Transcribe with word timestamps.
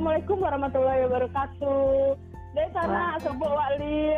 Assalamualaikum 0.00 0.40
warahmatullahi 0.40 1.00
wabarakatuh. 1.12 2.16
Dari 2.56 2.72
sana 2.72 3.20
sebut 3.20 3.52
wali 3.52 4.16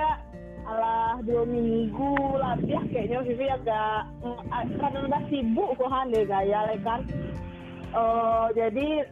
alah 0.62 1.18
dua 1.26 1.42
minggu 1.42 2.38
lebih 2.38 2.86
kayaknya 2.94 3.18
Vivi 3.26 3.50
agak 3.50 4.06
mm, 4.22 4.78
karena 4.78 4.98
udah 5.10 5.22
sibuk 5.26 5.74
kok 5.74 5.90
deh 6.14 6.22
gaya 6.22 6.70
kan. 6.86 7.02
Eh, 7.98 8.46
jadi 8.54 9.10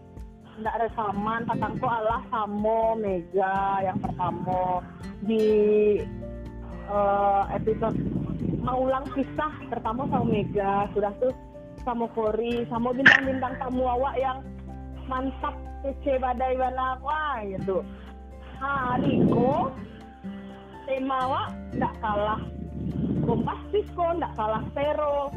nggak 0.62 0.78
rekaman 0.86 1.42
patangku 1.50 1.90
Allah 1.90 2.22
Samo 2.30 2.94
Mega 2.94 3.82
yang 3.82 3.98
pertama. 3.98 4.78
Di 5.26 5.46
eh, 6.86 7.42
episode 7.50 7.98
mengulang 8.62 9.10
kisah 9.18 9.58
pertama 9.74 10.06
sama 10.06 10.22
Mega. 10.22 10.86
Sudah 10.94 11.10
tuh 11.18 11.34
sama 11.82 12.06
Kori 12.14 12.62
sama 12.70 12.94
bintang-bintang 12.94 13.58
tamu 13.58 13.90
awak 13.90 14.14
yang 14.22 14.38
mantap 15.10 15.58
kece 15.80 16.20
badai 16.20 16.56
gitu. 17.56 17.80
Hari 18.60 19.24
ko 19.32 19.72
tema 20.84 21.16
awak 21.24 21.48
nggak 21.76 21.94
kalah. 22.04 22.42
Bombastis 23.24 23.86
kok 23.96 24.20
nggak 24.20 24.34
kalah 24.36 24.64
sero 24.76 25.32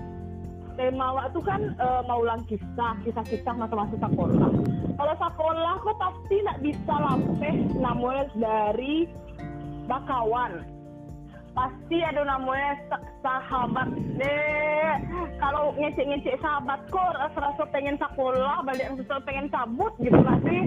tema 0.73 1.13
awak 1.13 1.31
tuh 1.31 1.43
kan 1.45 1.61
eh, 1.77 2.01
mau 2.09 2.25
ulang 2.25 2.43
kisah 2.49 2.97
kisah-kisah 3.05 3.55
masa-masa 3.55 3.95
sekolah. 3.95 4.51
Kalau 4.99 5.15
sekolah 5.15 5.75
kok 5.79 5.97
pasti 6.01 6.35
nggak 6.43 6.61
bisa 6.65 6.95
lampeh 6.97 7.55
namanya 7.77 8.25
dari 8.35 9.07
bakawan 9.87 10.72
pasti 11.53 12.01
ada 12.01 12.25
namanya 12.25 12.73
sa- 12.89 13.05
sahabat 13.21 13.85
deh 14.17 14.93
kalau 15.37 15.69
ngecek-ngecek 15.77 16.41
sahabat 16.41 16.81
kok 16.89 17.13
rasa-rasa 17.13 17.63
pengen 17.69 17.93
sekolah 18.01 18.65
balik 18.65 18.89
rasa 18.89 19.21
pengen 19.21 19.47
cabut 19.53 19.93
gitu 20.01 20.17
pasti 20.17 20.57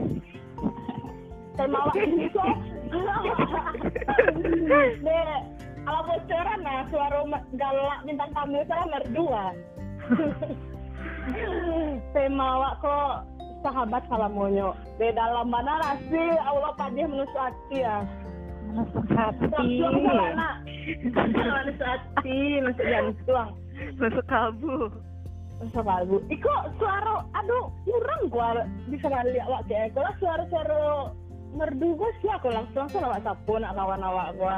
tema 1.57 1.89
awak 1.89 1.97
ini 1.99 2.29
kok. 2.31 2.55
Deh 5.03 5.35
kalau 5.83 6.01
bocoran 6.05 6.59
nah 6.63 6.85
suara 6.87 7.21
galak 7.57 7.99
bintang 8.05 8.31
tamu 8.31 8.61
saya 8.71 8.85
merdua 8.87 9.45
tema 12.15 12.47
awak 12.59 12.75
kok 12.79 13.15
sahabat 13.67 14.03
kalau 14.07 14.31
monyo 14.31 14.69
di 15.03 15.11
dalam 15.11 15.51
mana 15.51 15.83
rasi 15.83 16.23
Allah 16.39 16.71
padi 16.79 17.03
menusuk 17.03 17.35
hati 17.35 17.83
ya 17.83 18.07
Masuk 18.67 19.07
hati. 19.15 19.79
Hati 20.87 22.63
menusuk 22.63 22.87
jantung 22.87 23.51
Masuk 23.99 24.25
kalbu. 24.31 24.89
Masuk 25.61 25.85
kalbu. 25.85 26.17
Iko 26.33 26.55
suara, 26.79 27.27
aduh, 27.37 27.69
kurang 27.85 28.23
gua 28.33 28.65
bisa 28.89 29.09
lihat 29.11 29.49
awak 29.51 29.67
kayak 29.69 29.93
kalau 29.93 30.13
suara-suara 30.23 31.13
merdu 31.57 31.97
gua 31.97 32.11
sih 32.21 32.31
aku 32.33 32.49
langsung 32.53 32.89
langsung 32.89 33.05
awak 33.05 33.21
sapu 33.25 33.59
nak 33.59 33.75
kawan 33.75 34.05
awak 34.05 34.33
gua. 34.39 34.57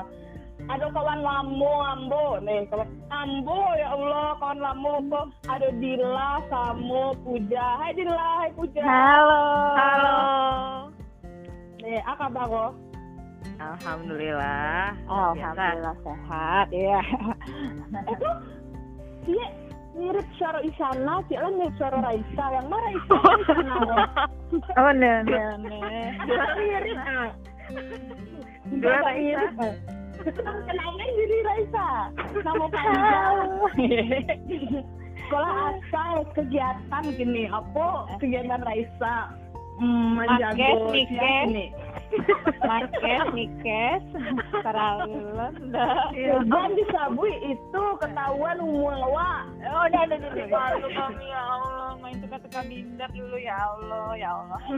Ada 0.69 0.91
kawan 0.91 1.23
lamu 1.23 1.70
ambo 1.87 2.42
nih, 2.42 2.67
kawan 2.67 2.91
ambo 3.15 3.63
ya 3.79 3.95
Allah 3.95 4.35
kawan 4.42 4.59
lamu 4.59 4.92
kok 5.07 5.27
ada 5.47 5.69
Dila, 5.79 6.31
Samo, 6.51 7.15
Puja. 7.23 7.67
Hai 7.79 7.95
Dila, 7.95 8.29
hai 8.42 8.51
Puja. 8.53 8.83
Halo. 8.83 9.42
Halo. 9.79 10.19
Nih, 11.79 12.03
apa 12.03 12.27
kabar 12.27 12.45
kok? 12.51 12.88
Alhamdulillah. 13.58 14.94
Alhamdulillah 15.08 15.97
sehat 16.03 16.67
ya. 16.70 17.00
Itu 18.06 18.28
dia 19.27 19.47
mirip 19.98 20.27
suara 20.39 20.62
Isana, 20.62 21.22
dia 21.27 21.42
mirip 21.50 21.75
suara 21.77 21.98
Raisa. 22.03 22.45
Yang 22.55 22.67
mana? 22.70 22.89
Isana, 22.95 23.75
kok. 23.89 24.06
Oh 24.78 24.92
ne 24.95 25.12
ne 25.27 25.42
ne. 25.58 25.78
mirip. 26.58 26.98
Dua 28.78 28.97
Raisa. 29.03 29.42
mirip. 29.48 29.77
Kenapa 30.67 31.05
jadi 31.14 31.36
Raisa? 31.46 31.89
Nama 32.42 32.64
panjang. 32.68 33.48
Sekolah 35.29 35.77
asal 35.77 36.24
kegiatan 36.33 37.05
gini, 37.20 37.52
apa 37.52 38.08
kegiatan 38.17 38.64
Raisa? 38.64 39.29
Market, 39.78 40.58
menjago 40.58 40.90
Nikes. 40.90 41.46
nih. 41.55 41.70
Market, 42.64 43.27
Nikes, 43.36 44.02
Paralel, 44.64 45.55
dah. 45.70 46.11
Jangan 46.11 46.74
disabui 46.74 47.55
itu 47.55 47.83
ketahuan 48.02 48.58
umur 48.58 48.90
awak. 48.96 49.46
Oh, 49.68 49.86
udah, 49.86 50.02
udah, 50.08 50.18
udah. 50.18 50.46
Malu 50.50 50.89
kami 50.90 51.24
ya 51.30 51.42
Allah, 51.46 51.90
main 52.02 52.16
teka-teka 52.18 52.61
bindar 52.66 53.11
dulu 53.14 53.36
ya 53.39 53.55
Allah, 53.55 54.08
ya 54.18 54.30
Allah. 54.34 54.61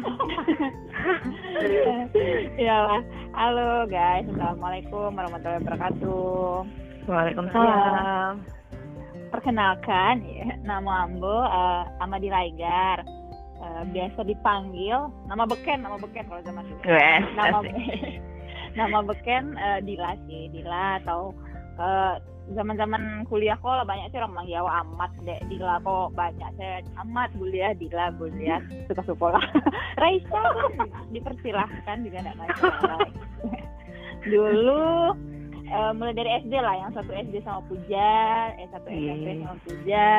ya 2.68 2.76
lah. 2.84 3.00
Halo 3.32 3.88
guys, 3.88 4.26
assalamualaikum 4.36 5.16
warahmatullahi 5.16 5.62
wabarakatuh. 5.64 6.66
Waalaikumsalam. 7.08 8.32
Perkenalkan, 9.30 10.26
ya, 10.26 10.58
nama 10.66 11.06
Ambo 11.06 11.46
eh, 11.46 11.82
Amadi 12.02 12.28
Raigar. 12.28 13.06
Eh, 13.70 13.84
biasa 13.94 14.26
dipanggil 14.26 14.98
nama 15.30 15.46
beken, 15.46 15.86
nama 15.86 15.94
beken 15.94 16.26
kalau 16.26 16.42
zaman 16.42 16.66
dulu. 16.66 16.82
Wes. 16.90 17.22
Nama 17.38 17.58
nama 18.78 18.98
beken 19.06 19.54
eh, 19.54 19.78
Dila 19.86 20.18
sih, 20.26 20.50
Dila 20.50 20.98
atau 20.98 21.30
eh, 21.78 22.14
zaman-zaman 22.50 23.22
kuliah 23.30 23.54
kok 23.62 23.70
lah 23.70 23.86
banyak 23.86 24.10
sih 24.10 24.18
orang 24.18 24.34
manggil 24.34 24.58
awak 24.66 24.82
amat 24.90 25.12
dek 25.22 25.40
Dila 25.46 25.78
kok 25.86 26.10
banyak 26.18 26.50
saya 26.58 26.82
amat 27.06 27.30
kuliah 27.38 27.70
Dila 27.78 28.10
kuliah 28.18 28.58
suka 28.90 29.02
sekolah 29.06 29.44
Raisa 30.02 30.42
kan 30.42 30.90
dipersilahkan 31.14 31.96
juga 32.02 32.18
tidak 32.26 32.36
masalah 32.42 33.06
dulu 34.26 35.14
eh, 35.70 35.92
mulai 35.94 36.14
dari 36.18 36.30
SD 36.42 36.52
lah 36.58 36.74
yang 36.74 36.90
satu 36.90 37.10
SD 37.14 37.38
sama 37.46 37.62
Puja 37.70 38.10
eh 38.58 38.66
satu 38.74 38.88
SMP 38.90 39.26
sama 39.38 39.56
Puja 39.62 40.10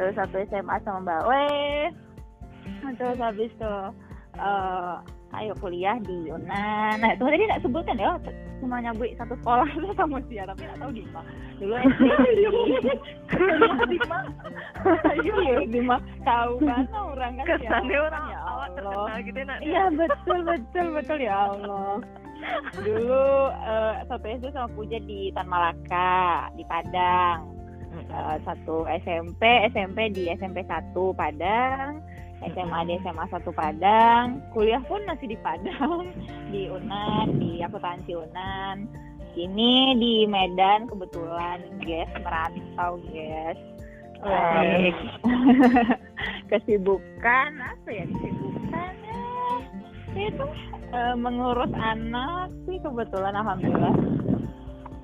terus 0.00 0.14
satu 0.16 0.36
SMA 0.48 0.76
sama 0.88 0.98
Mbak 1.04 1.20
We 1.28 1.44
terus 2.96 3.18
habis 3.18 3.50
tuh 3.56 3.92
eh, 4.36 4.94
ayo 5.36 5.52
kuliah 5.60 5.96
di 6.00 6.30
Yunan 6.30 6.96
nah 6.96 7.10
itu 7.12 7.22
tadi 7.24 7.44
nggak 7.44 7.62
sebutkan 7.62 7.98
ya 7.98 8.16
cuma 8.56 8.80
nyabui 8.80 9.12
satu 9.20 9.36
sekolah 9.44 9.68
itu 9.68 9.92
sama 9.92 10.16
dia 10.32 10.48
tapi 10.48 10.64
nggak 10.64 10.80
tahu 10.80 10.90
di 10.96 11.04
mana 11.12 11.30
dulu 11.60 11.74
SD 11.76 12.40
di 13.84 13.98
mana 14.08 14.30
iya 15.20 15.60
di 15.68 15.80
mana 15.84 16.04
tahu 16.24 16.52
kan 16.64 16.84
orang 16.94 17.32
kan 17.36 17.44
ya 17.44 17.52
Kesannya 17.60 17.98
orang 18.00 18.24
ya 18.32 18.38
awak 18.40 18.68
Allah. 18.76 19.04
terkenal 19.06 19.18
gitu 19.24 19.40
nak. 19.44 19.58
Iya 19.60 19.84
betul 19.92 20.38
betul 20.44 20.86
betul 20.94 21.18
ya 21.20 21.34
Allah. 21.48 21.92
Dulu 22.80 23.28
eh, 23.50 23.94
satu 24.06 24.26
SD 24.28 24.44
sama 24.52 24.68
Puja 24.72 24.98
di 25.00 25.32
Tan 25.32 25.48
Malaka 25.48 26.52
di 26.54 26.64
Padang. 26.68 27.40
Eh, 27.96 28.36
satu 28.44 28.84
SMP 29.00 29.42
SMP 29.72 30.12
di 30.12 30.28
SMP 30.32 30.60
1 30.64 30.92
Padang. 31.16 32.04
SMA 32.42 32.78
di 32.84 33.00
SMA 33.00 33.24
1 33.26 33.42
Padang. 33.50 34.24
Kuliah 34.50 34.82
pun 34.82 35.00
masih 35.04 35.26
di 35.26 35.38
Padang 35.38 36.12
di 36.52 36.68
Unan 36.68 37.26
di 37.36 37.60
akuntansi 37.60 38.12
Unan. 38.12 38.84
Ini 39.32 39.72
di 39.94 40.24
Medan 40.24 40.84
kebetulan 40.86 41.60
guys 41.78 42.08
merantau 42.18 42.96
guys. 43.06 43.58
Baik. 44.18 44.96
kesibukan 46.50 47.50
apa 47.58 47.88
ya 47.90 48.04
kesibukannya 48.06 49.22
itu 50.16 50.46
eh, 50.88 51.14
mengurus 51.14 51.68
anak 51.74 52.48
sih 52.64 52.80
kebetulan 52.80 53.34
alhamdulillah 53.34 53.92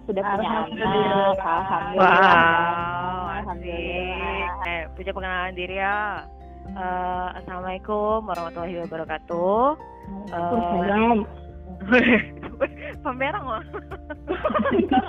sudah 0.03 0.23
punya 0.25 0.49
Alhamdulillah. 0.49 0.97
anak 1.29 1.37
alhamdulillah 1.37 2.01
Wow, 2.01 2.09
asik. 3.29 3.37
alhamdulillah 3.37 4.51
Eh, 4.63 4.83
punya 4.95 5.11
pengenalan 5.13 5.55
diri 5.55 5.77
ya. 5.77 6.25
Eh, 6.71 7.29
Assalamualaikum 7.43 8.23
warahmatullahi 8.23 8.87
wabarakatuh. 8.87 9.65
Waalaikumsalam. 10.31 11.19
Pamerang 13.03 13.45
loh. 13.51 13.63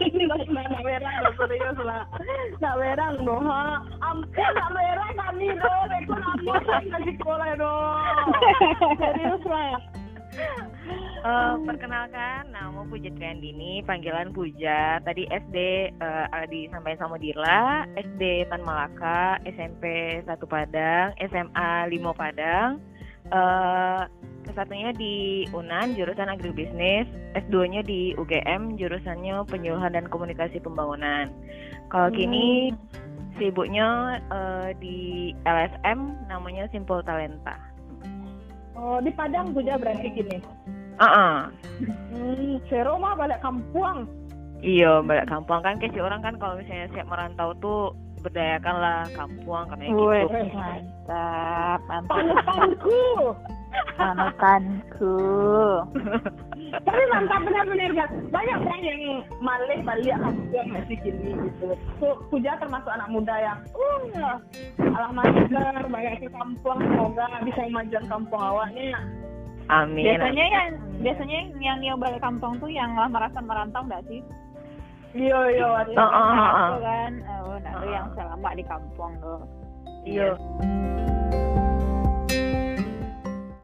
ini 0.01 0.25
masih 0.25 0.49
nak 0.49 0.81
merah 0.81 1.13
loh 1.21 1.33
serius 1.37 1.77
lah 1.85 2.01
nak 2.57 2.75
merah 2.81 3.09
loh 3.21 3.45
ampun 4.01 4.51
nak 4.57 4.69
merah 4.73 5.09
kami 5.13 5.53
dong 5.53 5.89
itu 6.01 6.13
ampun 6.17 6.61
saya 6.65 6.81
nggak 6.89 7.01
sekolah 7.13 7.51
dong 7.61 8.27
serius 8.97 9.43
lah 9.45 9.77
Eh, 11.23 11.55
perkenalkan, 11.63 12.51
nama 12.51 12.83
Puja 12.83 13.07
Triandini, 13.15 13.79
panggilan 13.87 14.35
Puja. 14.35 14.99
Tadi 15.07 15.23
SD 15.31 15.57
eh, 15.95 16.45
di 16.51 16.67
sampai 16.67 16.99
sama 16.99 17.15
Dila, 17.15 17.87
SD 17.95 18.51
Tan 18.51 18.59
Malaka, 18.59 19.39
SMP 19.47 20.19
1 20.19 20.27
Padang, 20.43 21.15
SMA 21.23 21.87
5 21.87 22.11
Padang. 22.11 22.83
Eh, 23.31 24.01
kesatunya 24.43 24.91
di 24.99 25.47
Unan, 25.55 25.95
jurusan 25.95 26.27
agribisnis. 26.27 27.07
S2-nya 27.39 27.87
di 27.87 28.11
UGM, 28.19 28.75
jurusannya 28.75 29.47
penyuluhan 29.47 29.95
dan 29.95 30.11
komunikasi 30.11 30.59
pembangunan. 30.59 31.31
Kalau 31.87 32.11
kini 32.11 32.75
sibuknya 33.39 34.19
eh, 34.27 34.69
di 34.75 35.31
LSM, 35.47 36.27
namanya 36.27 36.67
Simple 36.75 36.99
Talenta. 37.07 37.72
Oh, 38.83 38.99
di 38.99 39.15
Padang 39.15 39.55
Puja 39.55 39.79
berarti 39.79 40.11
gini. 40.11 40.37
Ah, 40.99 41.07
uh 41.07 41.39
Hmm, 42.11 42.59
Sero 42.67 42.99
mah 42.99 43.15
balik 43.15 43.39
kampung. 43.39 44.05
Iya, 44.59 44.99
balik 45.01 45.31
kampung 45.31 45.63
kan 45.63 45.79
kayak 45.79 45.95
si 45.95 45.99
orang 46.03 46.19
kan 46.19 46.35
kalau 46.35 46.59
misalnya 46.59 46.91
siap 46.91 47.07
merantau 47.07 47.55
tuh 47.63 47.95
berdayakanlah 48.23 49.07
kampung 49.15 49.67
karena 49.67 49.91
Wih, 49.91 50.23
gitu. 50.23 50.55
mantap, 50.55 51.79
mantap. 51.87 52.11
Panutanku. 52.11 53.03
Panutanku. 53.99 55.15
Tapi 56.73 57.03
mantap 57.13 57.41
benar-benar 57.45 57.91
kan. 57.93 58.09
Banyak 58.33 58.57
orang 58.65 58.81
yang 58.81 59.01
malih 59.37 59.79
balik 59.85 60.17
kampung 60.17 60.67
masih 60.73 60.97
gini 61.05 61.29
gitu. 61.37 61.67
So, 62.01 62.07
Puja 62.33 62.57
termasuk 62.57 62.89
anak 62.89 63.13
muda 63.13 63.35
yang 63.37 63.59
uh, 64.17 64.37
alah 64.81 65.11
masker, 65.13 65.85
banyak 65.85 66.13
ke 66.17 66.29
kampung. 66.33 66.79
Semoga 66.81 67.27
bisa 67.45 67.61
memajukan 67.69 68.05
kampung 68.09 68.41
awaknya. 68.41 68.97
Amin. 69.69 70.03
Biasanya 70.17 70.45
yang 70.49 70.69
biasanya 70.99 71.35
yang 71.37 71.49
yang 71.61 71.79
yang 71.93 71.97
balik 72.01 72.19
kampung 72.19 72.57
tuh 72.57 72.67
yang 72.67 72.97
lah 72.97 73.07
merasa 73.07 73.37
merantau 73.39 73.85
nggak 73.85 74.03
sih? 74.09 74.21
Iya, 75.13 75.39
iya. 75.53 75.65
Oh, 75.69 76.01
oh, 76.01 76.09
oh, 76.09 76.49
oh. 76.57 76.69
Kan, 76.81 77.13
oh, 77.29 77.55
nah 77.61 77.73
Oh. 77.77 77.85
yang 77.85 78.09
selama 78.17 78.49
di 78.57 78.63
kampung 78.65 79.13
tuh. 79.21 79.39
Iya. 80.03 80.33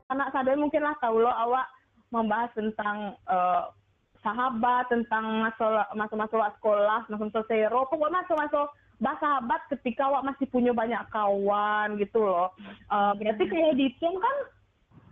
anak 0.10 0.36
sadar 0.36 0.58
mungkin 0.60 0.84
lah 0.84 0.92
tahu 1.00 1.22
lo 1.24 1.32
awak 1.32 1.64
membahas 2.10 2.50
tentang 2.54 3.16
eh, 3.26 3.64
sahabat 4.20 4.92
tentang 4.92 5.48
masalah 5.96 6.52
sekolah 6.60 7.08
masa-masa 7.08 7.40
sero 7.48 7.88
pokoknya 7.88 8.20
masa-masa 8.20 8.68
sahabat 9.00 9.64
ketika 9.72 10.12
awak 10.12 10.28
masih 10.28 10.44
punya 10.52 10.76
banyak 10.76 11.00
kawan 11.08 11.96
gitu 11.96 12.20
loh. 12.20 12.52
Eh, 12.92 13.12
berarti 13.16 13.44
kayak 13.48 13.78
di 13.78 13.88
tim 13.98 14.16
kan 14.18 14.38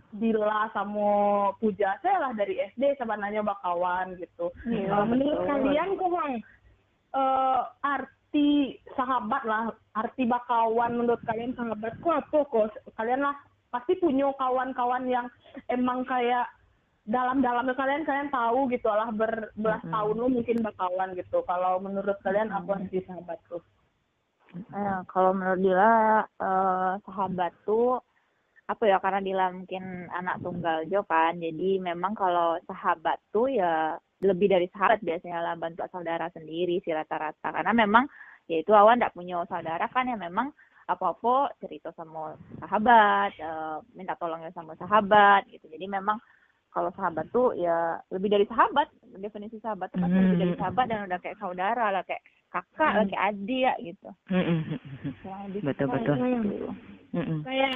Dila 0.08 0.72
sama 0.72 1.52
Puja 1.60 2.00
saya 2.00 2.16
lah 2.16 2.32
dari 2.32 2.56
SD 2.72 2.96
sebenarnya 2.96 3.44
bakawan 3.44 4.16
gitu. 4.16 4.48
Iya, 4.64 4.88
Eh, 4.88 5.04
menurut 5.04 5.44
betul. 5.44 5.48
kalian 5.52 5.88
kok 6.00 6.08
Bang, 6.08 6.32
eh, 7.12 7.60
arti 7.84 8.48
sahabat 8.96 9.42
lah 9.44 9.62
arti 9.92 10.24
bakawan 10.24 10.96
menurut 10.96 11.20
kalian 11.28 11.52
sahabat 11.52 11.92
kok 12.00 12.24
apa? 12.24 12.38
Kok 12.40 12.64
kalian 12.96 13.20
lah 13.20 13.36
pasti 13.68 14.00
punya 14.00 14.32
kawan-kawan 14.40 15.12
yang 15.12 15.28
emang 15.68 16.08
kayak 16.08 16.48
dalam-dalamnya 17.08 17.72
kalian 17.72 18.04
kalian 18.04 18.28
tahu 18.28 18.68
gitu 18.68 18.92
lah 18.92 19.08
berbelas 19.08 19.80
tahun 19.80 20.16
lo 20.20 20.28
mungkin 20.28 20.60
bakawan 20.60 21.16
gitu. 21.16 21.40
Kalau 21.48 21.80
menurut 21.80 22.20
kalian 22.20 22.52
apa 22.52 22.76
sih 22.92 23.00
sahabat 23.08 23.40
tuh 23.48 23.64
Eh, 24.56 25.00
kalau 25.12 25.36
menurut 25.36 25.60
Dila 25.60 26.24
eh, 26.24 26.92
sahabat 27.04 27.52
tuh 27.68 28.00
apa 28.68 28.84
ya 28.88 28.96
karena 29.00 29.20
Dila 29.20 29.46
mungkin 29.52 30.08
anak 30.08 30.40
tunggal 30.40 30.88
Jo 30.88 31.04
kan 31.04 31.36
jadi 31.36 31.80
memang 31.80 32.16
kalau 32.16 32.56
sahabat 32.64 33.20
tuh 33.28 33.52
ya 33.52 33.96
lebih 34.24 34.48
dari 34.48 34.66
sahabat 34.72 35.04
biasanya 35.04 35.40
lah 35.44 35.54
bantu 35.60 35.84
saudara 35.92 36.32
sendiri 36.32 36.80
sih 36.80 36.96
rata-rata. 36.96 37.52
Karena 37.52 37.72
memang 37.76 38.08
ya 38.48 38.56
itu 38.64 38.72
awan 38.72 38.96
tidak 38.96 39.12
punya 39.12 39.44
saudara 39.44 39.84
kan 39.92 40.08
ya 40.08 40.16
memang 40.16 40.48
apa-apa 40.88 41.52
cerita 41.60 41.92
sama 41.92 42.32
sahabat 42.64 43.36
eh, 43.36 43.78
minta 43.92 44.16
tolongnya 44.16 44.48
sama 44.56 44.72
sahabat 44.80 45.44
gitu. 45.52 45.68
Jadi 45.68 45.84
memang 45.92 46.16
kalau 46.68 46.92
sahabat 46.92 47.28
tuh 47.28 47.52
ya 47.52 48.00
lebih 48.08 48.28
dari 48.28 48.44
sahabat 48.44 48.88
definisi 49.16 49.58
sahabat 49.58 49.88
tuh 49.88 49.98
pasti 49.98 50.16
lebih 50.16 50.38
dari 50.38 50.52
Hmm. 50.52 50.60
sahabat 50.60 50.86
dan 50.86 51.04
udah 51.04 51.18
kayak 51.18 51.36
saudara 51.36 51.90
lah 51.90 52.02
kayak 52.02 52.22
kakak 52.48 52.92
lah 52.92 53.04
kayak 53.04 53.24
adik 53.26 53.62
ya 53.62 53.74
gitu. 53.78 54.08
Kurang 55.20 55.40
lebih 55.48 55.60
Betul, 55.62 55.86
betul. 55.88 56.14
itu. 56.44 56.68
Mm-mm. 57.10 57.40
kayak 57.40 57.72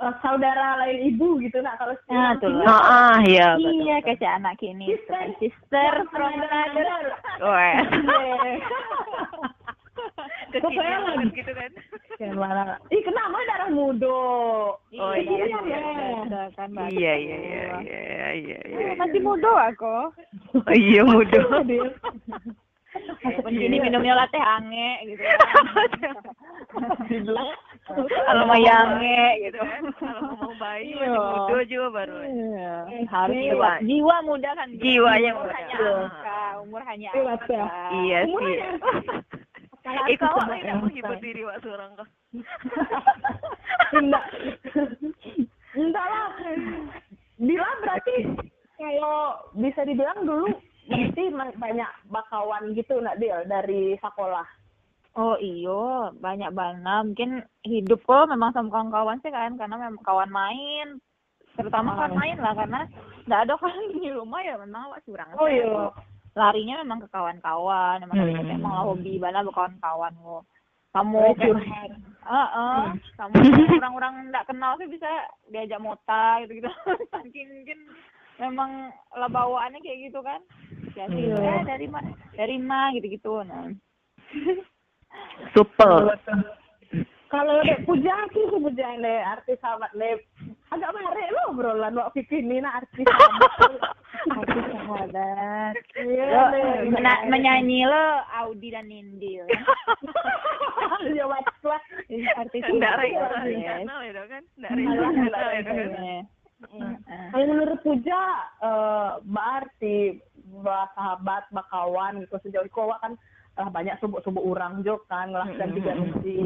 eh, 0.00 0.14
saudara 0.18 0.80
lain 0.80 0.98
ibu 1.06 1.38
gitu 1.38 1.60
nah 1.60 1.76
kalau 1.76 1.92
Nah, 2.08 2.32
tuh. 2.36 2.48
sini, 2.48 2.64
Ah, 2.64 2.80
ah, 2.80 3.16
iya. 3.22 3.54
betul. 3.54 3.70
Iya, 3.76 4.00
kayak 4.00 4.16
si 4.16 4.26
anak 4.26 4.62
ini. 4.62 4.84
Sister. 4.88 5.20
Sister 5.36 5.92
from 6.08 6.32
another. 6.32 7.12
Pokoknya 10.52 10.98
lagi- 11.06 11.30
gitu 11.32 11.52
kan. 11.52 11.70
Kayak 12.16 12.34
mana? 12.34 12.62
Ih, 12.88 13.00
kenapa 13.00 13.36
darah 13.46 13.70
muda? 13.70 14.10
Oh, 14.10 15.14
iya, 15.14 15.44
iya, 15.46 15.58
ya. 15.62 16.42
Kan. 16.52 16.68
Iya, 16.90 17.12
iya, 17.16 17.36
iya, 17.38 17.62
iya, 17.78 18.28
iya, 18.34 18.58
iya. 18.66 18.88
Masih 18.94 19.20
muda 19.20 19.50
aku. 19.68 20.10
Oh, 20.58 20.74
iya, 20.74 21.02
muda. 21.02 21.38
Begini 23.40 23.78
minumnya 23.78 24.18
latte 24.18 24.34
ange 24.36 24.90
gitu. 25.06 25.22
Gila. 27.06 27.44
Kalau 28.26 28.42
mau 28.44 28.58
yange 28.58 29.22
gitu. 29.46 29.62
Kalau 30.02 30.20
mau 30.34 30.50
bayi 30.56 30.90
Iya. 30.92 31.06
masih 31.08 31.30
muda 31.46 31.64
juga 31.64 31.86
baru. 31.92 32.14
Iya. 32.20 32.74
Harus 33.06 33.34
Jiwa. 33.36 33.46
jiwa. 33.46 33.70
Jiwa 33.86 34.16
muda 34.22 34.50
kan. 34.52 34.68
Jiwanya 34.74 35.30
umur 35.32 35.46
muda. 35.46 35.54
hanya 35.54 35.74
Iya. 35.78 36.46
umur 36.60 36.80
hanya 36.82 37.10
Iya, 37.10 37.34
ya. 37.46 37.64
Iya 37.94 38.18
sih. 38.26 38.56
Kalau 39.90 40.06
Ikaw 40.06 40.30
aku 40.30 40.40
ay 40.46 40.62
sebut- 40.62 40.82
menghibur 40.86 41.16
diri 41.18 41.42
wak 41.42 41.58
seorang 41.60 41.90
ka. 41.98 42.04
Enggak. 43.90 44.24
Enggak 45.74 46.06
lah. 46.06 46.28
Bila 47.40 47.68
berarti 47.80 48.16
kalau 48.76 49.18
bisa 49.56 49.80
dibilang 49.82 50.22
dulu 50.22 50.48
berarti 50.86 51.24
ma- 51.30 51.56
banyak 51.56 51.90
bakawan 52.06 52.74
gitu 52.74 52.98
nak 52.98 53.18
Dil 53.18 53.46
dari 53.46 53.94
sekolah. 53.98 54.46
Oh 55.18 55.34
iyo, 55.36 56.14
banyak 56.16 56.54
banget. 56.54 57.02
Mungkin 57.02 57.30
hidup 57.66 57.98
kok 58.06 58.30
memang 58.30 58.54
sama 58.54 58.70
kawan-kawan 58.70 59.18
sih 59.20 59.34
kan, 59.34 59.58
karena 59.58 59.74
memang 59.74 60.02
kawan 60.06 60.30
main. 60.30 61.02
Terutama 61.58 61.98
kawan 61.98 62.14
main 62.14 62.38
lah, 62.38 62.54
karena 62.54 62.86
nggak 63.26 63.42
ada 63.42 63.54
kan 63.58 63.74
di 63.90 64.06
rumah 64.06 64.38
ya 64.38 64.54
memang 64.54 64.86
awak 64.86 65.02
curang. 65.02 65.30
Oh 65.34 65.50
iya. 65.50 65.90
Larinya 66.38 66.82
memang 66.86 67.02
ke 67.02 67.08
kawan-kawan, 67.10 68.02
memang 68.02 68.16
Hmm. 68.16 68.38
hmm. 68.38 68.54
emang 68.54 68.72
lah 68.72 68.84
hobi 68.86 69.18
banget 69.18 69.42
berkawan-kawan 69.50 70.14
kok. 70.14 70.44
Kamu 70.90 71.18
Oh, 71.22 71.34
kayak 71.38 71.54
curhat. 71.54 71.90
Kamu 73.14 73.34
orang-orang 73.78 74.14
nggak 74.34 74.46
kenal 74.50 74.74
sih 74.74 74.90
bisa 74.90 75.06
diajak 75.50 75.78
mota 75.78 76.42
gitu-gitu. 76.42 76.66
Saking 77.14 77.62
mungkin 77.62 77.78
memang 78.42 78.70
lah 79.14 79.30
bawaannya 79.30 79.78
kayak 79.82 80.10
gitu 80.10 80.18
kan. 80.18 80.42
Jadi 80.98 81.30
Iya. 81.30 81.38
eh, 81.38 81.62
dari 81.62 81.86
ma 81.86 82.02
dari 82.34 82.56
ma 82.58 82.90
gitu-gitu. 82.90 83.46
Nah. 83.46 83.70
Super. 85.54 86.14
Kalau 87.30 87.62
dek 87.62 87.86
puja 87.86 88.14
sih 88.34 88.42
si 88.42 88.56
puja 88.58 88.90
dek 88.98 89.22
artis 89.22 89.58
sahabat 89.62 89.94
dek 89.94 90.26
agak 90.70 90.90
menarik 90.90 91.30
lo 91.30 91.54
obrolan 91.54 91.94
waktu 91.94 92.26
ini 92.30 92.58
nak 92.58 92.82
artis 92.82 93.06
sahabat. 93.06 93.52
Artis 94.34 94.64
sahabat. 94.66 95.72
Iya 95.94 96.24
Lo, 96.26 96.42
mena- 96.90 97.26
menyanyi 97.26 97.86
lo 97.86 98.04
Audi 98.42 98.68
dan 98.70 98.90
Nindil. 98.90 99.46
Ya 101.00 101.24
lah. 101.24 101.40
Artis 102.36 102.60
channel 102.60 103.00
itu 103.00 103.24
kan. 103.24 103.44
Channel 103.46 104.00
itu 104.04 104.22
kan. 104.28 104.42
Iya. 104.60 106.20
Heeh. 106.60 107.24
Kalau 107.32 107.44
menurut 107.48 107.80
Puja, 107.80 108.20
eh 108.60 109.10
berarti 109.24 110.20
bah 110.60 110.92
sahabat, 110.92 111.48
bakawan 111.48 112.20
gitu 112.20 112.36
sejauh 112.42 112.66
itu 112.66 112.76
awak 112.76 113.00
kan 113.00 113.12
lah 113.56 113.68
banyak 113.68 113.96
subuk-subuk 113.96 114.44
orang 114.44 114.80
juga 114.80 115.04
kan 115.08 115.32
lah 115.32 115.46
ganti 115.52 115.80
ganti 115.80 116.36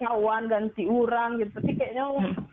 kawan 0.00 0.48
ganti 0.48 0.88
orang 0.88 1.38
gitu 1.38 1.60
tapi 1.60 1.76
kayaknya 1.76 2.04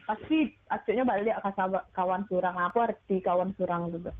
pasti 0.04 0.52
akhirnya 0.68 1.04
balik 1.08 1.40
ke 1.40 1.52
sahabat 1.56 1.84
kawan 1.96 2.28
surang 2.28 2.60
apa 2.60 2.92
arti 2.92 3.24
kawan 3.24 3.56
surang 3.56 3.90
juga 3.90 4.12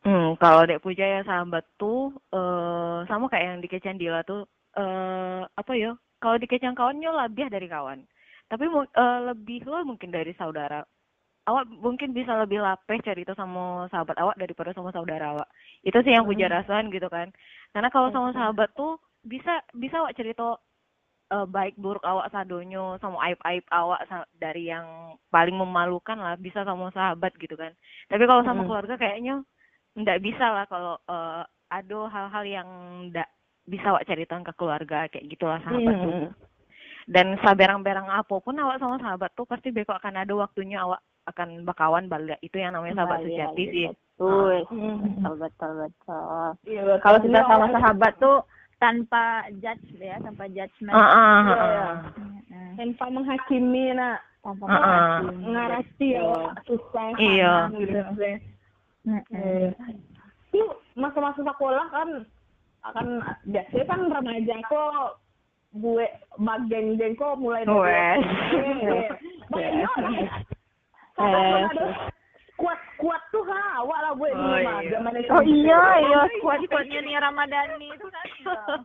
Hmm, 0.00 0.32
kalau 0.40 0.64
Dek 0.64 0.80
Puja 0.80 1.04
ya 1.04 1.20
sahabat 1.28 1.60
tuh 1.76 2.16
eh 2.32 2.98
sama 3.04 3.28
kayak 3.28 3.46
yang 3.52 3.60
di 3.60 3.68
Kecang 3.68 4.00
Dila 4.00 4.24
tuh 4.24 4.48
eh 4.72 5.44
apa 5.44 5.72
ya? 5.76 5.92
Kalau 6.24 6.40
di 6.40 6.48
Kecang 6.48 6.72
kawannya 6.72 7.12
lebih 7.12 7.52
dari 7.52 7.68
kawan. 7.68 8.00
Tapi 8.48 8.64
eh, 8.64 9.20
lebih 9.28 9.68
lo 9.68 9.84
mungkin 9.84 10.08
dari 10.08 10.32
saudara. 10.40 10.80
Awak 11.44 11.64
mungkin 11.84 12.16
bisa 12.16 12.32
lebih 12.40 12.64
lapeh 12.64 13.00
cerita 13.04 13.36
sama 13.36 13.88
sahabat 13.92 14.16
awak 14.20 14.36
daripada 14.40 14.72
sama 14.72 14.88
saudara 14.92 15.36
awak. 15.36 15.48
Itu 15.84 16.00
sih 16.00 16.16
yang 16.16 16.24
Puja 16.24 16.48
rasain 16.48 16.88
gitu 16.88 17.08
kan. 17.12 17.28
Karena 17.76 17.92
kalau 17.92 18.08
sama 18.08 18.32
sahabat 18.32 18.72
tuh 18.72 18.96
bisa 19.20 19.60
bisa 19.76 20.00
awak 20.00 20.16
cerita 20.16 20.56
eh, 21.30 21.46
baik 21.46 21.78
buruk 21.78 22.02
awak 22.02 22.28
sadonyo 22.28 22.98
sama 22.98 23.22
aib-aib 23.24 23.62
awak 23.70 24.02
sa- 24.06 24.26
dari 24.34 24.66
yang 24.66 24.84
paling 25.28 25.54
memalukan 25.54 26.18
lah 26.18 26.34
bisa 26.34 26.62
sama 26.62 26.90
sahabat 26.90 27.30
gitu 27.38 27.54
kan. 27.54 27.70
Tapi 28.06 28.26
kalau 28.26 28.42
sama 28.42 28.62
Mm. 28.62 28.68
keluarga 28.68 28.94
kayaknya 28.96 29.34
nggak 29.94 30.20
bisa 30.20 30.46
lah 30.46 30.64
kalau 30.66 30.98
eh, 31.06 31.42
ada 31.70 31.98
hal-hal 32.10 32.44
yang 32.44 32.68
nggak 33.08 33.30
bisa 33.64 33.94
awak 33.94 34.02
ceritakan 34.02 34.42
ke 34.42 34.52
keluarga 34.58 35.06
kayak 35.06 35.30
gitulah 35.30 35.62
sahabat 35.62 35.94
tuh. 35.96 36.10
Hmm. 36.10 36.30
Dan 37.06 37.38
saberang-berang 37.38 38.06
apa 38.06 38.34
pun 38.38 38.58
awak 38.58 38.78
sama 38.78 38.98
sahabat 38.98 39.30
tuh 39.34 39.46
pasti 39.46 39.70
besok 39.70 39.94
akan 39.94 40.18
ada 40.18 40.34
waktunya 40.34 40.82
awak 40.82 40.98
akan 41.30 41.62
bakawan 41.62 42.10
balik. 42.10 42.42
Itu 42.42 42.58
yang 42.58 42.74
namanya 42.74 43.02
sahabat 43.02 43.22
Iya, 43.22 43.26
sejati 43.46 43.64
sih. 43.70 43.86
Betul. 44.18 44.66
Hmm. 44.66 44.98
Betul, 45.00 45.34
betul, 45.38 45.70
betul. 45.80 46.46
Iya, 46.66 46.82
Kalau 46.98 47.18
kita 47.22 47.38
iya, 47.38 47.46
sama 47.46 47.66
iya. 47.66 47.74
sahabat 47.78 48.12
tuh 48.18 48.36
tanpa 48.80 49.24
judge 49.60 49.84
ya, 49.94 50.16
tanpa 50.18 50.48
judgement. 50.48 50.96
Ah, 50.96 51.04
iya. 51.04 51.12
ah. 51.12 51.94
Heeh. 52.50 52.68
tanpa 52.74 53.04
menghakimi 53.12 53.92
nak 53.92 54.24
tanpa 54.40 54.64
Heeh. 54.64 54.80
penghasilan. 54.80 55.36
ngarasi 55.52 56.06
ya 56.16 56.24
susah 56.64 57.08
Iya. 57.20 57.54
itu 60.50 60.66
masa-masa 60.96 61.40
sekolah 61.44 61.86
kan 61.92 62.08
akan 62.82 63.06
biasanya 63.46 63.84
kan 63.86 64.00
remaja 64.08 64.56
kok 64.66 65.20
gue 65.70 66.06
mageng-geng 66.34 67.14
kok 67.14 67.38
mulai 67.38 67.62
dari 67.62 67.76
Wes. 67.78 68.20
Sampai 71.14 71.62
ada 71.70 72.09
kuat-kuat 73.00 73.22
tuh 73.30 73.44
ha, 73.46 73.62
awak 73.78 73.98
lah 73.98 74.12
gue 74.14 74.28
di 74.28 74.36
Oh, 74.36 74.56
iya. 74.56 74.74
Zaman 74.92 75.12
Oh 75.16 75.22
SMP. 75.40 75.48
iya, 75.48 75.80
iya 75.98 76.20
squad 76.36 76.60
squadnya 76.62 77.00
nih 77.00 77.16
Ramadhani 77.18 77.86
itu 77.88 78.06
kan. 78.06 78.26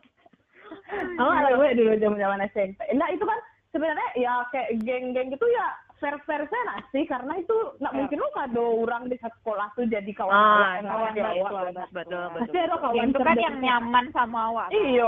Awak 1.17 1.37
lah 1.37 1.51
gue 1.53 1.69
dulu 1.75 1.91
zaman-zaman 1.97 2.47
SMP. 2.49 2.79
Nah 2.91 3.07
itu 3.09 3.21
kan 3.21 3.39
sebenarnya 3.69 4.09
ya 4.15 4.33
kayak 4.49 4.79
geng-geng 4.81 5.29
gitu 5.29 5.45
ya 5.45 5.67
fair-fair 5.95 6.43
saya 6.45 6.75
sih 6.89 7.03
karena 7.03 7.35
itu 7.35 7.55
nggak 7.77 7.87
Ya. 7.89 7.97
mungkin 7.97 8.19
lo 8.19 8.29
kado 8.29 8.63
orang 8.81 9.07
di 9.07 9.15
satu 9.15 9.31
sekolah 9.37 9.67
tuh 9.73 9.85
jadi 9.85 10.11
kawan 10.11 10.31
Ah, 10.31 10.79
kawan 10.81 11.11
kawan 11.11 11.11
awak. 11.13 11.51
betul, 11.87 11.87
betul, 11.89 12.23
Pasti 12.33 12.51
betul. 12.51 12.65
ada 12.65 12.75
kawan 12.77 13.05
Itu 13.05 13.19
kan 13.21 13.37
yang 13.37 13.57
nyaman 13.59 14.05
sama 14.11 14.39
awak. 14.49 14.67
Iya. 14.71 15.07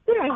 Itu 0.00 0.10
ya 0.12 0.26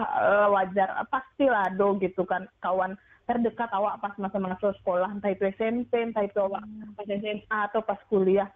wajar 0.48 0.88
pastilah 1.08 1.66
do 1.72 1.98
gitu 1.98 2.22
kan 2.22 2.46
kawan 2.58 2.94
terdekat 3.24 3.72
awak 3.72 4.00
pas 4.04 4.12
masa-masa 4.20 4.76
sekolah 4.80 5.08
entah 5.08 5.32
itu 5.32 5.48
SMP 5.56 5.96
entah 5.96 6.24
itu 6.24 6.36
awak 6.40 6.64
pas 6.96 7.06
SMA 7.08 7.58
atau 7.72 7.80
pas 7.80 8.00
kuliah. 8.12 8.48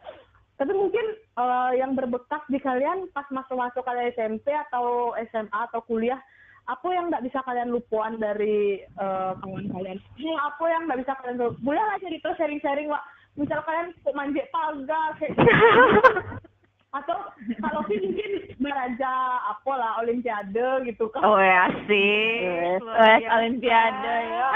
Tapi 0.59 0.75
mungkin 0.75 1.07
eh, 1.17 1.73
yang 1.81 1.97
berbekas 1.97 2.43
di 2.53 2.61
kalian 2.61 3.09
pas 3.17 3.25
masuk-masuk 3.33 3.81
kalian 3.87 4.13
SMP 4.13 4.53
atau 4.69 5.17
SMA 5.33 5.59
atau 5.73 5.81
kuliah 5.87 6.21
apa 6.69 6.85
yang 6.93 7.09
nggak 7.09 7.25
bisa 7.25 7.41
kalian 7.49 7.73
lupuan 7.73 8.21
dari 8.21 8.85
eh, 8.85 9.33
kawan 9.41 9.67
kalian? 9.73 9.99
Hal 9.99 10.37
apa 10.53 10.65
yang 10.69 10.83
nggak 10.85 11.01
bisa 11.01 11.13
kalian 11.25 11.37
lupuan 11.41 11.65
boleh 11.65 11.83
lah 11.83 11.97
cerita 12.05 12.29
sharing-sharing 12.37 12.93
wak. 12.93 13.05
Misal 13.39 13.63
kalian 13.63 13.95
kok 14.03 14.17
manjat 14.19 14.47
pagar 14.51 15.15
kayak 15.17 15.39
atau 16.89 17.21
kalau 17.61 17.85
sih 17.85 18.01
mungkin 18.01 18.49
beraja 18.57 19.13
apa 19.45 19.73
lah 19.77 20.01
olimpiade 20.01 20.89
gitu 20.89 21.05
kan 21.13 21.21
Oh 21.21 21.37
ya 21.37 21.69
sih. 21.85 22.49
Luar 22.81 22.97
wes 22.97 23.21
biasa. 23.21 23.37
Olimpiade 23.37 24.17
ya. 24.25 24.49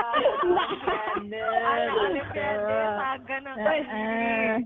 Olimpiade. 0.49 1.41
Olimpiade. 1.45 1.93
Olimpiade. 1.93 2.77
Saga 2.97 3.37
no. 3.45 3.53
Eh, 3.53 3.85
eh. 3.85 4.57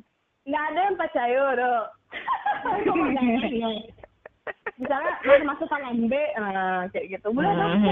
nggak 0.46 0.64
ada 0.70 0.78
yang 0.78 0.96
percaya 0.96 1.42
do 1.58 1.72
misalnya 4.78 5.12
masuk 5.42 5.66
B 6.06 6.14
nah 6.38 6.86
kayak 6.94 7.18
gitu 7.18 7.34
boleh 7.34 7.50
dong 7.50 7.82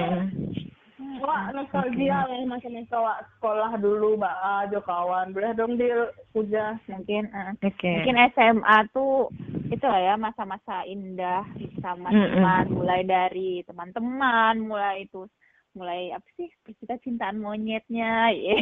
wah 1.22 1.50
nostalgia 1.50 2.26
lah 2.26 2.38
masa-masa 2.46 2.96
wak 2.96 3.18
sekolah 3.36 3.74
dulu 3.82 4.14
mbak 4.14 4.36
ajo 4.66 4.78
kawan. 4.86 5.34
Boleh 5.34 5.52
dong 5.58 5.74
di 5.74 5.90
puja 6.30 6.78
Mungkin. 6.86 7.26
Eh, 7.30 7.52
Oke. 7.66 7.92
mungkin 8.00 8.18
SMA 8.34 8.76
tuh 8.94 9.30
itu 9.70 9.84
lah 9.84 10.00
ya 10.00 10.14
masa-masa 10.14 10.86
indah 10.86 11.42
sama 11.82 12.12
Mm-mm. 12.12 12.38
teman 12.38 12.64
mulai 12.70 13.00
dari 13.02 13.64
teman-teman 13.66 14.54
mulai 14.62 15.08
itu 15.08 15.26
mulai 15.74 16.14
apa 16.14 16.28
sih 16.38 16.46
kita 16.78 16.94
cintaan 17.02 17.42
monyetnya 17.42 18.30
ya 18.30 18.54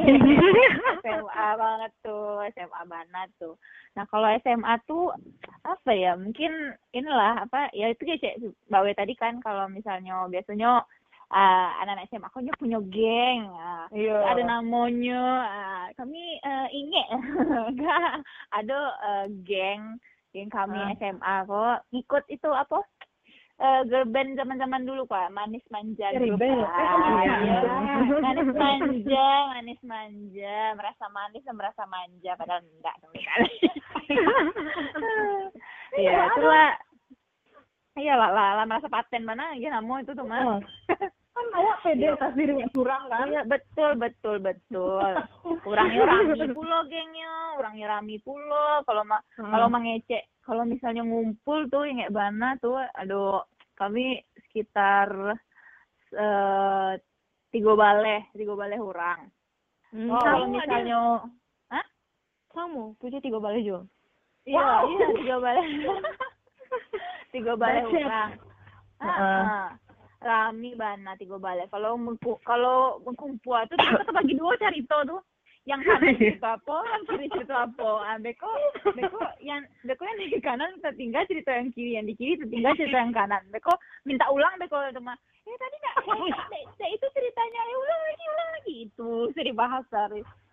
SMA 1.05 1.49
banget 1.61 1.93
tuh 2.01 2.41
SMA 2.57 2.83
banget 2.89 3.29
tuh. 3.37 3.61
Nah 3.93 4.09
kalau 4.09 4.33
SMA 4.41 4.75
tuh 4.89 5.13
apa 5.61 5.93
ya 5.93 6.17
mungkin 6.17 6.73
inilah 6.97 7.45
apa 7.45 7.69
ya 7.77 7.93
itu 7.93 8.09
kayak 8.09 8.41
Bawe 8.73 8.91
tadi 8.97 9.13
kan 9.13 9.45
kalau 9.45 9.69
misalnya 9.69 10.25
biasanya 10.33 10.89
ah, 11.33 11.81
anak-anak 11.81 12.07
SMA 12.09 12.29
kok 12.29 12.45
punya 12.57 12.79
geng 12.87 13.49
ah, 13.57 13.89
iya. 13.91 14.21
ada 14.29 14.43
namanya 14.45 15.23
ah, 15.43 15.85
kami 15.97 16.39
eh, 16.39 16.67
inget 16.71 17.07
enggak 17.73 18.21
ada 18.53 18.79
eh, 19.01 19.27
geng 19.43 19.97
geng 20.33 20.49
kami 20.49 20.81
Ah. 20.81 20.93
SMA 20.97 21.35
kok. 21.45 21.79
Ikut 21.93 22.25
itu 22.29 22.49
apa? 22.49 22.81
Eh 23.61 23.81
girl 23.85 24.09
band 24.09 24.35
zaman-zaman 24.35 24.83
dulu 24.83 25.05
pak. 25.05 25.29
Manis 25.29 25.61
manja 25.69 26.09
band. 26.41 26.65
ah, 26.65 26.73
Eh, 26.73 26.89
kok 26.89 27.11
iya. 27.45 27.59
manis 28.25 28.49
manja? 28.57 29.29
manis 29.53 29.81
manja. 29.85 30.59
Merasa 30.73 31.05
manis 31.13 31.45
dan 31.45 31.55
merasa 31.61 31.83
manja 31.85 32.33
padahal 32.35 32.65
enggak 32.65 32.97
sekali. 33.05 33.55
Iya 35.93 36.25
itulah 36.33 36.73
iya 38.01 38.17
lah, 38.17 38.33
lah, 38.33 38.49
lah 38.57 38.65
merasa 38.65 38.89
paten 38.89 39.29
mana? 39.29 39.53
Ya 39.61 39.69
namu 39.69 40.01
itu 40.01 40.17
tuh 40.17 40.25
Oh. 40.25 40.57
Kan 41.33 41.47
awak 41.55 41.81
pede 41.81 42.07
atas 42.07 42.33
diri 42.33 42.53
nggak 42.55 42.73
curang 42.73 43.05
kan 43.09 43.25
Iya 43.27 43.43
betul 43.43 43.91
betul 43.97 44.37
betul. 44.39 45.13
Orangnya 45.65 46.03
rami 46.05 46.33
pulo 46.57 46.79
gengnya, 46.87 47.33
orangnya 47.57 47.87
rami 47.91 48.17
pulo. 48.19 48.85
Kalau 48.85 49.03
ma 49.03 49.17
Hmm. 49.35 49.49
kalau 49.49 49.67
mengecek, 49.67 50.29
kalau 50.41 50.63
misalnya 50.63 51.01
ngumpul 51.01 51.67
tuh 51.67 51.85
yang 51.85 51.99
kayak 51.99 52.13
bana 52.13 52.49
tuh, 52.59 52.77
aduh 52.95 53.41
kami 53.75 54.21
sekitar 54.45 55.09
eh 56.13 56.93
tiga 57.49 57.73
bale, 57.73 58.29
tiga 58.33 58.53
bale 58.53 58.77
orang. 58.77 59.33
Hmm. 59.89 60.09
Oh, 60.09 60.21
kalau 60.21 60.47
misalnya, 60.47 61.21
hah? 61.69 61.87
Sama. 62.51 62.93
Tuh 62.97 63.09
dia 63.09 63.21
tiga 63.21 63.37
bale 63.37 63.61
juga. 63.61 63.89
Iya, 64.43 64.61
Wow. 64.61 64.83
iya 64.87 65.07
tiga 65.15 65.37
bale. 65.39 65.63
tiga 67.35 67.53
bale 67.55 67.81
Dahsyat. 67.83 68.05
orang. 68.05 68.31
Ah, 69.01 69.09
ah. 69.09 69.69
Rami 70.23 70.79
bana 70.79 71.19
tiga 71.19 71.37
bale. 71.37 71.67
Kalau 71.69 71.99
mengku, 71.99 72.39
kalau 72.47 73.03
mengkumpul 73.03 73.59
tuh 73.67 73.77
kita 73.77 74.07
terbagi 74.07 74.35
dua 74.39 74.55
cerita 74.57 75.03
tuh. 75.03 75.23
Yang 75.63 75.81
kanan 75.87 76.19
cerita 76.19 76.59
apa, 76.59 76.77
yang 76.91 77.03
kiri 77.07 77.27
cerita 77.31 77.55
apa. 77.71 77.91
Beko, 78.19 78.51
beko 78.99 79.23
yang 79.39 79.63
beko 79.87 80.03
yang 80.03 80.19
di 80.19 80.41
kanan 80.43 80.75
tertinggal 80.83 81.23
cerita 81.31 81.55
yang 81.55 81.71
kiri, 81.71 81.95
yang 81.95 82.07
di 82.07 82.15
kiri 82.19 82.35
tertinggal 82.39 82.75
cerita 82.75 82.99
yang 82.99 83.15
kanan. 83.15 83.43
Beko 83.51 83.75
minta 84.03 84.27
ulang 84.35 84.59
beko 84.59 84.79
itu 84.91 84.99
mah. 84.99 85.15
Eh 85.43 85.55
tadi 85.59 85.77
nak, 85.83 85.95
saya, 86.07 86.63
saya 86.79 86.91
itu 86.95 87.07
ceritanya, 87.15 87.61
eh 87.67 87.77
ulang 87.79 88.03
lagi, 88.07 88.25
ulang 88.31 88.51
lagi 88.55 88.75
itu 88.87 89.11
seri 89.35 89.53
bahasa. 89.55 90.01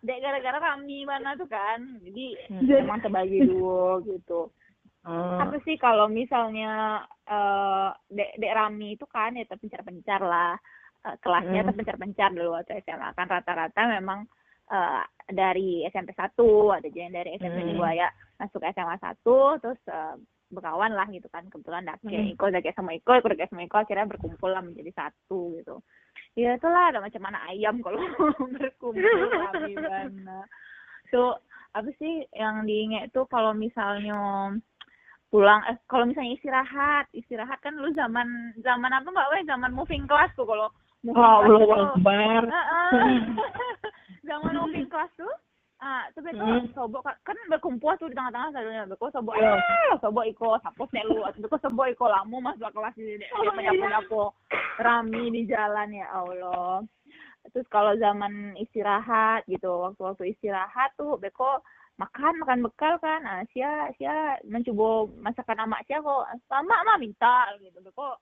Dek 0.02 0.18
gara-gara 0.22 0.58
Rami 0.62 1.06
mana 1.06 1.38
tuh 1.38 1.46
kan, 1.46 2.02
jadi 2.02 2.26
emang 2.86 3.02
terbagi 3.02 3.50
dua 3.50 4.02
gitu 4.06 4.50
Oh. 5.08 5.40
apa 5.40 5.56
sih 5.64 5.80
kalau 5.80 6.12
misalnya 6.12 7.00
eh 7.24 7.90
dek 8.12 8.36
dek 8.36 8.52
Rami 8.52 9.00
itu 9.00 9.08
kan 9.08 9.32
ya 9.34 9.48
terpencar-pencar 9.48 10.20
lah 10.20 10.56
Eh, 11.00 11.16
kelasnya 11.24 11.64
Hmm. 11.64 11.72
terpencar-pencar 11.72 12.36
dulu 12.36 12.60
waktu 12.60 12.84
SMA 12.84 13.16
kan 13.16 13.32
rata-rata 13.32 13.88
memang 13.88 14.28
eh 14.68 15.04
dari 15.32 15.88
SMP 15.88 16.12
1 16.12 16.36
ada 16.76 16.84
juga 16.84 17.00
yang 17.08 17.16
dari 17.16 17.40
SMP 17.40 17.64
Hmm. 17.64 17.80
2 17.80 17.96
ya 17.96 18.12
masuk 18.36 18.60
SMA 18.68 19.00
1 19.00 19.64
terus 19.64 19.80
eh, 19.88 20.20
berkawan 20.52 20.92
lah 20.92 21.08
gitu 21.08 21.32
kan 21.32 21.48
kebetulan 21.48 21.88
dake 21.88 22.04
Hmm. 22.04 22.36
Iko 22.36 22.52
dake 22.52 22.76
sama 22.76 22.92
Iko 22.92 23.16
Iko 23.16 23.32
dake 23.32 23.48
sama 23.48 23.64
Iko 23.64 23.80
akhirnya 23.80 24.12
berkumpul 24.12 24.52
lah 24.52 24.60
menjadi 24.60 24.92
satu 24.92 25.56
gitu 25.56 25.80
ya 26.36 26.60
itulah 26.60 26.92
ada 26.92 27.00
macam 27.00 27.24
mana 27.24 27.48
ayam 27.48 27.80
kalau 27.80 28.04
berkumpul 28.60 29.00
mana 29.88 30.44
so 31.16 31.40
apa 31.72 31.88
sih 31.96 32.28
yang 32.36 32.68
diinget 32.68 33.08
tuh 33.16 33.24
kalau 33.32 33.56
misalnya 33.56 34.52
pulang 35.30 35.62
eh 35.66 35.78
kalau 35.86 36.04
misalnya 36.04 36.34
istirahat 36.34 37.06
istirahat 37.12 37.58
kan 37.60 37.74
lu 37.74 37.94
zaman 37.94 38.26
zaman 38.60 38.90
apa 38.90 39.06
mbak 39.06 39.30
Wei 39.30 39.46
zaman 39.46 39.70
moving 39.70 40.04
class 40.04 40.34
tuh 40.34 40.44
kalau 40.44 40.74
moving 41.00 41.16
Oh, 41.16 41.38
class 41.38 41.46
Allah 41.46 41.60
tuh 41.62 41.90
Akbar. 41.96 42.42
Heeh. 42.46 43.14
zaman 44.28 44.54
moving 44.58 44.88
class 44.88 45.12
tuh 45.16 45.30
ah 45.80 46.04
tapi 46.12 46.34
tuh 46.34 46.44
Hmm. 46.44 46.68
sobok 46.74 47.02
kan- 47.02 47.16
kan 47.24 47.38
berkumpul 47.48 47.96
tuh 47.96 48.10
di 48.10 48.18
tengah-tengah 48.18 48.52
selalunya 48.52 48.84
beko 48.86 49.08
sobok 49.10 49.32
Iya. 49.34 49.56
ah 49.56 49.96
sobok 49.98 50.26
iko 50.26 50.60
sapos 50.60 50.90
lu 51.00 51.24
beko 51.38 51.56
sobok 51.58 51.88
iko 51.88 52.06
lamu 52.06 52.38
masuk 52.40 52.68
kelas 52.70 52.92
di 52.94 53.16
dia 53.16 53.32
Oh, 53.32 53.48
menyapu 53.50 53.80
iya. 53.80 53.90
nyapu 53.96 54.22
rami 54.78 55.24
di 55.30 55.42
jalan 55.46 55.94
ya 55.94 56.08
Allah 56.12 56.84
terus 57.50 57.64
kalau 57.68 57.96
zaman 57.96 58.60
istirahat 58.60 59.48
gitu 59.48 59.72
waktu-waktu 59.80 60.36
istirahat 60.36 60.92
tuh 60.94 61.16
beko 61.16 61.64
makan 62.00 62.34
makan 62.40 62.60
bekal 62.64 62.96
kan. 63.04 63.22
Ah 63.28 63.44
sia 63.52 63.92
sia. 64.00 64.40
Mencoba 64.48 65.12
masakan 65.20 65.68
amak 65.68 65.84
sia 65.86 66.00
kok. 66.00 66.26
Sama 66.48 66.88
mah 66.88 66.98
minta 66.98 67.52
gitu. 67.60 67.78
Beko 67.84 68.16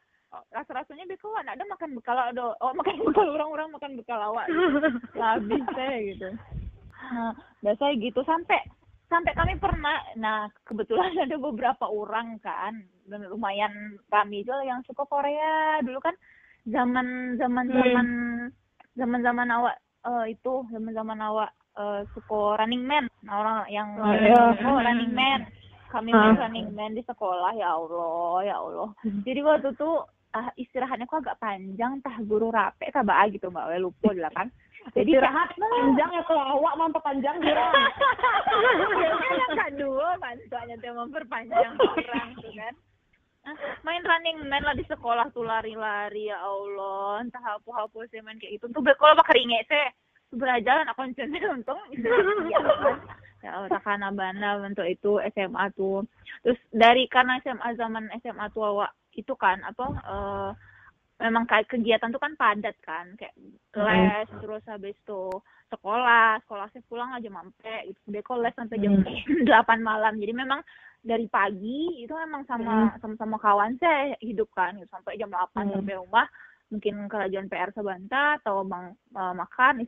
rasa 0.52 0.84
rasanya 0.84 1.08
beko 1.08 1.32
ada 1.40 1.56
ada 1.56 1.64
makan 1.64 1.96
bekal 1.96 2.18
ada 2.20 2.52
oh 2.60 2.74
makan 2.76 3.00
bekal 3.08 3.28
orang-orang 3.32 3.70
makan 3.72 3.94
bekal 3.96 4.20
awak. 4.20 4.50
Gitu. 4.58 5.22
habis 5.22 5.64
teh 5.78 5.96
gitu. 6.14 6.30
Nah, 7.14 7.32
biasanya 7.64 7.94
gitu. 8.02 8.20
Sampai 8.26 8.60
sampai 9.08 9.32
kami 9.38 9.54
pernah 9.62 10.04
nah 10.20 10.50
kebetulan 10.66 11.14
ada 11.30 11.38
beberapa 11.38 11.86
orang 11.86 12.42
kan. 12.42 12.82
Dan 13.08 13.30
lumayan 13.30 13.96
kami 14.12 14.44
juga 14.44 14.66
yang 14.66 14.82
suka 14.84 15.06
Korea. 15.08 15.80
Dulu 15.86 16.02
kan 16.02 16.18
zaman 16.68 17.40
zaman 17.40 17.66
zaman 17.72 18.08
zaman 19.00 19.20
zaman 19.24 19.48
awak 19.54 19.76
eh, 20.04 20.36
itu 20.36 20.68
zaman 20.74 20.92
zaman 20.92 21.20
awak 21.24 21.56
eh, 21.78 22.02
suka 22.12 22.58
running 22.58 22.84
man. 22.84 23.06
Nah, 23.22 23.34
orang 23.38 23.58
yang 23.70 23.90
Oh, 23.96 24.12
iya. 24.12 24.42
oh, 24.58 24.78
running 24.78 25.14
man. 25.14 25.46
Kami 25.88 26.10
Ah. 26.10 26.20
main 26.28 26.38
running 26.38 26.70
man 26.72 26.92
di 26.92 27.02
sekolah 27.02 27.54
ya 27.54 27.72
Allah 27.72 28.44
ya 28.44 28.56
Allah. 28.58 28.90
Jadi 29.24 29.40
waktu 29.40 29.72
itu 29.72 29.90
ah, 30.30 30.52
istirahatnya 30.54 31.06
kok 31.06 31.24
agak 31.24 31.40
panjang 31.40 32.02
tah 32.02 32.18
guru 32.22 32.52
rape 32.52 32.86
kah 32.88 33.02
bah 33.02 33.24
gitu 33.28 33.48
mbak 33.48 33.68
Wei 33.68 33.80
lupa 33.80 34.12
lah 34.12 34.28
kan. 34.32 34.52
Jadi 34.96 35.12
istirahat. 35.12 35.56
panjang 35.80 36.12
ya 36.12 36.24
kalau 36.24 36.60
awak 36.60 36.74
mau 36.76 36.92
panjang 36.98 37.38
kurang 37.38 37.74
Biasanya 39.00 39.36
yang 39.38 39.54
kedua 39.58 40.08
kan 40.18 40.36
soalnya 40.48 40.76
tuh 40.78 40.94
memperpanjang 40.94 41.74
orang 41.76 42.30
tuh 42.36 42.52
kan. 42.52 42.74
Ah, 43.44 43.56
main 43.82 44.04
running 44.04 44.44
man 44.44 44.60
lah 44.60 44.76
di 44.76 44.84
sekolah 44.84 45.32
tuh 45.32 45.48
lari-lari 45.48 46.28
ya 46.28 46.36
Allah. 46.38 47.24
Entah 47.24 47.40
apa-apa 47.40 48.04
sih 48.08 48.20
main 48.20 48.36
kayak 48.36 48.60
gitu. 48.60 48.68
Tuh 48.70 48.84
kalau 48.94 49.16
bakal 49.16 49.34
ringet 49.34 49.64
sih 49.66 49.88
belajar 50.34 50.84
aku 50.88 51.08
centang 51.16 51.62
untung 51.64 51.80
kan. 52.84 53.00
Ya 53.46 53.54
takana 53.70 54.10
bana 54.12 54.60
untuk 54.66 54.84
itu 54.84 55.22
SMA 55.32 55.72
tuh. 55.78 56.04
Terus 56.44 56.60
dari 56.74 57.06
karena 57.08 57.40
SMA 57.46 57.78
zaman 57.78 58.12
SMA 58.20 58.50
tuh 58.52 58.66
awak 58.66 58.92
itu 59.14 59.34
kan 59.38 59.62
apa 59.64 59.86
eh 59.94 60.52
memang 61.18 61.50
kayak 61.50 61.70
kegiatan 61.70 62.12
tuh 62.12 62.22
kan 62.22 62.34
padat 62.36 62.76
kan. 62.84 63.16
Kayak 63.16 63.34
les 63.78 64.28
terus 64.42 64.64
habis 64.68 64.98
itu 64.98 65.24
sekolah 65.68 66.40
sekolah 66.48 66.68
saya 66.72 66.84
pulang 66.90 67.14
aja 67.16 67.30
mampe 67.30 67.76
gitu. 67.88 68.00
Beko 68.10 68.42
les 68.42 68.56
sampai 68.58 68.82
jam 68.82 69.00
delapan 69.48 69.80
malam. 69.80 70.20
Jadi 70.20 70.34
memang 70.34 70.60
dari 71.08 71.30
pagi 71.30 72.04
itu 72.04 72.12
memang 72.12 72.44
sama 72.50 72.92
sama-sama 73.00 73.38
kawan 73.40 73.80
saya 73.80 74.18
hidup 74.20 74.50
kan 74.52 74.76
gitu, 74.76 74.90
sampai 74.92 75.16
jam 75.16 75.32
delapan 75.32 75.72
sampai 75.72 75.96
rumah 75.96 76.28
mungkin 76.68 77.08
kerajaan 77.08 77.48
PR 77.48 77.72
sebentar 77.72 78.40
atau 78.44 78.68
bang 78.68 78.92
eh, 78.94 79.34
makan 79.34 79.88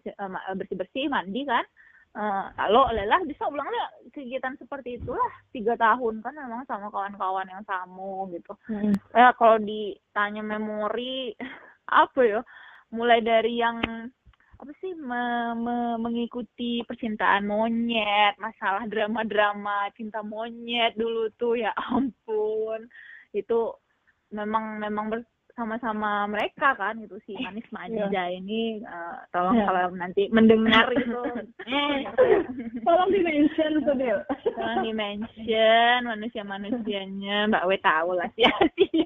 bersih 0.56 0.78
bersih 0.80 1.06
mandi 1.12 1.44
kan 1.44 1.66
Eh, 2.10 2.46
kalau 2.58 2.90
lelah 2.90 3.22
bisa 3.22 3.46
ulang 3.46 3.70
lah 3.70 3.86
kegiatan 4.10 4.58
seperti 4.58 4.98
itulah 4.98 5.30
tiga 5.54 5.78
tahun 5.78 6.26
kan 6.26 6.34
memang 6.34 6.66
sama 6.66 6.90
kawan-kawan 6.90 7.46
yang 7.46 7.62
sama 7.70 8.26
gitu. 8.34 8.58
Ya 9.14 9.30
kalau 9.38 9.62
ditanya 9.62 10.42
memori 10.42 11.38
apa 11.86 12.20
ya 12.26 12.42
mulai 12.90 13.22
dari 13.22 13.62
yang 13.62 13.78
apa 14.58 14.72
sih 14.82 14.98
me- 14.98 15.54
me- 15.54 16.02
mengikuti 16.02 16.82
percintaan 16.90 17.46
monyet 17.46 18.34
masalah 18.42 18.90
drama-drama 18.90 19.94
cinta 19.94 20.26
monyet 20.26 20.98
dulu 20.98 21.30
tuh 21.38 21.62
ya 21.62 21.78
ampun. 21.78 22.90
Itu 23.38 23.78
memang 24.34 24.82
memang 24.82 25.14
bersama-sama 25.60 26.24
mereka 26.32 26.72
kan 26.72 26.96
gitu. 27.04 27.20
Si 27.28 27.36
Manis 27.36 27.68
Manja 27.68 28.32
ini 28.32 28.80
eh, 28.80 29.16
tolong 29.36 29.60
Iya. 29.60 29.68
kalau 29.68 29.92
nanti 29.92 30.32
mendengar 30.32 30.88
itu. 30.96 31.20
Eh, 31.68 32.08
tolong 32.80 33.12
di 33.12 33.20
mention 33.20 33.84
tuh 33.84 33.92
Del. 34.00 34.24
Tolong 34.56 34.88
di 34.88 34.96
mention 34.96 36.08
manusia-manusianya. 36.08 37.52
Mbak 37.52 37.68
We 37.68 37.76
tahu 37.84 38.16
lah 38.16 38.32
sih. 38.40 38.48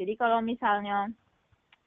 Jadi 0.00 0.12
kalau 0.16 0.40
misalnya 0.40 1.12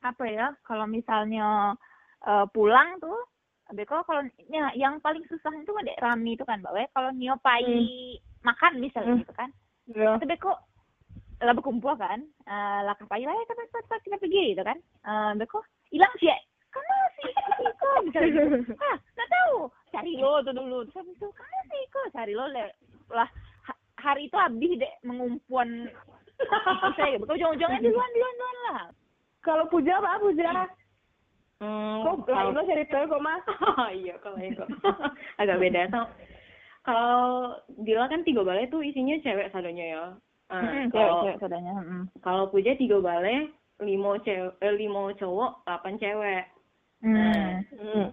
apa 0.05 0.25
ya 0.29 0.53
kalau 0.61 0.85
misalnya 0.85 1.73
eh, 2.21 2.45
pulang 2.53 3.01
tuh 3.01 3.25
Beko 3.73 4.05
kalau 4.05 4.21
ya, 4.51 4.69
yang 4.75 5.01
paling 5.01 5.25
susah 5.25 5.49
itu 5.55 5.71
ada 5.73 5.97
Rami 5.97 6.37
itu 6.37 6.45
kan 6.45 6.61
Mbak 6.61 6.73
We 6.77 6.83
kalau 6.93 7.09
nyopai 7.09 7.65
makan 8.45 8.77
misalnya 8.77 9.17
Hmm. 9.17 9.21
gitu 9.25 9.33
kan 9.33 9.49
ya 9.89 10.13
itu 10.13 10.29
Beko 10.29 10.53
lah 11.41 11.53
berkumpul 11.53 11.93
kan? 11.95 12.19
Eh 12.45 12.79
lah 12.81 12.93
kapai 12.95 13.25
lah 13.25 13.33
cepat 13.45 13.67
cepat 13.73 13.99
kita 14.01 14.17
pergi 14.17 14.53
gitu 14.53 14.61
kan? 14.61 14.77
Eh 14.77 15.31
Beko 15.35 15.59
hilang 15.89 16.13
sih 16.17 16.29
kamu 16.71 16.95
sih 17.19 17.29
Iko 17.61 17.89
misalnya 18.07 18.29
gitu. 18.31 18.73
ah 18.79 18.95
nggak 18.95 19.29
tahu. 19.29 19.55
Cari 19.91 20.11
lo 20.15 20.39
tuh 20.39 20.53
dulu. 20.53 20.77
Terus 20.85 20.97
habis 20.97 21.15
itu 21.15 21.27
kamu 21.27 21.59
sih 21.67 21.79
Iko 21.83 22.01
cari 22.09 22.33
lo 22.33 22.45
le- 22.47 22.77
lah 23.11 23.27
ha- 23.65 23.81
hari 23.99 24.25
itu 24.25 24.37
habis 24.37 24.71
deh 24.77 24.93
mengumpuan 25.01 25.89
saya. 26.95 27.17
Beko 27.17 27.33
ujung-ujungnya 27.33 27.79
duluan 27.79 28.09
duluan 28.09 28.33
duluan 28.33 28.57
lah. 28.65 28.81
Kalau 29.41 29.65
puja 29.67 29.97
apa 29.97 30.21
puja? 30.21 30.69
Hmm, 31.59 32.01
kok 32.01 32.25
kalau- 32.25 32.49
lain 32.49 32.57
lo 32.57 32.63
cerita 32.65 32.97
kok 33.03 33.21
mas 33.21 33.43
iya 33.99 34.15
kalau 34.17 34.37
itu 34.43 34.63
agak 35.37 35.57
beda. 35.59 35.81
So, 35.89 36.01
kalau 36.81 37.21
Dila 37.77 38.07
kan 38.07 38.21
tiga 38.21 38.41
balai 38.41 38.65
tuh 38.65 38.81
isinya 38.81 39.13
cewek 39.19 39.51
sadonya 39.51 39.85
ya. 39.91 40.03
Ah, 40.51 40.83
kalau 40.91 41.23
cewek 41.23 41.39
kalau 42.19 42.43
Puja 42.51 42.75
tiga 42.75 42.99
balai 42.99 43.47
limo 43.79 44.19
cewek 44.19 44.59
eh, 44.59 44.73
limo 44.75 45.15
cowok 45.15 45.63
delapan 45.65 45.95
cewek. 45.97 46.43
Hmm. 47.01 47.65
hmm. 47.73 48.05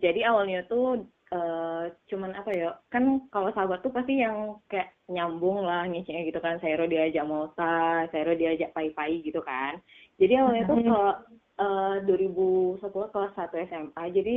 Jadi 0.00 0.24
awalnya 0.24 0.64
tuh 0.70 1.04
eh, 1.34 1.84
cuman 2.08 2.32
apa 2.38 2.50
ya 2.54 2.70
kan 2.88 3.26
kalau 3.28 3.50
sahabat 3.52 3.82
tuh 3.82 3.92
pasti 3.92 4.22
yang 4.22 4.56
kayak 4.70 4.94
nyambung 5.10 5.66
lah 5.66 5.84
ngisinya 5.90 6.22
gitu 6.24 6.40
kan 6.40 6.56
Sairo 6.62 6.86
diajak 6.86 7.26
Mota, 7.26 8.06
Sairo 8.14 8.38
diajak 8.38 8.70
Pai-Pai 8.72 9.20
gitu 9.26 9.42
kan. 9.44 9.82
Jadi 10.16 10.32
awalnya 10.38 10.64
tuh 10.70 10.78
kalau 10.86 11.12
eh, 11.58 11.96
2010 12.06 13.12
kelas 13.12 13.32
1 13.34 13.66
SMA 13.68 14.04
jadi 14.14 14.34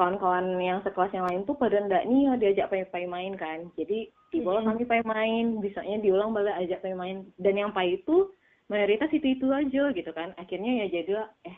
kawan-kawan 0.00 0.56
yang 0.56 0.80
sekelas 0.80 1.12
yang 1.12 1.28
lain 1.28 1.44
tuh 1.44 1.52
pada 1.52 1.76
ndak 1.76 2.08
nih 2.08 2.24
ya 2.24 2.32
diajak 2.34 2.72
Pai-Pai 2.72 3.04
main 3.04 3.36
kan. 3.36 3.68
Jadi 3.76 4.08
tiba 4.32 4.56
kami 4.58 4.82
Pai 4.82 5.04
main, 5.04 5.60
bisanya 5.60 6.00
diulang 6.00 6.32
balik 6.32 6.56
ajak 6.56 6.80
Pai 6.80 6.96
main. 6.96 7.28
Dan 7.36 7.54
yang 7.54 7.70
Pai 7.70 8.00
itu 8.00 8.32
mayoritas 8.66 9.12
itu-itu 9.12 9.44
aja 9.46 9.92
gitu 9.92 10.10
kan. 10.10 10.32
Akhirnya 10.34 10.80
ya 10.80 10.96
jadilah 10.96 11.28
eh 11.44 11.52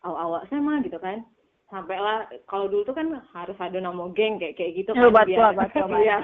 awak-awak 0.00 0.48
sama 0.48 0.80
gitu 0.80 0.96
kan. 0.96 1.20
Sampailah 1.68 2.28
kalau 2.44 2.68
dulu 2.68 2.84
tuh 2.84 2.92
kan 2.92 3.08
harus 3.28 3.56
ada 3.56 3.76
nama 3.76 4.04
geng 4.12 4.36
kayak 4.36 4.56
kayak 4.56 4.72
gitu 4.74 4.92
Oh, 4.92 5.08
kan 5.08 5.24
betul, 5.24 5.36
biar- 5.36 5.56
betul, 5.58 5.88
Iya. 5.94 6.18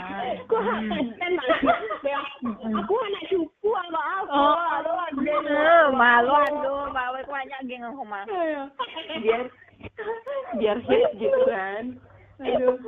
Gua. 0.44 0.61
Kan 1.20 1.33
aku 2.70 2.94
anak 2.98 3.22
cupu 3.26 3.68
apa 3.72 4.00
apa? 4.18 4.28
Oh, 4.31 4.57
aduh 4.76 4.96
Eh, 5.24 5.85
malu 5.90 6.33
aduh 6.33 6.88
malu 6.88 7.16
aku 7.16 7.28
banyak 7.28 7.61
geng 7.64 7.81
aku 7.83 8.04
mah 8.04 8.24
biar 9.20 9.48
biar 10.56 10.78
hit 10.84 11.11
gitu 11.18 11.40
kan. 11.46 11.98
Aduh. 12.38 12.78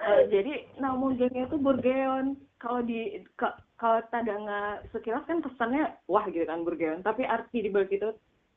Eh, 0.00 0.20
jadi 0.32 0.64
nama 0.80 1.12
gengnya 1.12 1.46
tuh 1.46 1.60
Burgeon. 1.60 2.34
Kalau 2.56 2.80
di 2.84 3.20
ka- 3.36 3.60
kalau 3.76 4.00
tanda 4.08 4.36
nggak 4.36 4.92
sekilas 4.92 5.24
kan 5.24 5.40
kesannya 5.40 5.92
wah 6.08 6.24
gitu 6.28 6.44
kan 6.44 6.64
Burgeon. 6.64 7.04
Tapi 7.04 7.24
arti 7.24 7.64
di 7.64 7.70
balik 7.70 7.92
itu 7.92 8.10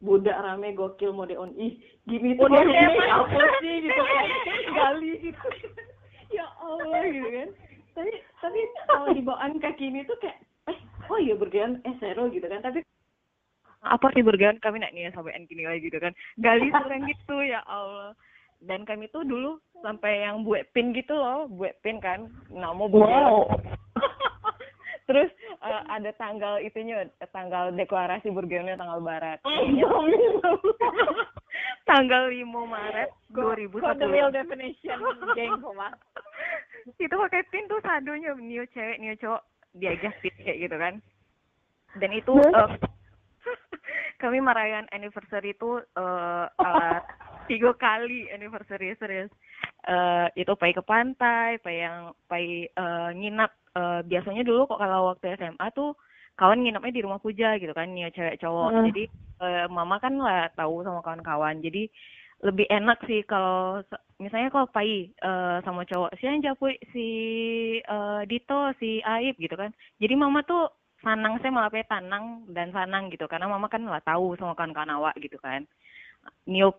budak 0.04 0.36
rame 0.40 0.76
gokil 0.76 1.16
mode 1.16 1.36
on. 1.36 1.52
Ih 1.56 1.80
gini 2.04 2.36
tuh 2.36 2.48
Mode 2.48 2.68
ini 2.68 3.08
apa? 3.08 3.40
Sih 3.60 3.76
gitu 3.84 4.02
kan? 4.02 4.26
Gali 4.72 5.12
gitu. 5.20 5.48
Ya 6.32 6.48
Allah 6.60 7.04
gitu 7.08 7.30
kan. 7.30 7.50
Tapi 7.94 8.12
tapi 8.42 8.60
kalau 8.90 9.08
di 9.14 9.22
bawaan 9.22 9.62
kaki 9.62 9.94
ini 9.94 10.02
tuh 10.04 10.18
kayak 10.20 10.42
eh 10.68 10.80
oh 11.08 11.20
iya 11.22 11.36
Burgeon 11.38 11.80
eh 11.86 11.96
seru 12.02 12.28
gitu 12.32 12.48
kan. 12.50 12.64
Tapi 12.64 12.82
apa 13.84 14.08
sih 14.16 14.24
Burgeon 14.24 14.60
kami 14.64 14.80
nak 14.80 14.96
nih 14.96 15.12
sampai 15.12 15.36
gini 15.46 15.68
lagi 15.68 15.88
gitu 15.88 16.00
kan. 16.00 16.16
Gali 16.40 16.72
kurang 16.72 17.04
gitu 17.08 17.36
ya 17.44 17.60
Allah. 17.68 18.16
Dan 18.64 18.88
kami 18.88 19.12
tuh 19.12 19.28
dulu 19.28 19.60
sampai 19.84 20.24
yang 20.24 20.48
buat 20.48 20.64
pin 20.72 20.96
gitu 20.96 21.12
loh 21.14 21.52
buat 21.52 21.76
pin 21.84 22.00
kan. 22.00 22.32
Nama 22.48 22.84
Burgeon 22.88 23.60
terus 25.08 25.28
eh, 25.44 25.82
ada 25.92 26.16
tanggal 26.16 26.64
itunya 26.64 27.04
tanggal 27.36 27.76
deklarasi 27.76 28.32
Burgeonnya 28.32 28.80
tanggal 28.80 29.04
barat. 29.04 29.44
Tanggal 31.84 32.32
5 32.32 32.48
Maret 32.48 33.12
Kok 33.36 34.00
the 34.00 34.08
real 34.08 34.32
2010 34.32 34.40
definition 34.40 34.98
geng 35.36 35.52
itu 37.00 37.16
pakai 37.16 37.44
pin 37.52 37.68
tuh 37.68 37.80
sadonya 37.84 38.36
new 38.40 38.64
cewek 38.72 39.00
new 39.00 39.16
cowok. 39.20 39.44
Diajak 39.76 40.16
pin 40.24 40.34
kayak 40.40 40.60
gitu 40.68 40.76
kan. 40.80 40.94
Dan 42.00 42.10
itu 42.16 42.34
eh, 42.40 42.70
kami 44.24 44.40
merayakan 44.40 44.88
anniversary 44.96 45.52
itu 45.52 45.84
eh 46.00 46.48
eh, 46.48 47.00
tiga 47.52 47.76
kali 47.76 48.32
anniversary 48.32 48.96
serius. 48.96 49.28
Eh 49.84 50.28
itu 50.40 50.56
pai 50.56 50.72
ke 50.72 50.80
pantai 50.80 51.60
pai 51.60 51.84
yang 51.84 52.16
pai 52.32 52.72
eh, 52.72 53.10
nginap. 53.12 53.52
Eh, 53.76 54.00
biasanya 54.08 54.48
dulu 54.48 54.72
kok 54.72 54.80
kalau 54.80 55.12
waktu 55.12 55.36
SMA 55.36 55.68
tuh 55.76 55.92
kawan 56.40 56.64
nginapnya 56.64 56.96
di 56.96 57.04
rumah 57.04 57.20
puja 57.20 57.60
gitu 57.60 57.76
kan 57.76 57.92
new 57.92 58.08
cewek 58.16 58.40
cowok. 58.40 58.70
Hmm. 58.72 58.86
jadi 58.88 59.04
eh, 59.44 59.66
mama 59.68 60.00
kan 60.00 60.16
lah 60.16 60.48
tahu 60.56 60.88
sama 60.88 61.04
kawan-kawan. 61.04 61.60
Jadi 61.60 61.92
lebih 62.44 62.68
enak 62.68 63.00
sih 63.08 63.24
kalau 63.24 63.80
misalnya 64.20 64.52
kalau 64.52 64.68
pai 64.72 65.12
eh, 65.12 65.58
sama 65.68 65.84
cowok 65.84 66.16
si 66.16 66.24
Anja 66.32 66.56
Pui, 66.56 66.80
si 66.96 67.08
eh, 67.84 68.22
Dito 68.24 68.72
si 68.80 69.04
Aib 69.04 69.36
gitu 69.36 69.60
kan. 69.60 69.76
Jadi 70.00 70.14
mama 70.16 70.48
tuh 70.48 70.72
sanang 71.04 71.38
saya 71.44 71.52
malah 71.52 71.70
kayak 71.70 71.92
tanang 71.92 72.48
dan 72.50 72.72
sanang 72.72 73.12
gitu. 73.12 73.28
Karena 73.28 73.52
mama 73.52 73.68
kan 73.68 73.84
lah 73.84 74.00
tahu 74.02 74.40
sama 74.40 74.56
kawan-kawan 74.56 74.96
awak 74.96 75.14
gitu 75.20 75.36
kan. 75.38 75.68
Nio 76.48 76.74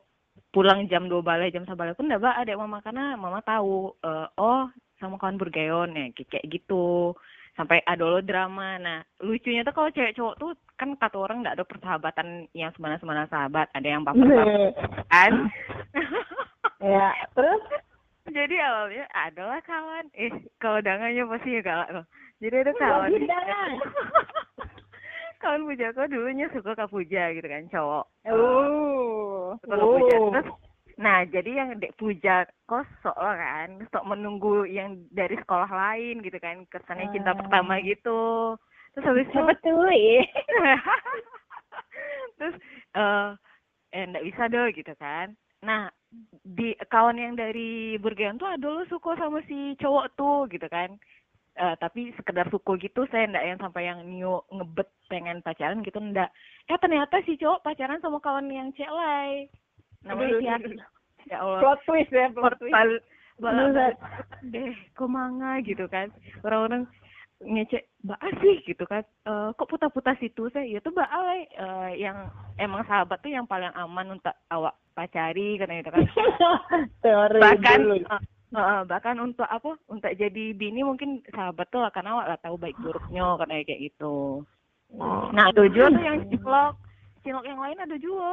pulang 0.51 0.89
jam 0.91 1.07
2 1.07 1.21
balai 1.21 1.53
jam 1.53 1.63
1 1.69 1.77
balai 1.77 1.95
pun 1.95 2.09
enggak 2.09 2.25
ada 2.25 2.53
mama. 2.57 2.81
Karena 2.81 3.15
mama 3.15 3.45
tahu 3.45 3.93
eh, 4.01 4.27
oh 4.41 4.67
sama 4.99 5.21
kawan 5.21 5.37
bergayon 5.37 5.93
ya 5.95 6.09
kayak 6.17 6.49
gitu. 6.49 7.13
Sampai 7.55 7.85
ada 7.87 8.03
lo 8.03 8.19
drama 8.19 8.83
nah 8.83 8.99
lucunya 9.23 9.63
tuh 9.63 9.71
kalau 9.77 9.93
cewek 9.95 10.19
cowok 10.19 10.35
tuh 10.43 10.51
kan 10.75 10.91
kata 10.99 11.15
orang 11.15 11.47
nggak 11.47 11.55
ada 11.55 11.65
persahabatan 11.69 12.51
yang 12.57 12.73
semana-semana 12.75 13.31
sahabat. 13.31 13.71
Ada 13.77 13.89
yang 13.93 14.03
baper 14.03 14.73
kan. 15.13 15.33
Ya 16.85 17.17
terus? 17.33 17.65
Jadi 18.29 18.61
awalnya 18.61 19.09
adalah 19.17 19.57
kawan. 19.65 20.05
Eh 20.13 20.29
kalau 20.61 20.85
dangannya 20.85 21.25
pasti 21.25 21.57
ya 21.57 21.63
galak 21.65 21.89
loh 21.97 22.05
jadi 22.43 22.67
ada 22.67 22.73
kawan 22.79 23.11
kawan 25.43 25.63
puja 25.69 25.93
kok 25.93 26.09
dulunya 26.09 26.47
suka 26.55 26.73
ke 26.75 26.87
puja 26.89 27.23
gitu 27.37 27.47
kan 27.47 27.69
cowok 27.69 28.05
uh 28.31 29.55
kalau 29.69 30.01
puja. 30.01 30.17
Oh. 30.19 30.31
Terus, 30.35 30.49
nah 30.99 31.23
jadi 31.27 31.51
yang 31.63 31.69
dek 31.79 31.95
puja 31.95 32.43
kosok 32.67 33.15
lah 33.15 33.39
kan, 33.39 33.87
sok 33.93 34.07
menunggu 34.09 34.67
yang 34.67 34.99
dari 35.15 35.39
sekolah 35.39 35.71
lain 35.71 36.23
gitu 36.27 36.39
kan, 36.43 36.67
kesannya 36.75 37.07
cinta 37.15 37.35
Ah. 37.35 37.39
pertama 37.39 37.79
gitu. 37.83 38.55
Terus 38.95 39.07
habis 39.07 39.27
itu 39.31 39.41
betul 39.43 39.87
ya 39.91 40.23
terus 42.39 42.55
eh 42.95 43.29
eh 43.95 44.05
nggak 44.11 44.27
bisa 44.27 44.43
deh 44.51 44.69
gitu 44.75 44.95
kan 44.99 45.35
nah 45.65 45.89
di 46.45 46.77
kawan 46.93 47.19
yang 47.19 47.35
dari 47.35 47.97
Burgeon 47.99 48.39
tuh 48.39 48.47
ada 48.47 48.67
lo 48.69 48.85
suka 48.87 49.17
sama 49.19 49.43
si 49.51 49.75
cowok 49.81 50.07
tuh 50.15 50.47
gitu 50.51 50.67
kan 50.69 50.95
Eh 51.55 51.75
tapi 51.79 52.11
sekedar 52.19 52.51
suku 52.51 52.75
gitu 52.83 53.07
saya 53.15 53.31
ndak 53.31 53.47
yang 53.47 53.59
sampai 53.63 53.87
yang 53.87 54.03
new 54.03 54.43
ngebet 54.51 54.91
pengen 55.07 55.39
pacaran 55.39 55.87
gitu 55.87 56.03
ndak. 56.03 56.35
Eh 56.67 56.79
ternyata 56.83 57.23
si 57.23 57.39
cowok 57.39 57.63
pacaran 57.63 58.03
sama 58.03 58.19
kawan 58.19 58.51
yang 58.51 58.75
cewek 58.75 58.91
lain 58.91 59.47
namanya 60.05 60.35
Aduh, 60.35 60.41
si 60.41 60.47
aduh, 60.51 60.73
ya 61.31 61.37
Allah. 61.41 61.61
Plot 61.63 61.81
twist 61.89 62.13
ya 62.13 62.27
plot 62.35 62.55
twist. 62.61 62.75
bal 62.75 62.91
balak 63.41 63.67
Buset. 63.75 63.95
deh 64.51 64.71
kok 64.95 65.11
manga 65.11 65.63
gitu 65.63 65.87
kan. 65.87 66.11
Orang-orang 66.43 66.91
ngecek 67.43 67.87
mbak 68.03 68.21
sih 68.43 68.57
gitu 68.67 68.85
kan. 68.87 69.07
Eh 69.27 69.49
kok 69.55 69.71
putar-putar 69.71 70.19
situ 70.19 70.51
saya 70.51 70.67
ya 70.67 70.83
tuh 70.83 70.91
mbak 70.91 71.07
Ale 71.07 71.39
eh, 71.51 71.91
yang 72.03 72.31
emang 72.59 72.83
sahabat 72.87 73.19
tuh 73.23 73.31
yang 73.31 73.47
paling 73.47 73.71
aman 73.75 74.19
untuk 74.19 74.35
awak 74.51 74.75
pacari 74.95 75.55
katanya 75.59 75.83
gitu 75.87 75.93
kan. 75.95 76.07
Teori 77.05 77.41
bahkan 77.43 77.79
dulu. 77.79 77.97
Eh, 78.55 78.83
bahkan 78.87 79.17
untuk 79.19 79.47
apa 79.47 79.75
untuk 79.91 80.13
jadi 80.15 80.55
bini 80.55 80.87
mungkin 80.87 81.21
sahabat 81.35 81.67
tuh 81.75 81.83
akan 81.83 82.05
awak 82.15 82.27
lah 82.31 82.39
tahu 82.39 82.57
baik 82.57 82.79
buruknya 82.79 83.35
katanya 83.37 83.65
kayak 83.67 83.83
gitu. 83.91 84.47
Nah 85.35 85.51
ada 85.51 85.63
juga 85.67 85.91
tuh 85.91 86.05
yang 86.05 86.19
cilok 86.31 86.73
cilok 87.27 87.45
yang 87.45 87.61
lain 87.61 87.79
ada 87.83 87.97
juga. 87.99 88.33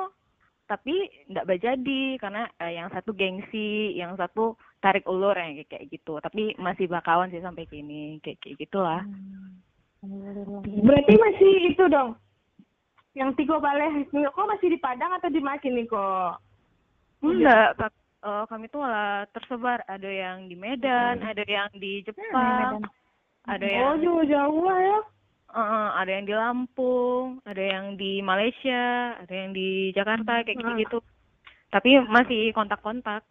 Tapi 0.69 0.95
nggak 1.27 1.47
berjadi 1.47 2.01
karena 2.21 2.47
eh, 2.61 2.79
yang 2.79 2.87
satu 2.93 3.11
gengsi 3.11 3.97
yang 3.97 4.15
satu 4.15 4.55
tarik 4.79 5.03
ulur 5.09 5.35
yang 5.35 5.59
kayak 5.59 5.69
kayak 5.73 5.85
gitu. 5.91 6.17
Tapi 6.23 6.55
masih 6.61 6.87
bakawan 6.87 7.33
sih 7.33 7.43
sampai 7.43 7.67
kini 7.67 8.21
kayak 8.23 8.39
kayak 8.39 8.57
gitulah. 8.61 9.03
Berarti 10.81 11.13
masih 11.13 11.51
itu 11.75 11.85
dong 11.91 12.17
yang 13.11 13.35
tiga 13.35 13.59
balai 13.59 14.07
kok 14.07 14.47
masih 14.47 14.71
di 14.71 14.79
Padang 14.79 15.11
atau 15.19 15.27
di 15.27 15.43
Makin 15.43 15.75
nih 15.75 15.85
kok? 15.91 16.39
Enggak 17.21 17.75
Eh, 18.21 18.43
kami 18.45 18.69
tuh 18.69 18.85
malah 18.85 19.25
tersebar. 19.33 19.81
Ada 19.89 20.05
yang 20.05 20.45
di 20.45 20.53
Medan 20.53 21.25
ada 21.25 21.41
yang 21.41 21.73
di 21.73 22.05
Jepang 22.05 22.85
ada 23.49 23.65
oh 23.65 23.97
yang 23.97 23.97
jauh-jauh 24.05 24.61
lah 24.61 24.77
ya. 24.77 24.99
Eh, 25.51 25.89
ada 25.97 26.11
yang 26.13 26.25
di 26.29 26.35
Lampung 26.37 27.41
ada 27.49 27.57
yang 27.59 27.97
di 27.97 28.21
Malaysia 28.21 29.17
ada 29.17 29.33
yang 29.33 29.57
di 29.57 29.89
Jakarta 29.97 30.45
kayak 30.45 30.53
gitu 30.53 30.71
gitu 30.77 30.97
tapi 31.73 31.97
masih 32.05 32.53
kontak-kontak. 32.53 33.25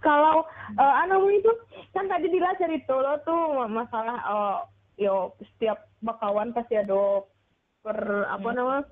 Kalau 0.00 0.46
eh 0.78 0.94
anu 1.04 1.26
itu 1.28 1.50
kan 1.90 2.06
tadi 2.06 2.30
Dila 2.30 2.54
cerita 2.62 2.94
lo 2.94 3.18
tuh 3.26 3.66
masalah 3.66 4.16
eh 4.22 4.58
yo 5.02 5.34
setiap 5.40 5.90
bakawan 5.98 6.54
pasti 6.54 6.78
ada 6.78 7.26
per 7.82 7.98
apa 8.30 8.48
namanya 8.54 8.86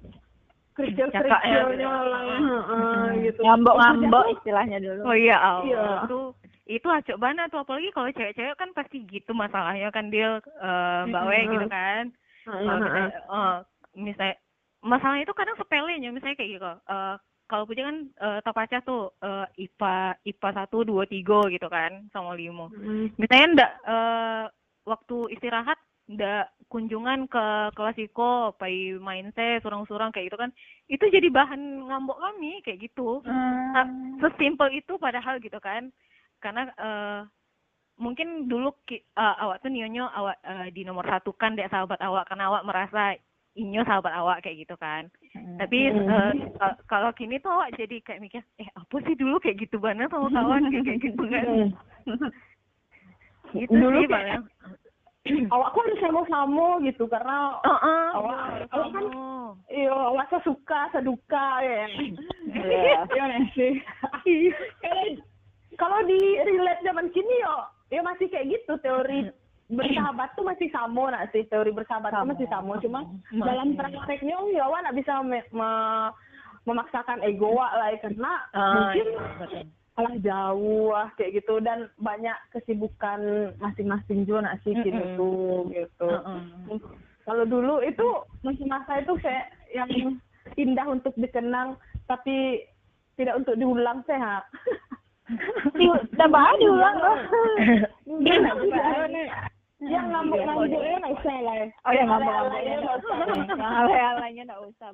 kerja 0.78 1.04
kerjanya 1.10 1.90
lah 2.06 2.22
Heeh, 2.38 3.06
gitu 3.26 3.40
ngambok-ngambok 3.42 4.24
istilahnya 4.38 4.78
dulu 4.78 5.02
Oh 5.10 5.16
iya, 5.18 5.36
Allah. 5.36 5.66
Iya. 5.66 5.84
Itu 6.06 6.20
itu 6.68 6.84
acok 6.86 7.18
banget 7.18 7.48
tuh 7.50 7.64
apalagi 7.64 7.88
kalau 7.96 8.12
cewek-cewek 8.12 8.54
kan 8.54 8.70
pasti 8.76 9.02
gitu 9.08 9.32
masalahnya 9.34 9.88
kan 9.90 10.12
dia 10.12 10.38
eh 10.38 11.00
Mbak 11.10 11.24
We 11.26 11.38
gitu 11.50 11.66
kan. 11.66 12.02
Kalau 12.44 12.78
misalnya, 12.78 13.10
misalnya 13.96 14.36
masalahnya 14.84 15.24
itu 15.26 15.34
kadang 15.34 15.56
sepelenya 15.58 16.08
misalnya 16.12 16.36
kayak 16.38 16.52
gitu. 16.60 16.70
Eh 16.70 17.16
kalau 17.48 17.64
punya 17.64 17.88
kan 17.88 17.96
eh 18.04 18.38
Tapaca 18.44 18.78
tuh 18.84 19.16
eh, 19.24 19.46
IPA 19.64 19.96
IPA 20.28 20.48
satu 20.54 20.84
dua 20.84 21.08
tiga 21.08 21.48
gitu 21.48 21.66
kan 21.72 22.04
sama 22.12 22.36
limo. 22.36 22.68
Misalnya 23.16 23.46
ndak 23.56 23.72
eh 23.88 24.44
waktu 24.84 25.16
istirahat 25.36 25.80
ndak 26.08 26.48
kunjungan 26.68 27.28
ke 27.28 27.44
kelas 27.72 27.96
iko, 27.96 28.56
pai 28.56 28.96
main 28.96 29.28
teh 29.30 29.60
surang-surang 29.60 30.08
kayak 30.08 30.32
gitu 30.32 30.36
kan. 30.36 30.50
Itu 30.84 31.04
jadi 31.06 31.28
bahan 31.28 31.60
ngambok 31.84 32.16
kami 32.18 32.64
kayak 32.64 32.80
gitu. 32.82 33.20
Nah, 33.76 33.84
sesimpel 34.18 34.72
itu 34.74 34.96
padahal 34.96 35.36
gitu 35.38 35.60
kan. 35.60 35.92
Karena 36.40 36.68
eh 36.72 37.20
mungkin 37.98 38.46
dulu 38.46 38.72
ki- 38.84 39.04
eh, 39.04 39.34
awak 39.38 39.60
tuh 39.60 39.68
nionyo 39.68 40.08
awak 40.08 40.40
eh, 40.40 40.68
di 40.70 40.80
nomor 40.82 41.04
satu 41.04 41.32
kan 41.32 41.52
dek 41.52 41.68
sahabat 41.68 42.00
awak 42.00 42.24
karena 42.24 42.48
awak 42.48 42.64
merasa 42.64 43.12
inyo 43.52 43.82
sahabat 43.82 44.14
awak 44.14 44.40
kayak 44.40 44.64
gitu 44.64 44.76
kan. 44.76 45.12
Tapi 45.60 45.78
eh, 45.90 46.30
ka- 46.56 46.78
kalau 46.86 47.12
kini 47.12 47.36
tuh 47.36 47.52
awak 47.52 47.74
jadi 47.74 48.00
kayak 48.00 48.22
mikir 48.22 48.42
eh 48.56 48.68
apa 48.72 48.96
sih 49.02 49.12
dulu 49.12 49.36
kayak 49.38 49.60
gitu 49.60 49.76
banget 49.76 50.08
sama 50.08 50.30
kawan? 50.30 50.68
Kayak 50.68 50.84
kayak 50.88 51.00
gitu 51.04 51.24
kan. 51.26 51.46
Gitu 53.50 53.72
Dulu 53.72 53.98
sih 53.98 54.08
kayak- 54.08 54.44
paling 55.30 55.46
awakku 55.48 55.78
harus 55.80 56.00
sama-sama 56.00 56.66
gitu 56.82 57.04
karena 57.04 57.60
oh, 57.60 57.68
oh, 57.68 58.08
Awak- 58.16 58.40
iya, 58.50 58.66
awak 58.70 58.88
kan 58.90 59.04
oh. 59.06 59.48
iyo 59.68 59.94
awak 59.94 60.32
suka 60.40 60.80
seduka 60.90 61.46
ya 61.60 61.84
Iya. 62.48 63.04
Iya 63.06 63.24
sih 63.52 63.72
kalau 65.76 66.00
di 66.02 66.18
relate 66.38 66.82
zaman 66.82 67.06
kini 67.08 67.34
yo 67.38 67.56
yo 67.90 68.00
masih 68.02 68.26
kayak 68.26 68.48
gitu 68.50 68.76
teori 68.78 69.28
bersahabat 69.68 70.32
tuh 70.32 70.42
masih 70.42 70.68
sama 70.68 71.12
nak 71.12 71.28
sih 71.28 71.44
teori 71.44 71.70
bersahabat 71.70 72.10
tuh 72.10 72.18
Sama. 72.18 72.32
masih 72.32 72.46
sama 72.48 72.72
cuma 72.80 73.00
dalam 73.30 73.76
prakteknya 73.76 74.36
ya 74.50 74.64
awak 74.64 74.80
nggak 74.82 74.98
bisa 74.98 75.20
me- 75.20 75.50
me- 75.50 76.10
memaksakan 76.64 77.20
ego 77.22 77.52
awak 77.52 77.72
lah 77.74 77.88
ya, 77.88 77.98
karena 77.98 78.32
Ah, 78.50 78.72
mungkin 78.90 79.06
kalah 79.98 80.14
jauh 80.22 80.94
ah, 80.94 81.10
kayak 81.18 81.42
gitu. 81.42 81.58
Dan 81.58 81.90
banyak 81.98 82.38
kesibukan 82.54 83.50
masing-masing 83.58 84.22
juga 84.22 84.46
nak 84.46 84.62
sih 84.62 84.70
gitu 84.78 85.66
Heeh. 85.74 86.40
kalau 87.26 87.44
dulu 87.44 87.82
itu 87.82 88.06
masa-masa 88.46 89.02
itu 89.02 89.18
kayak 89.18 89.50
yang 89.74 89.90
indah 90.54 90.86
untuk 90.86 91.12
dikenang 91.18 91.74
tapi 92.06 92.64
tidak 93.18 93.36
untuk 93.42 93.58
diulang 93.58 94.00
sih 94.08 94.16
ha 94.16 94.40
tambah 96.16 96.44
diulang 96.56 96.96
loh 96.96 97.18
yang 99.78 100.10
ngambek 100.10 100.42
ngambeknya 100.42 100.98
nggak 100.98 101.14
usah 101.22 101.36
lah. 101.38 101.54
Oh 101.86 101.92
ya 101.94 102.02
Yang 102.02 102.08
ngambek-ngambeknya 102.10 102.74
alay-alaynya 102.74 102.76
nggak 102.82 102.96
usah. 102.98 103.16
Alay-alaynya 103.78 104.42
nggak 104.50 104.62
usah 104.66 104.88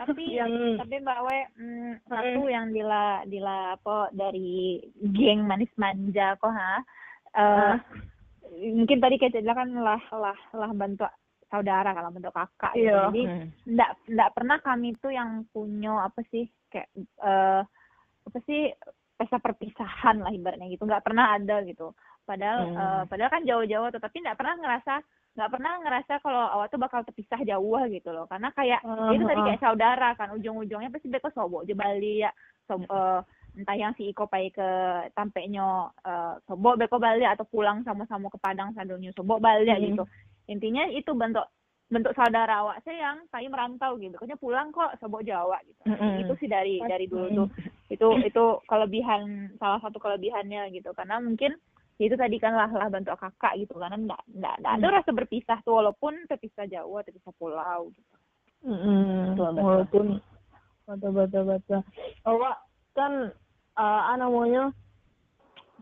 tapi 0.00 0.24
yang 0.32 0.52
tapi 0.80 0.94
mbak 1.04 1.20
We 1.28 1.38
mm, 1.60 1.92
satu 2.08 2.42
yang 2.48 2.66
dila 2.72 3.04
dila 3.28 3.76
apa 3.76 4.08
dari 4.16 4.80
geng 5.12 5.44
manis 5.44 5.72
manja 5.76 6.40
kok 6.40 6.52
ha? 6.56 6.80
Eh, 7.36 7.74
mungkin 8.72 8.98
tadi 9.00 9.20
kayak 9.20 9.44
bilang 9.44 9.58
kan 9.60 9.68
lah 9.76 10.02
lah 10.16 10.38
lah 10.56 10.70
bentuk 10.72 11.12
saudara 11.52 11.92
kalau 11.92 12.08
bentuk 12.08 12.32
kakak 12.32 12.72
gitu. 12.72 12.88
Iya. 12.88 13.12
jadi 13.12 13.22
Hmm. 13.28 13.46
nggak 13.76 13.90
nggak 14.08 14.32
pernah 14.32 14.58
kami 14.64 14.88
tuh 15.04 15.12
yang 15.12 15.44
punya 15.52 16.08
apa 16.08 16.24
sih 16.32 16.48
kayak 16.72 16.88
eh 16.96 17.62
apa 18.24 18.38
sih 18.48 18.72
pesta 19.20 19.36
perpisahan 19.36 20.24
lah 20.24 20.32
ibaratnya 20.32 20.72
gitu. 20.72 20.88
Nggak 20.88 21.04
pernah 21.04 21.36
ada 21.36 21.60
gitu 21.68 21.92
padahal 22.24 22.58
Hmm. 22.66 22.78
eh, 22.78 23.02
padahal 23.06 23.30
kan 23.30 23.42
jauh-jauh 23.44 23.88
tuh 23.90 24.00
tapi 24.00 24.22
nggak 24.22 24.38
pernah 24.38 24.54
ngerasa 24.58 24.94
nggak 25.32 25.48
pernah 25.48 25.72
ngerasa 25.80 26.12
kalau 26.20 26.44
awal 26.44 26.68
tuh 26.68 26.76
bakal 26.76 27.00
terpisah 27.08 27.40
jauh 27.40 27.80
gitu 27.88 28.12
loh. 28.12 28.28
Karena 28.28 28.52
kayak 28.52 28.84
Ah, 28.84 29.16
itu 29.16 29.24
tadi 29.24 29.40
ah. 29.40 29.46
kayak 29.48 29.62
saudara 29.64 30.08
kan 30.12 30.28
ujung-ujungnya 30.36 30.92
pasti 30.92 31.08
mereka 31.08 31.32
sobo 31.32 31.64
aja 31.64 31.72
Bali 31.72 32.20
ya. 32.20 32.30
Sob, 32.68 32.84
eh, 32.84 33.20
entah 33.56 33.76
yang 33.76 33.92
si 33.96 34.12
Iko 34.12 34.28
pai 34.28 34.52
ke 34.52 34.68
tampeknya 35.16 35.88
eh, 36.04 36.34
sobo 36.44 36.76
beko 36.76 37.00
balik 37.00 37.32
atau 37.32 37.48
pulang 37.48 37.80
sama-sama 37.80 38.28
ke 38.28 38.36
Padang 38.36 38.76
sadurnya 38.76 39.08
sobo 39.16 39.40
balik 39.40 39.72
Hmm. 39.80 39.86
gitu. 39.88 40.04
Intinya 40.52 40.84
itu 40.92 41.16
bentuk 41.16 41.48
bentuk 41.88 42.16
saudara 42.16 42.64
awak 42.64 42.80
saya 42.84 43.12
yang 43.12 43.18
saya 43.28 43.48
merantau 43.48 43.96
gitu. 44.00 44.16
Pokoknya 44.16 44.36
pulang 44.36 44.68
kok 44.68 44.96
sobo 45.00 45.20
Jawa 45.24 45.60
gitu. 45.64 45.80
Mm-mm. 45.88 46.24
itu 46.24 46.32
sih 46.40 46.48
dari 46.48 46.80
dari 46.84 47.08
dulu 47.08 47.28
tuh. 47.44 47.48
Itu 47.88 48.20
itu 48.20 48.44
kelebihan 48.68 49.52
salah 49.56 49.80
satu 49.80 49.96
kelebihannya 49.96 50.72
gitu. 50.72 50.92
Karena 50.92 51.20
mungkin 51.20 51.56
ya 52.00 52.04
itu 52.08 52.16
tadi 52.16 52.36
kan 52.40 52.56
lah 52.56 52.70
lah 52.72 52.88
bentuk 52.88 53.14
kakak 53.20 53.56
gitu 53.60 53.76
karena 53.76 53.96
enggak 53.96 54.22
enggak, 54.32 54.54
enggak 54.58 54.74
ada 54.80 54.86
rasa 55.00 55.10
berpisah 55.12 55.58
tuh 55.62 55.74
walaupun 55.78 56.14
terpisah 56.26 56.66
jauh 56.68 56.98
terpisah 57.04 57.32
pulau 57.36 57.92
gitu. 57.92 58.16
Betul, 58.62 59.48
betul. 59.58 59.62
walaupun 59.62 60.06
betul 60.86 61.10
betul 61.14 61.42
betul 61.46 61.80
awak 62.26 62.56
kan 62.94 63.34
eh 63.74 64.00
apa 64.06 64.14
namanya 64.20 64.70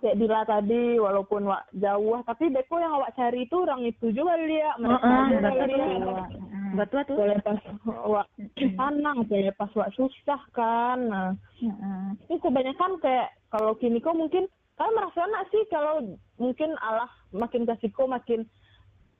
kayak 0.01 0.16
Dila 0.16 0.49
tadi 0.49 0.96
walaupun 0.96 1.44
wak 1.44 1.68
jauh 1.77 2.25
tapi 2.25 2.49
Beko 2.49 2.81
yang 2.81 2.96
awak 2.96 3.12
cari 3.12 3.44
itu 3.44 3.57
orang 3.61 3.85
itu 3.85 4.07
juga 4.16 4.33
dia 4.40 4.73
mereka 4.81 5.05
Heeh, 5.05 5.29
juga 5.29 5.40
betul, 5.44 5.66
dia 5.68 5.77
betul. 5.77 6.40
Mm. 6.40 6.73
betul 6.73 7.01
tuh 7.05 7.16
boleh 7.20 7.38
pas 7.44 7.59
wak 7.85 8.27
senang 8.57 9.18
boleh 9.29 9.53
pas 9.61 9.70
wak 9.77 9.90
susah 9.92 10.40
kan 10.57 10.99
nah 11.05 11.31
Mm-mm. 11.61 12.16
ini 12.33 12.37
kebanyakan 12.40 12.96
kayak 13.05 13.29
kalau 13.53 13.77
kini 13.77 14.01
kok 14.01 14.16
mungkin 14.16 14.49
kalian 14.76 14.94
merasa 14.94 15.18
enak 15.22 15.44
sih 15.48 15.62
kalau 15.68 15.94
mungkin 16.37 16.70
Allah 16.80 17.11
makin 17.30 17.64
kasih 17.64 17.90
kok 17.90 18.06
makin 18.06 18.46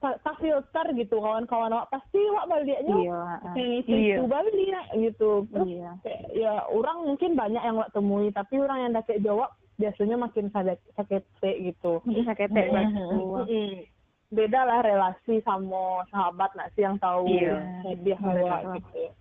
tak 0.01 0.41
filter 0.41 0.87
gitu 0.97 1.21
kawan-kawan 1.21 1.77
awak 1.77 1.93
pasti 1.93 2.17
awak 2.33 2.49
baliknya 2.49 2.97
Iya. 2.97 3.21
yang 3.53 3.71
itu 3.77 3.93
Iya. 3.93 4.17
itu 4.17 4.25
balik 4.27 4.57
ya 4.57 4.83
gitu 4.97 5.31
terus 5.53 5.69
Iya. 5.69 5.91
kayak, 6.01 6.23
ya 6.33 6.53
orang 6.73 6.99
mungkin 7.05 7.37
banyak 7.37 7.61
yang 7.61 7.77
awak 7.77 7.93
temui 7.93 8.33
tapi 8.33 8.55
orang 8.57 8.79
yang 8.81 8.93
dapat 8.97 9.21
jawab 9.21 9.53
biasanya 9.77 10.17
makin 10.17 10.49
sakit 10.49 10.81
sakit 10.97 11.23
gitu 11.61 12.01
sakit. 12.25 12.49
Mm. 12.49 13.85
beda 14.31 14.61
lah 14.63 14.81
relasi 14.81 15.43
sama 15.43 16.07
sahabat 16.09 16.49
nak 16.55 16.73
sih 16.73 16.81
yang 16.81 16.97
tahu 16.97 17.29
Iya. 17.29 17.85
awak 18.17 18.81
gitu 18.81 19.13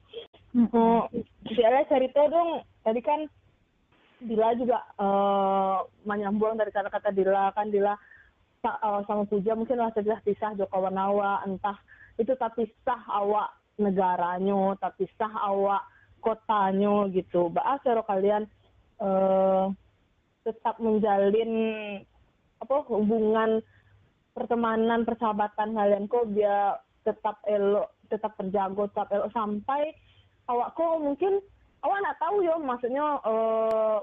Oh, 0.74 1.06
Dila 1.46 1.86
cerita 1.86 2.26
dong. 2.26 2.66
Tadi 2.82 3.06
kan 3.06 3.30
Dila 4.20 4.52
juga 4.60 4.84
eh 5.00 5.80
menyambung 6.04 6.60
dari 6.60 6.72
kata-kata 6.72 7.16
Dila. 7.16 7.56
Kan 7.56 7.72
Dila 7.72 7.96
eh, 8.68 9.02
sama 9.08 9.24
Puja 9.24 9.56
mungkin 9.56 9.80
lah 9.80 9.92
sudah 9.96 10.20
pisah 10.24 10.56
Joko 10.60 10.84
Wanawa 10.84 11.44
entah. 11.48 11.80
Itu 12.20 12.36
tak 12.36 12.60
pisah 12.60 13.00
awak 13.08 13.56
negaranya, 13.80 14.76
tak 14.84 15.00
pisah 15.00 15.32
awak 15.40 15.88
kotanya 16.20 17.08
gitu. 17.16 17.48
Bah 17.48 17.80
seru 17.80 18.04
kalian 18.04 18.44
eh 19.00 19.66
tetap 20.44 20.80
menjalin 20.84 21.52
apa 22.60 22.76
hubungan 22.92 23.64
pertemanan 24.36 25.08
persahabatan 25.08 25.76
kalian 25.76 26.12
kok 26.12 26.28
biar 26.32 26.80
tetap 27.08 27.40
elok 27.48 27.96
tetap 28.12 28.36
terjaga 28.36 28.84
tetap 28.92 29.08
elok. 29.16 29.32
Sampai 29.32 29.96
awak 30.52 30.76
kok 30.76 31.00
mungkin 31.00 31.40
awak 31.86 32.00
nak 32.04 32.18
tahu 32.20 32.44
yo. 32.44 32.56
Maksudnya 32.60 33.06
eh 33.26 33.98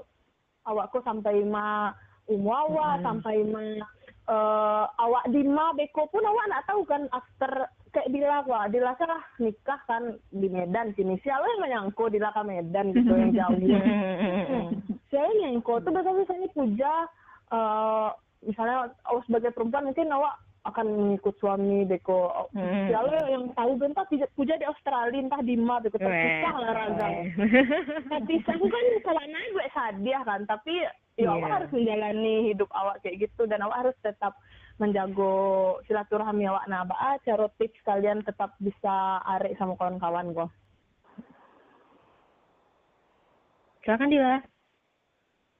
awak 0.67 0.89
kok 0.91 1.05
sampai 1.07 1.43
ma 1.47 1.93
umur 2.27 2.71
awak 2.71 3.03
sampai 3.03 3.43
ma 3.47 3.63
eh 4.27 4.85
awak 4.99 5.23
di 5.31 5.41
ma 5.47 5.71
beko 5.73 6.09
pun 6.11 6.25
awak 6.25 6.45
nak 6.51 6.65
tahu 6.67 6.83
kan 6.83 7.07
after 7.15 7.67
kayak 7.95 8.11
Dila 8.11 8.43
wah 8.45 8.67
Dila 8.67 8.93
lah 8.93 9.23
nikah 9.39 9.79
kan 9.87 10.19
di 10.29 10.47
Medan 10.51 10.91
sini. 10.93 11.15
Siapa 11.23 11.43
yang 11.43 11.61
menyangko 11.63 12.11
Dila 12.11 12.35
ke 12.35 12.41
Medan 12.43 12.91
gitu 12.91 13.13
yang 13.15 13.31
jauh 13.31 13.57
saya 15.07 15.29
nyengko 15.39 15.79
tuh 15.81 15.91
biasanya 15.91 16.19
misalnya 16.19 16.47
puja 16.51 16.93
eh 17.55 18.09
misalnya 18.43 18.77
oh, 19.09 19.23
sebagai 19.25 19.55
perempuan 19.55 19.87
mungkin 19.89 20.11
awak 20.11 20.35
akan 20.67 20.85
mengikut 20.87 21.35
suami 21.39 21.87
beko. 21.87 22.51
Hmm. 22.51 22.91
Siapa 22.91 23.31
yang 23.31 23.55
tahu 23.55 23.71
bentar 23.79 24.03
puja, 24.11 24.27
puja 24.35 24.59
di 24.59 24.67
Australia 24.67 25.23
entah 25.23 25.39
di 25.39 25.55
mana 25.55 25.87
beko. 25.87 25.95
Terpisah 25.97 26.55
lah 26.59 26.71
raga 26.75 27.07
terpisah 28.11 28.53
itu 28.59 28.67
kan 28.67 28.85
kalau 29.07 29.23
naik 29.23 29.49
gue 29.55 29.67
sadiah 29.71 30.21
kan 30.27 30.41
tapi 30.43 30.83
ya 31.17 31.33
awak 31.33 31.49
Iya. 31.49 31.55
harus 31.57 31.69
menjalani 31.73 32.33
hidup 32.53 32.69
awak 32.75 33.01
kayak 33.01 33.25
gitu 33.25 33.49
dan 33.49 33.63
awak 33.65 33.87
harus 33.87 33.97
tetap 34.05 34.37
menjaga 34.77 35.33
silaturahmi 35.89 36.45
awak. 36.45 36.67
Nah 36.69 36.85
bah 36.85 37.17
cara 37.25 37.49
tips 37.57 37.81
kalian 37.81 38.21
tetap 38.21 38.53
bisa 38.61 39.23
arek 39.25 39.57
sama 39.57 39.73
kawan-kawan 39.79 40.35
gue 40.35 40.47
Silakan 43.87 44.11
Dila. 44.11 44.35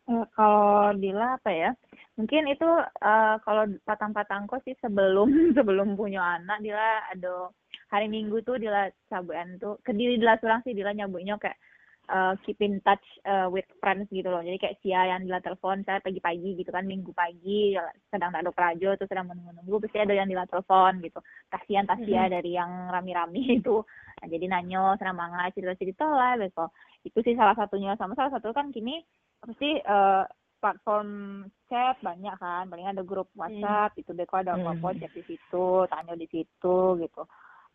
Eh, 0.07 0.25
kalau 0.39 0.95
Dila 0.95 1.35
apa 1.35 1.51
ya? 1.51 1.71
Mungkin 2.15 2.47
itu 2.47 2.69
eh, 3.03 3.35
kalau 3.43 3.63
patang-patangko 3.83 4.55
sih 4.63 4.75
sebelum 4.79 5.27
sebelum 5.57 5.99
punya 5.99 6.39
anak 6.39 6.63
Dila 6.63 7.11
ada 7.11 7.51
hari 7.91 8.07
Minggu 8.07 8.39
tuh 8.47 8.55
Dila 8.55 8.87
cabuan 9.11 9.59
tuh 9.59 9.75
ke 9.83 9.91
diri 9.91 10.15
Dila 10.15 10.39
seorang 10.39 10.63
sih 10.63 10.71
Dila 10.71 10.95
nyabuknya 10.95 11.35
kayak 11.35 11.59
eh, 12.07 12.33
keep 12.47 12.55
in 12.63 12.79
touch 12.87 13.03
eh, 13.27 13.51
with 13.51 13.67
friends 13.83 14.07
gitu 14.07 14.31
loh. 14.31 14.39
Jadi 14.39 14.55
kayak 14.63 14.79
sia 14.79 15.11
yang 15.11 15.27
Dila 15.27 15.43
telepon 15.43 15.83
saya 15.83 15.99
pagi-pagi 15.99 16.55
gitu 16.55 16.71
kan 16.71 16.87
Minggu 16.87 17.11
pagi 17.11 17.75
sedang 18.07 18.31
tak 18.31 18.47
ada 18.47 18.51
kerajo 18.55 18.95
tuh 18.95 19.07
sedang 19.11 19.27
menunggu-nunggu 19.27 19.91
pasti 19.91 19.99
ada 19.99 20.15
yang 20.15 20.31
Dila 20.31 20.47
telepon 20.47 21.03
gitu. 21.03 21.19
Kasihan 21.51 21.83
Tasya 21.83 22.31
dari 22.31 22.55
yang 22.55 22.87
rami-rami 22.95 23.43
itu. 23.59 23.83
Nah, 24.23 24.27
jadi 24.31 24.45
nanyo 24.55 24.95
banget 24.95 25.51
cerita-cerita 25.59 26.07
lah 26.07 26.39
besok 26.39 26.71
itu 27.03 27.19
sih 27.27 27.35
salah 27.35 27.55
satunya 27.59 27.91
sama 27.99 28.15
salah 28.15 28.31
satu 28.31 28.55
kan 28.55 28.71
kini 28.71 29.03
pasti 29.41 29.77
eh, 29.77 30.23
platform 30.57 31.09
chat 31.69 31.95
banyak 32.01 32.35
kan. 32.41 32.65
Paling 32.69 32.87
ada 32.89 33.03
grup 33.05 33.29
WhatsApp 33.37 33.93
itu 34.01 34.11
beko 34.13 34.41
ada 34.41 34.57
Hmm. 34.57 34.73
apa 34.73 34.97
chat 34.97 35.11
di 35.13 35.23
situ 35.23 35.85
tanya 35.89 36.17
di 36.17 36.27
situ 36.27 36.77
gitu. 36.97 37.21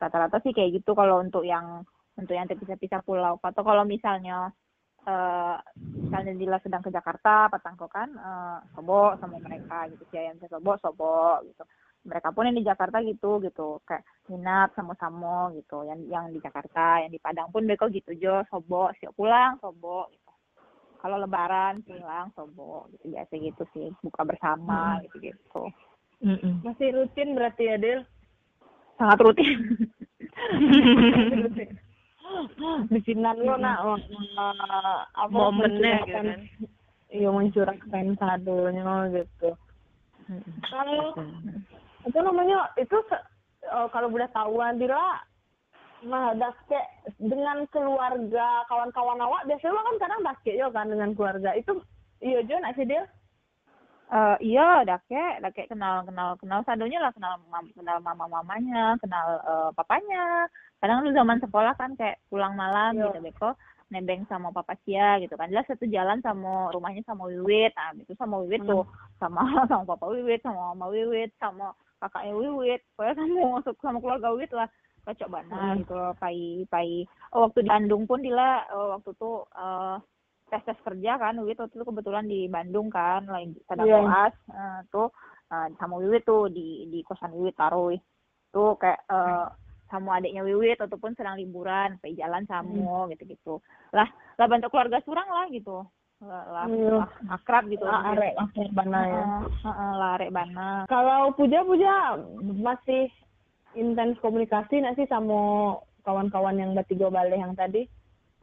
Rata-rata 0.03 0.43
sih 0.43 0.51
kayak 0.51 0.83
gitu 0.83 0.93
kalau 0.99 1.23
untuk 1.23 1.47
yang 1.47 1.87
untuk 2.19 2.35
yang 2.35 2.51
terpisah-pisah 2.51 3.07
pulau. 3.07 3.39
Atau 3.39 3.63
kalau 3.63 3.87
misalnya 3.87 4.51
eh 5.03 5.57
misalnya 5.99 6.33
Dila 6.39 6.59
sedang 6.63 6.83
ke 6.83 6.91
Jakarta 6.91 7.51
patangko 7.51 7.87
kan 7.87 8.11
eh, 8.11 8.59
sobo 8.75 9.15
sama 9.23 9.39
mereka 9.39 9.87
gitu 9.95 10.03
sih. 10.11 10.19
Yang 10.19 10.51
sobo 10.51 10.75
sobo 10.83 11.39
gitu. 11.47 11.63
Mereka 12.03 12.35
pun 12.35 12.51
yang 12.51 12.59
di 12.59 12.67
Jakarta 12.67 12.99
gitu 13.07 13.39
gitu. 13.47 13.79
Kayak 13.87 14.03
minat 14.27 14.75
sama-sama 14.75 15.55
gitu. 15.55 15.87
Yang 15.87 16.01
yang 16.11 16.25
di 16.35 16.43
Jakarta 16.43 16.99
yang 16.99 17.15
di 17.15 17.23
Padang 17.23 17.55
pun 17.55 17.63
mereka 17.63 17.87
gitu 17.95 18.11
jo. 18.19 18.43
Sobo 18.51 18.91
siap 18.99 19.15
pulang 19.15 19.55
sobo 19.63 20.11
gitu 20.11 20.22
kalau 21.03 21.19
lebaran 21.19 21.83
pulang 21.83 22.31
sobo 22.39 22.87
gitu. 22.95 23.13
Biasa 23.13 23.33
gitu 23.37 23.63
sih. 23.75 23.91
Buka 24.01 24.23
bersama 24.23 25.03
gitu 25.11 25.35
gitu 25.35 25.65
masih 26.63 26.95
rutin 26.95 27.35
berarti 27.35 27.67
ya 27.67 27.77
Del 27.83 28.07
sangat 28.95 29.19
rutin. 29.19 29.59
Di 32.87 32.99
sinan 33.03 33.43
lo 33.43 33.59
nak 33.59 33.83
apa 35.19 35.27
Momennya 35.35 36.07
gitu 36.07 36.15
kan. 36.15 36.27
iya 37.11 37.29
mencurahkan 37.29 38.15
kadonya 38.17 39.11
gitu. 39.11 39.51
Kalau 40.71 41.19
itu 42.07 42.19
namanya 42.23 42.71
itu 42.79 42.97
se- 43.11 43.27
eh, 43.67 43.89
kalau 43.91 44.07
udah 44.07 44.31
tahuan 44.31 44.79
Dila 44.79 45.19
nah 46.03 46.35
basket 46.35 46.83
dengan 47.17 47.63
keluarga 47.71 48.67
kawan-kawan 48.67 49.23
awak 49.23 49.47
biasanya 49.47 49.79
kan 49.79 49.97
kadang 50.03 50.23
basket 50.23 50.55
yo 50.55 50.69
kan 50.71 50.91
dengan 50.91 51.15
keluarga 51.15 51.55
itu 51.55 51.79
iya 52.19 52.43
Jo 52.43 52.59
nak 52.59 52.75
sih 52.75 52.85
Dil 52.85 53.07
Eh 54.13 54.37
iya, 54.45 54.85
dake, 54.85 55.41
dake 55.41 55.73
kenal 55.73 56.05
kenal 56.05 56.37
kenal 56.37 56.61
sadonya 56.69 57.01
lah, 57.01 57.17
kenal 57.17 57.41
mam- 57.49 57.73
kenal 57.73 57.97
mama 58.05 58.29
mamanya, 58.29 58.93
kenal 59.01 59.41
eh, 59.41 59.71
papanya. 59.73 60.45
Kadang 60.85 61.01
lu 61.01 61.17
zaman 61.17 61.41
sekolah 61.41 61.73
kan 61.81 61.97
kayak 61.97 62.21
pulang 62.29 62.53
malam 62.53 62.93
Iya. 62.93 63.09
gitu 63.09 63.25
beko 63.25 63.51
nebeng 63.89 64.29
sama 64.29 64.53
papa 64.53 64.77
sia 64.85 65.17
gitu 65.17 65.33
kan. 65.33 65.49
Jelas 65.49 65.65
satu 65.65 65.89
jalan 65.89 66.21
sama 66.21 66.69
rumahnya 66.77 67.01
sama 67.09 67.25
Wiwit. 67.25 67.73
Nah, 67.73 67.97
itu 67.97 68.13
sama 68.21 68.37
Wiwit 68.45 68.61
tuh 68.69 68.85
sama 69.17 69.41
sama 69.73 69.89
papa 69.89 70.05
Wiwit, 70.05 70.45
sama 70.45 70.77
mama 70.77 70.93
Wiwit, 70.93 71.33
sama 71.41 71.73
kakaknya 71.97 72.37
Wiwit. 72.37 72.85
Pokoknya 72.93 73.17
sama 73.17 73.65
sama 73.81 73.97
keluarga 73.97 74.29
Wiwit 74.37 74.53
lah. 74.53 74.69
Banget 75.03 75.27
Hmm. 75.51 75.79
gitu 75.83 75.93
loh, 75.93 76.15
pai 76.15 76.63
pai. 76.71 77.03
Oh, 77.35 77.51
waktu 77.51 77.67
di 77.67 77.71
Bandung 77.71 78.07
pun 78.07 78.23
Dila 78.23 78.63
eh, 78.65 78.89
waktu 78.95 79.11
tuh 79.19 79.51
eh 79.51 79.97
tes 80.47 80.63
tes 80.63 80.79
kerja 80.85 81.17
kan 81.17 81.41
Wiwit 81.41 81.59
waktu 81.59 81.75
itu 81.75 81.83
kebetulan 81.83 82.29
di 82.29 82.47
Bandung 82.47 82.87
kan 82.87 83.25
lagi 83.25 83.57
sedang 83.67 83.89
Iya. 83.89 83.99
koas 83.99 84.35
eh, 84.49 84.79
tuh 84.89 85.09
eh, 85.49 85.67
sama 85.77 85.99
Wiwit 85.99 86.23
tuh 86.23 86.47
di 86.49 86.87
di 86.87 87.03
kosan 87.03 87.35
Wiwit 87.35 87.57
taruh 87.57 87.91
tuh 88.53 88.79
kayak 88.79 89.03
eh, 89.09 89.47
sama 89.91 90.21
adiknya 90.21 90.45
Wiwit 90.45 90.79
ataupun 90.79 91.13
sedang 91.13 91.35
liburan 91.35 91.99
sampai 91.99 92.15
jalan 92.15 92.45
sama 92.47 93.11
gitu 93.11 93.25
gitu 93.27 93.55
lah 93.91 94.07
lah 94.39 94.47
bantu 94.47 94.71
keluarga 94.71 95.03
surang 95.03 95.27
lah 95.27 95.49
gitu 95.49 95.83
lah, 96.23 96.45
lah, 96.47 96.65
Iya. 96.69 96.95
lah 97.01 97.09
akrab 97.33 97.65
gitu 97.67 97.85
Ah, 97.85 98.13
arek 98.13 98.35
bana 98.71 99.01
ya 99.03 99.25
lah 99.99 100.11
arek 100.15 100.31
bana 100.31 100.87
kalau 100.87 101.33
puja 101.35 101.65
puja 101.67 102.17
masih 102.55 103.09
intens 103.79 104.19
komunikasi 104.21 104.83
nggak 104.83 104.97
sih 104.99 105.07
sama 105.09 105.75
kawan-kawan 106.03 106.59
yang 106.59 106.73
bertiga 106.77 107.09
balik 107.09 107.39
yang 107.39 107.55
tadi? 107.55 107.87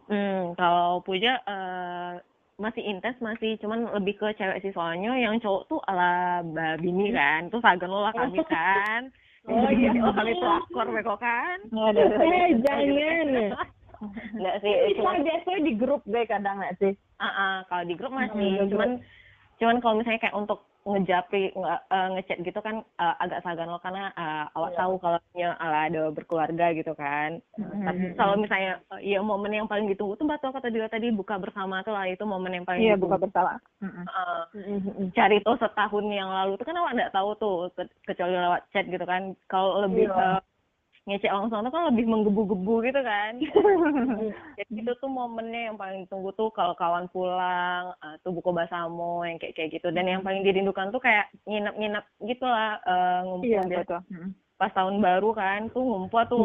Hmm, 0.09 0.57
kalau 0.57 1.05
Puja 1.05 1.37
eh, 1.45 2.13
masih 2.59 2.83
intens 2.83 3.15
masih 3.23 3.55
cuman 3.63 3.87
lebih 3.95 4.19
ke 4.19 4.35
cewek 4.35 4.59
sih. 4.59 4.73
Soalnya 4.75 5.15
yang 5.15 5.39
cowok 5.39 5.63
tuh 5.69 5.79
ala 5.87 6.43
babini 6.43 7.13
kan 7.15 7.47
terus 7.47 7.63
agen 7.63 7.89
lo 7.89 8.03
lah 8.03 8.13
kami 8.13 8.41
kan. 8.45 9.07
Oh, 9.47 9.71
iya. 9.71 9.89
oh 10.03 10.13
kami 10.13 10.35
pelakor 10.35 10.87
beko 10.93 11.15
kan. 11.17 11.57
Eh 12.21 12.59
jangan. 12.59 13.55
Enggak 14.35 14.55
sih 14.61 14.73
cuman 14.99 15.25
biasanya 15.25 15.59
di 15.63 15.73
grup 15.79 16.03
deh 16.05 16.27
kadang 16.27 16.59
nggak 16.59 16.75
sih? 16.77 16.93
Ah 17.17 17.31
ah, 17.33 17.55
kalau 17.71 17.87
di 17.87 17.95
grup 17.97 18.13
masih. 18.13 18.61
Hmm, 18.61 18.69
cuman 18.69 18.89
cuman 19.57 19.75
kalau 19.79 19.95
misalnya 19.97 20.21
kayak 20.21 20.37
untuk 20.37 20.59
ngejapri 20.89 21.51
nge- 21.51 21.83
eh, 21.87 22.07
ngechat 22.11 22.37
gitu 22.39 22.59
kan 22.59 22.75
eh, 22.81 23.15
agak 23.19 23.39
sagan 23.39 23.67
lo 23.67 23.77
karena 23.77 24.09
eh, 24.11 24.45
awak 24.51 24.71
Iya. 24.71 24.79
tahu 24.79 24.93
kalau 24.97 25.17
punya 25.27 25.49
ala 25.55 25.79
ada 25.85 26.01
berkeluarga 26.09 26.65
gitu 26.71 26.93
kan 26.93 27.37
tapi 27.79 28.13
kalau 28.13 28.35
misalnya 28.35 28.73
eh, 28.93 29.01
ya 29.07 29.19
momen 29.21 29.53
yang 29.53 29.65
paling 29.65 29.85
ditunggu 29.85 30.15
tuh 30.15 30.25
batu 30.25 30.49
kata 30.49 30.67
dia 30.67 30.87
tadi 30.87 31.09
buka 31.09 31.35
bersama 31.35 31.79
tuh 31.79 31.91
lah 31.91 32.05
itu 32.05 32.23
momen 32.23 32.53
yang 32.53 32.65
paling 32.65 32.81
iya 32.81 32.93
ditunggu. 32.93 33.05
buka 33.07 33.23
bersama 33.23 33.51
Heeh. 33.79 34.05
Eh, 34.51 34.79
cari 35.11 35.37
tuh 35.39 35.55
setahun 35.55 36.05
yang 36.05 36.27
lalu 36.27 36.55
tuh 36.55 36.65
kan 36.65 36.75
awak 36.75 36.93
nggak 36.93 37.13
tahu 37.13 37.29
tuh 37.35 37.55
ke- 37.71 37.93
kecuali 38.05 38.33
lewat 38.33 38.61
chat 38.69 38.85
gitu 38.85 39.03
kan 39.03 39.21
kalau 39.45 39.83
lebih 39.83 40.05
Iya. 40.05 40.17
eh, 40.35 40.41
ngecek 41.07 41.31
langsung 41.31 41.63
tuh 41.63 41.71
kan 41.71 41.87
lebih 41.89 42.05
menggebu-gebu 42.05 42.75
gitu 42.83 43.01
kan. 43.01 43.31
Jadi 44.59 44.73
itu 44.83 44.91
tuh 44.99 45.09
momennya 45.09 45.71
yang 45.71 45.77
paling 45.79 46.05
ditunggu 46.05 46.35
tuh 46.35 46.51
kalau 46.51 46.75
kawan 46.75 47.07
pulang 47.09 47.95
eh, 48.03 48.15
tuh 48.21 48.35
buku 48.35 48.51
basamo 48.51 49.23
yang 49.23 49.39
kayak 49.39 49.55
kayak 49.55 49.79
gitu. 49.79 49.89
Dan 49.89 50.05
yang 50.09 50.21
paling 50.21 50.43
dirindukan 50.43 50.91
tuh 50.91 50.99
kayak 50.99 51.31
nginep-nginep 51.47 52.05
gitu 52.27 52.45
lah 52.45 52.77
eh, 52.83 53.19
ngumpul 53.25 53.47
iya 53.47 53.61
biasa 53.63 53.95
Heeh. 54.11 54.29
pas 54.59 54.71
tahun 54.75 54.99
baru 54.99 55.29
kan 55.31 55.71
tuh 55.71 55.83
ngumpul 55.83 56.21
tuh 56.27 56.41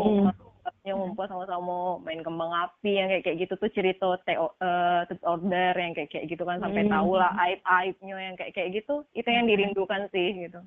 Mm. 0.65 0.89
yang 0.89 0.97
ngumpul 0.97 1.29
sama-sama 1.29 2.01
main 2.01 2.25
kembang 2.25 2.49
api 2.49 2.97
yang 2.97 3.13
kayak 3.13 3.25
kayak 3.29 3.37
gitu 3.45 3.53
tuh 3.61 3.69
cerita 3.69 4.17
TO, 4.25 4.49
eh, 4.65 5.01
tips 5.13 5.25
order 5.29 5.77
yang 5.77 5.93
kayak 5.93 6.09
kayak 6.09 6.25
gitu 6.33 6.41
kan. 6.49 6.57
Sampai 6.57 6.89
Mm. 6.89 6.93
tahu 6.93 7.21
lah 7.21 7.37
aib 7.45 7.61
aibnya 7.69 8.17
yang 8.17 8.37
kayak 8.37 8.57
kayak 8.57 8.81
gitu. 8.81 9.05
Itu 9.13 9.29
yang 9.29 9.45
dirindukan 9.45 10.09
sih 10.09 10.49
gitu. 10.49 10.65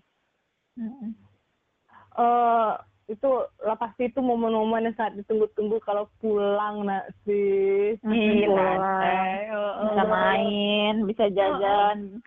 Eh 2.18 2.72
itu 3.08 3.32
lah 3.64 3.80
pasti 3.80 4.12
itu 4.12 4.20
momen-momen 4.20 4.92
yang 4.92 4.96
saat 5.00 5.16
ditunggu-tunggu 5.16 5.80
kalau 5.88 6.12
pulang 6.20 6.84
nak 6.84 7.08
sih. 7.24 7.96
Iya, 8.04 8.52
santai. 8.52 9.48
Heeh. 9.48 9.84
bisa 9.88 10.04
main 10.04 10.94
bisa 11.08 11.26
jajan. 11.32 12.20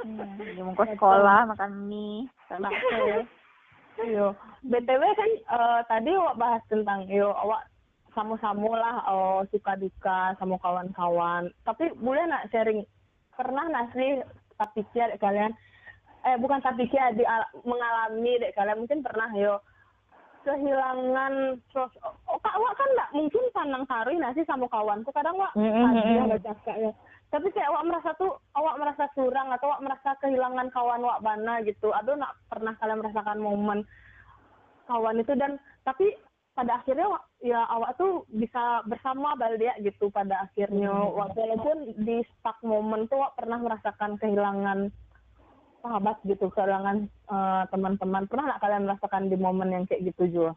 Hmm, 0.00 0.64
mau 0.64 0.72
ke 0.72 0.84
sekolah 0.96 1.44
makan 1.52 1.88
mie 1.88 2.24
sama 2.48 2.72
Yo, 4.00 4.34
btw 4.66 5.02
kan 5.14 5.30
eh, 5.30 5.80
tadi 5.86 6.10
awak 6.16 6.40
bahas 6.40 6.62
tentang 6.66 7.06
yo 7.06 7.30
awak 7.30 7.62
sama-sama 8.16 8.74
lah 8.74 8.96
oh, 9.12 9.44
suka 9.52 9.76
duka 9.76 10.32
sama 10.40 10.56
kawan-kawan. 10.64 11.52
Tapi 11.68 11.92
boleh 12.00 12.24
nak 12.26 12.48
sharing 12.48 12.80
pernah 13.36 13.68
nak 13.68 13.92
sih 13.92 14.24
tapi 14.56 14.86
kalian 15.20 15.52
eh 16.24 16.36
bukan 16.40 16.64
tapi 16.64 16.88
kia 16.88 17.12
di 17.12 17.26
mengalami 17.68 18.40
dek 18.40 18.56
kalian 18.56 18.80
mungkin 18.80 19.04
pernah 19.04 19.28
yo 19.36 19.60
kehilangan 20.44 21.58
terus 21.72 21.92
oh, 22.04 22.38
kak 22.38 22.54
awak 22.54 22.76
kan 22.76 22.88
nggak 22.92 23.10
mungkin 23.12 23.44
pandang 23.50 23.84
sari 23.84 24.14
nasi 24.14 24.44
sama 24.44 24.68
kawanku? 24.68 25.10
Kadang 25.10 25.40
awak 25.40 25.52
Mm, 25.56 25.72
mm, 25.72 25.90
mm. 25.96 26.24
nggak 26.28 26.44
cakap 26.44 26.76
ya? 26.78 26.92
Tapi 27.32 27.50
kayak 27.50 27.66
awak 27.66 27.84
merasa 27.88 28.10
tuh 28.14 28.32
awak 28.54 28.78
merasa 28.78 29.04
curang 29.12 29.50
atau 29.50 29.66
awak 29.66 29.82
merasa 29.82 30.10
kehilangan 30.22 30.68
kawan 30.70 31.02
awak 31.02 31.24
bana 31.24 31.64
gitu. 31.64 31.90
Aduh 31.90 32.14
nak 32.14 32.36
pernah 32.46 32.76
kalian 32.78 33.00
merasakan 33.02 33.40
momen 33.42 33.82
kawan 34.86 35.18
itu. 35.18 35.32
Dan 35.34 35.56
tapi 35.82 36.14
pada 36.54 36.78
akhirnya 36.78 37.10
wa- 37.10 37.26
ya 37.42 37.66
awak 37.66 37.98
tuh 37.98 38.22
bisa 38.30 38.86
bersama 38.86 39.34
baldia 39.34 39.74
gitu 39.82 40.06
pada 40.08 40.46
akhirnya. 40.46 40.94
Wa- 40.94 41.34
walaupun 41.34 41.98
di 42.06 42.22
stuck 42.30 42.60
momen 42.62 43.10
tuh 43.10 43.18
awak 43.18 43.34
pernah 43.34 43.58
merasakan 43.58 44.14
kehilangan 44.20 44.94
sahabat 45.84 46.16
gitu 46.24 46.48
kehilangan 46.48 47.04
eh, 47.04 47.64
teman-teman. 47.68 48.24
Pernah 48.24 48.44
nggak 48.48 48.62
kalian 48.64 48.82
merasakan 48.88 49.28
di 49.28 49.36
momen 49.36 49.68
yang 49.68 49.84
kayak 49.84 50.08
gitu 50.08 50.24
juga 50.32 50.52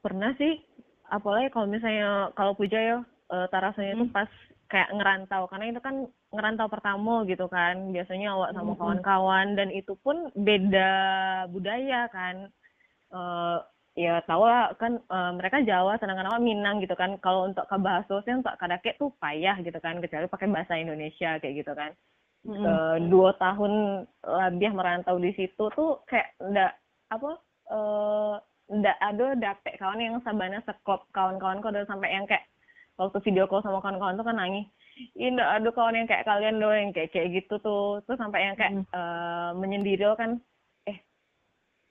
pernah 0.00 0.32
sih. 0.40 0.60
Apalagi 1.06 1.52
kalau 1.52 1.68
misalnya 1.68 2.32
kalau 2.34 2.56
puja 2.56 2.78
ya 2.80 2.98
eh, 3.30 3.46
tarasanya 3.52 3.92
itu 3.96 4.06
pas 4.10 4.28
kayak 4.72 4.92
ngerantau. 4.96 5.46
Karena 5.46 5.64
itu 5.70 5.80
kan 5.80 5.96
ngerantau 6.32 6.68
pertama 6.72 7.22
gitu 7.28 7.46
kan. 7.46 7.92
Biasanya 7.94 8.34
awak 8.34 8.50
sama 8.56 8.72
kawan-kawan. 8.76 9.54
Dan 9.54 9.68
itu 9.70 9.94
pun 10.00 10.32
beda 10.34 10.90
budaya 11.52 12.08
kan. 12.10 12.48
Eh 13.12 13.58
ya 13.98 14.22
tau 14.24 14.46
lah 14.46 14.72
kan 14.80 14.98
eh, 14.98 15.32
mereka 15.36 15.60
Jawa 15.62 15.98
sedangkan 16.00 16.32
awak 16.32 16.42
Minang 16.42 16.80
gitu 16.80 16.94
kan. 16.96 17.20
Kalau 17.20 17.50
untuk 17.50 17.66
ke 17.68 17.76
bahasanya 17.76 18.40
untuk 18.40 18.56
kadake 18.56 18.90
tuh 18.96 19.10
payah 19.20 19.56
gitu 19.60 19.78
kan. 19.82 20.00
Kecuali 20.00 20.26
pakai 20.30 20.48
bahasa 20.48 20.74
Indonesia 20.78 21.36
kayak 21.38 21.56
gitu 21.62 21.74
kan 21.76 21.92
Eh, 22.40 22.96
dua 23.12 23.36
tahun 23.36 24.04
lebih 24.24 24.72
merantau 24.72 25.20
di 25.20 25.28
situ 25.36 25.68
tuh 25.76 26.00
kayak 26.08 26.32
ndak 26.40 26.72
apa 27.12 27.36
eh 27.68 28.34
ndak 28.70 28.96
ada 28.96 29.26
dapet 29.36 29.76
kawan 29.76 30.00
yang 30.00 30.16
sabana 30.24 30.64
seklop 30.64 31.04
kawan-kawan 31.12 31.60
kok 31.60 31.68
udah 31.68 31.84
sampai 31.84 32.16
yang 32.16 32.24
kayak 32.24 32.48
waktu 32.96 33.20
video 33.28 33.44
call 33.44 33.60
sama 33.60 33.84
kawan-kawan 33.84 34.16
tuh 34.16 34.24
kan 34.24 34.40
nangis. 34.40 34.64
Ini 35.20 35.36
ndak 35.36 35.50
ada 35.60 35.68
kawan 35.68 35.96
yang 36.00 36.08
kayak 36.08 36.24
kalian 36.24 36.56
doang 36.56 36.80
yang 36.80 36.92
kayak 36.96 37.12
kayak 37.12 37.28
gitu 37.44 37.60
tuh. 37.60 38.00
Terus 38.08 38.16
sampai 38.16 38.40
yang 38.48 38.56
kayak 38.56 38.72
eh, 38.88 39.50
menyendiri 39.60 40.08
kan 40.16 40.40
eh 40.88 40.96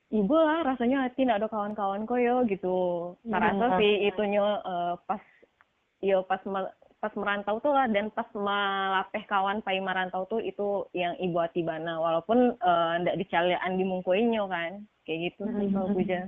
ibu 0.09 0.33
lah 0.33 0.65
rasanya 0.65 1.05
hati 1.05 1.29
ndak 1.29 1.45
ada 1.45 1.47
kawan-kawan 1.53 2.09
kok 2.09 2.17
yo 2.25 2.41
gitu. 2.49 2.77
Saya 3.21 3.53
rasa 3.53 3.77
sih 3.77 4.09
itunya 4.09 4.41
eh, 4.65 4.93
pas 5.05 5.21
yo 6.01 6.25
pas 6.25 6.41
me- 6.49 6.73
pas 6.99 7.15
merantau 7.15 7.63
tuh 7.63 7.71
lah 7.71 7.88
dan 7.88 8.12
pas 8.12 8.27
melatih 8.35 9.23
kawan 9.23 9.63
pai 9.63 9.79
merantau 9.79 10.27
tuh 10.27 10.43
itu 10.43 10.83
yang 10.91 11.15
ibu 11.15 11.39
hati 11.39 11.63
bana 11.63 11.95
walaupun 11.95 12.59
eh, 12.59 12.93
ndak 13.03 13.17
dicalian 13.23 13.79
di 13.79 13.88
mungkuinyo 13.88 14.51
kan 14.51 14.83
kayak 15.07 15.31
gitu 15.31 15.47
sih 15.55 15.67
kalau 15.71 15.89
puja. 15.95 16.27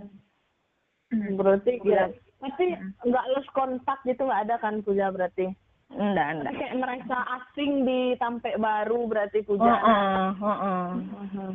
Berarti 1.11 1.71
ya 1.83 2.07
tapi 2.41 2.73
nggak 3.05 3.27
lost 3.37 3.51
kontak 3.53 3.99
gitu 4.07 4.25
nggak 4.25 4.43
ada 4.47 4.55
kan 4.63 4.79
puja 4.79 5.11
berarti? 5.11 5.51
Enggak 5.91 6.39
enggak 6.39 6.53
kayak 6.55 6.75
merasa 6.79 7.17
asing 7.35 7.83
di 7.83 8.15
Tampe 8.15 8.55
Baru 8.55 9.11
berarti 9.11 9.43
puja. 9.43 9.75
Heeh, 9.75 10.27
heeh. 10.39 11.51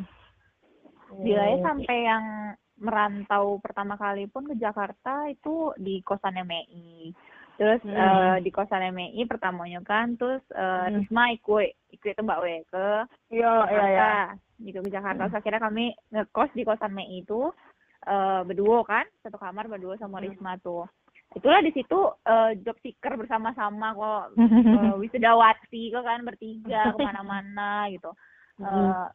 Bila 1.17 1.43
ya 1.49 1.57
sampai 1.65 1.97
yang 2.05 2.25
merantau 2.77 3.57
pertama 3.57 3.97
kali 3.97 4.29
pun 4.29 4.45
ke 4.45 4.55
Jakarta 4.61 5.25
itu 5.25 5.73
di 5.81 6.05
kosannya 6.05 6.45
Mei. 6.45 7.09
Terus 7.57 7.81
eh, 7.89 8.37
di 8.45 8.49
kosannya 8.53 8.93
Mei 8.93 9.25
pertamanya 9.25 9.81
kan 9.81 10.13
terus 10.13 10.45
eh, 10.53 10.93
Risma 10.93 11.33
ikut 11.33 11.65
ikut 11.97 12.09
itu 12.13 12.21
Mbak 12.21 12.41
We 12.45 12.55
ke 12.69 12.87
iya 13.33 13.53
iya 13.65 13.65
iya 13.65 13.83
Jakarta. 13.97 14.09
Gitu 14.61 14.77
ke 14.85 14.89
Jakarta. 14.93 15.21
Terus 15.25 15.37
akhirnya 15.41 15.61
kami 15.65 15.85
ngekos 16.13 16.51
di 16.53 16.63
kosan 16.63 16.93
Mei 16.93 17.25
itu 17.25 17.49
eh 18.07 18.41
berdua 18.45 18.85
kan, 18.85 19.05
satu 19.25 19.41
kamar 19.41 19.65
berdua 19.67 19.97
sama 19.97 20.21
Risma 20.21 20.55
tuh. 20.61 20.85
Itulah 21.33 21.59
di 21.65 21.73
situ 21.73 21.99
eh, 22.29 22.51
job 22.61 22.77
seeker 22.79 23.17
bersama-sama 23.17 23.91
kok 23.97 24.23
eh, 24.77 24.93
wisudawati 25.01 25.91
kok 25.91 26.05
kan 26.05 26.21
bertiga 26.23 26.93
ke 26.93 26.97
mana-mana 27.01 27.89
gitu. 27.89 28.13
Eh, 28.57 29.07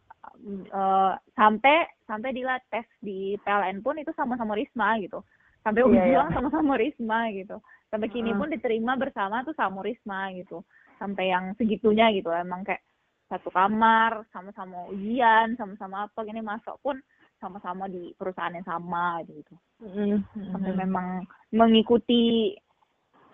eh, 0.71 1.13
sampai 1.35 1.83
sampai 2.07 2.31
di 2.31 2.47
tes 2.71 2.87
di 3.03 3.35
PLN 3.43 3.83
pun 3.83 3.99
itu 3.99 4.15
sama-sama 4.15 4.55
Risma 4.55 4.95
gitu. 5.03 5.19
Sampai 5.67 5.83
Iya, 5.83 5.91
iya. 5.91 6.23
ujung 6.23 6.31
sama-sama 6.31 6.79
Risma 6.79 7.27
gitu. 7.35 7.59
Sampai 7.93 8.09
kini 8.09 8.33
pun 8.33 8.49
diterima 8.49 8.97
bersama 8.97 9.45
tuh 9.45 9.53
sama 9.53 9.85
Risma 9.85 10.33
gitu. 10.33 10.65
Sampai 10.97 11.29
yang 11.29 11.53
segitunya 11.61 12.09
gitu. 12.17 12.33
Emang 12.33 12.65
kayak 12.65 12.81
satu 13.29 13.53
kamar, 13.53 14.25
sama-sama 14.33 14.89
ujian, 14.89 15.53
sama-sama 15.61 16.09
apa 16.09 16.25
gini 16.25 16.41
masuk 16.41 16.81
pun 16.81 16.97
sama-sama 17.37 17.93
di 17.93 18.17
perusahaan 18.17 18.57
yang 18.57 18.65
sama 18.65 19.21
gitu. 19.29 19.55
Mm. 19.85 20.25
Sampai 20.57 20.73
memang 20.73 21.07
mengikuti 21.53 22.57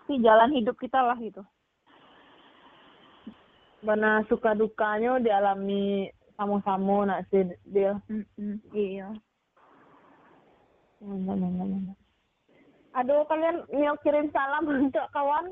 si 0.03 0.13
jalan 0.19 0.51
hidup 0.51 0.75
kita 0.75 0.99
lah 0.99 1.15
gitu. 1.23 1.39
mana 3.79 4.27
suka 4.27 4.51
dukanya 4.55 5.23
dialami 5.23 6.11
sama-sama 6.35 7.07
nak 7.07 7.27
sih 7.31 7.47
dia 7.63 7.95
Mm-mm, 8.11 8.59
iya. 8.75 9.07
Aduh 12.99 13.23
kalian 13.31 13.63
mau 13.71 13.95
kirim 14.03 14.27
salam 14.35 14.67
untuk 14.87 15.07
kawan. 15.15 15.45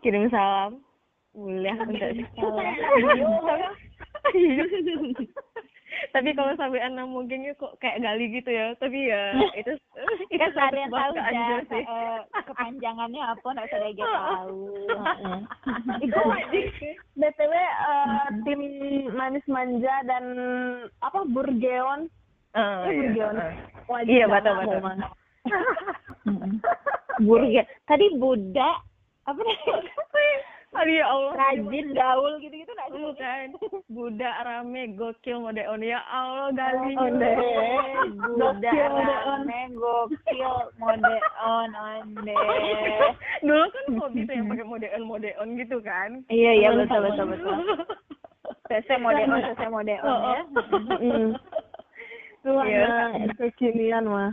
Kirim 0.00 0.32
salam. 0.32 0.80
Boleh 1.36 1.76
untuk 1.84 2.00
salam. 2.36 3.74
Tapi 6.14 6.32
kalau 6.32 6.54
sampai 6.56 6.80
anak 6.80 7.06
mungkin 7.10 7.50
kok 7.58 7.76
kayak 7.82 8.00
gali 8.00 8.30
gitu 8.32 8.50
ya. 8.50 8.72
Tapi 8.78 9.10
ya 9.10 9.36
itu 9.58 9.72
itu 10.32 10.40
Kesarian 10.40 10.88
satu 10.88 11.12
tahu 11.12 11.14
ya 11.18 11.58
kepanjangannya 12.46 13.20
apa 13.20 13.46
nggak 13.46 13.68
usah 13.68 13.80
dia 13.92 14.06
tahu. 14.06 14.64
itu 16.00 16.20
btw 17.18 17.52
eh, 17.52 18.26
tim 18.48 18.60
manis 19.12 19.44
manja 19.50 19.94
dan 20.08 20.24
apa 21.04 21.26
burgeon 21.28 22.08
Ah, 22.50 22.82
eh 22.90 23.14
iya, 23.14 23.26
ah. 23.30 23.52
wajib 23.86 24.10
Iya, 24.10 24.24
betul, 24.26 24.54
betul. 24.58 24.80
Burger. 27.26 27.64
Tadi 27.86 28.06
Buddha 28.16 28.70
apa 29.28 29.38
namanya? 29.38 29.92
aduh 30.70 30.94
ya 30.94 31.06
Allah 31.10 31.34
Rajin 31.34 31.86
gaul 31.98 32.38
gitu-gitu 32.38 32.70
nggak 32.70 32.88
sih? 32.94 33.02
bukan 33.02 33.46
budak 33.90 34.36
rame 34.46 34.94
gokil 34.94 35.42
mode 35.42 35.66
on 35.66 35.82
ya 35.82 35.98
Allah 36.06 36.54
gali 36.54 36.94
Onde. 36.94 37.30
Buddha 38.38 38.70
rame 38.70 39.60
gokil 39.74 40.54
mode 40.78 41.14
on 41.42 41.70
onde. 41.74 42.36
dulu 43.42 43.66
kan 43.66 43.84
hobi 43.98 44.20
tuh 44.30 44.34
yang 44.38 44.46
pakai 44.46 44.62
mode 44.62 44.88
on 44.94 45.02
mode 45.10 45.30
on 45.42 45.58
gitu 45.58 45.82
kan 45.82 46.22
Iya 46.30 46.50
iya 46.54 46.68
betul 46.70 47.02
betul 47.02 47.24
betul. 47.34 47.50
On, 47.50 48.78
saya 48.86 48.98
mode 49.02 49.94
on 50.06 50.22
ya. 50.22 50.38
Itu 52.40 52.56
Iya. 52.56 53.20
anak 53.20 53.36
kekinian 53.36 54.08
mah 54.08 54.32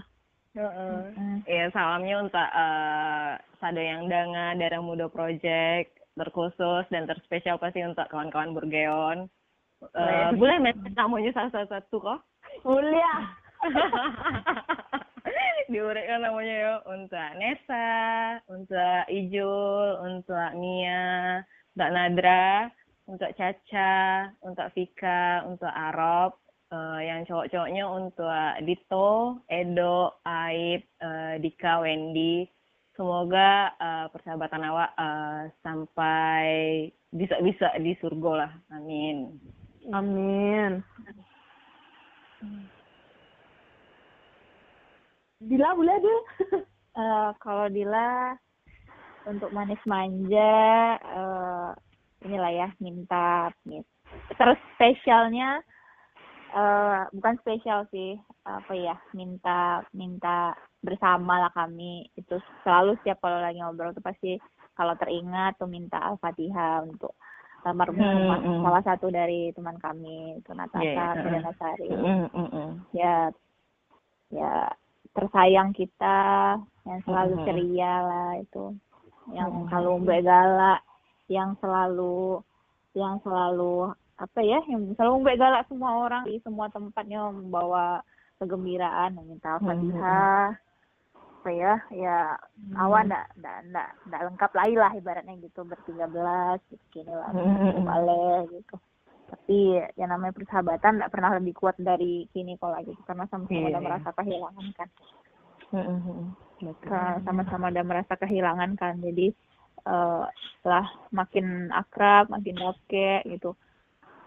Iya, 1.46 1.70
salamnya 1.70 2.24
untuk 2.24 2.42
eh 2.42 3.38
Sado 3.60 3.78
yang 3.78 4.10
Danga, 4.10 4.58
Darah 4.58 4.82
Muda 4.82 5.06
Project, 5.06 5.94
terkhusus 6.18 6.88
dan 6.90 7.06
terspesial 7.06 7.62
pasti 7.62 7.86
untuk 7.86 8.10
kawan-kawan 8.10 8.58
Burgeon. 8.58 9.30
Eh, 9.94 10.30
boleh 10.34 10.58
mention 10.58 10.98
namanya 10.98 11.30
salah 11.38 11.68
satu 11.70 12.02
kok? 12.02 12.20
kuliah 12.66 13.38
Diuraikan 15.70 16.26
namanya 16.26 16.56
ya 16.58 16.74
untuk 16.90 17.28
Nesa, 17.38 17.92
untuk 18.50 19.02
Ijul, 19.12 19.88
untuk 20.10 20.50
Nia, 20.58 21.44
untuk 21.76 21.90
Nadra, 21.92 22.72
untuk 23.06 23.30
Caca, 23.38 24.32
untuk 24.42 24.74
Vika, 24.74 25.46
untuk 25.46 25.70
Arop, 25.70 26.40
uh, 26.72 27.00
yang 27.00 27.24
cowok-cowoknya 27.28 27.84
untuk 27.88 28.32
Dito, 28.64 29.42
Edo, 29.48 30.20
Aib, 30.24 30.84
uh, 31.02 31.36
Dika, 31.40 31.84
Wendy. 31.84 32.48
Semoga 32.98 33.78
uh, 33.78 34.06
persahabatan 34.10 34.66
awak 34.66 34.90
uh, 34.98 35.46
sampai 35.62 36.90
bisa-bisa 37.14 37.70
di 37.78 37.94
surga 38.02 38.32
lah. 38.34 38.52
Amin. 38.74 39.38
Amin. 39.94 40.82
Dila 45.38 45.78
boleh 45.78 45.96
deh. 46.02 46.22
uh, 47.00 47.30
kalau 47.38 47.70
Dila 47.70 48.34
untuk 49.28 49.52
manis 49.52 49.80
manja 49.84 50.96
uh, 51.04 51.70
inilah 52.24 52.52
ya 52.52 52.68
minta 52.80 53.52
terus 54.40 54.56
spesialnya 54.80 55.60
uh, 56.54 57.08
bukan 57.12 57.36
spesial 57.44 57.88
sih 57.92 58.16
apa 58.48 58.72
ya 58.72 58.96
minta 59.12 59.84
minta 59.92 60.54
bersama 60.80 61.42
lah 61.48 61.52
kami. 61.52 62.08
Itu 62.16 62.40
selalu 62.64 62.96
setiap 63.02 63.24
kalau 63.24 63.40
lagi 63.42 63.60
ngobrol 63.60 63.96
tuh 63.96 64.06
pasti 64.06 64.40
kalau 64.78 64.94
teringat 64.96 65.58
tuh 65.58 65.68
minta 65.68 65.98
al-fatihah 66.00 66.86
untuk 66.86 67.18
almarhum 67.66 68.00
mm, 68.00 68.40
mm, 68.48 68.60
salah 68.64 68.84
satu 68.86 69.12
dari 69.12 69.52
teman 69.52 69.76
kami 69.82 70.40
itu 70.40 70.52
Natasha 70.56 70.88
yeah, 70.88 71.12
yeah. 71.20 71.42
Nasari 71.44 71.90
mm, 71.92 72.28
mm, 72.32 72.50
mm. 72.54 72.70
ya 72.96 73.16
ya 74.32 74.54
tersayang 75.12 75.74
kita 75.74 76.20
yang 76.86 77.00
selalu 77.04 77.36
mm, 77.42 77.46
ceria 77.50 77.94
lah 78.06 78.32
itu. 78.38 78.66
Yang 79.34 79.50
mm, 79.52 79.66
selalu 79.68 79.94
galak 80.24 80.80
yang 81.28 81.52
selalu 81.60 82.40
yang 82.96 83.20
selalu 83.26 83.92
apa 84.18 84.40
ya 84.42 84.60
yang 84.66 84.98
selalu 84.98 85.22
mbak 85.22 85.38
galak 85.38 85.64
semua 85.70 85.92
orang 86.10 86.26
di 86.26 86.42
semua 86.42 86.68
tempatnya 86.74 87.30
membawa 87.30 88.02
kegembiraan 88.42 89.14
meminta 89.14 89.58
al-fatihah 89.58 90.58
apa 91.48 91.50
ya 91.54 91.74
ya 91.94 92.36
hmm. 92.36 92.76
awan 92.76 93.08
ndak 93.08 93.30
ndak 93.40 93.58
ndak 93.72 93.90
ndak 94.10 94.22
lengkap 94.26 94.52
lagi 94.58 94.76
lah 94.76 94.92
ibaratnya 94.98 95.38
gitu 95.40 95.64
bertiga 95.64 96.10
belas 96.10 96.60
gitu 96.68 96.82
gini 96.92 97.14
lah 97.14 97.30
hmm. 97.32 97.86
balik 97.86 98.52
gitu 98.52 98.76
tapi 99.28 99.80
yang 99.96 100.10
namanya 100.12 100.34
persahabatan 100.36 100.98
nggak 100.98 101.14
pernah 101.14 101.32
lebih 101.38 101.54
kuat 101.56 101.78
dari 101.78 102.26
kini 102.34 102.60
kalau 102.60 102.76
lagi 102.76 102.92
karena 103.06 103.24
sama-sama 103.32 103.64
yeah. 103.64 103.70
udah 103.70 103.80
iya. 103.80 103.88
merasa 103.88 104.10
kehilangan 104.18 104.68
kan 104.76 104.90
hmm. 105.72 107.22
sama-sama 107.24 107.66
udah 107.70 107.86
merasa 107.86 108.14
kehilangan 108.18 108.72
kan 108.76 108.94
jadi 109.00 109.28
uh, 109.86 110.26
setelah 110.58 110.86
makin 111.16 111.70
akrab 111.72 112.28
makin 112.28 112.58
oke 112.60 113.10
gitu 113.24 113.56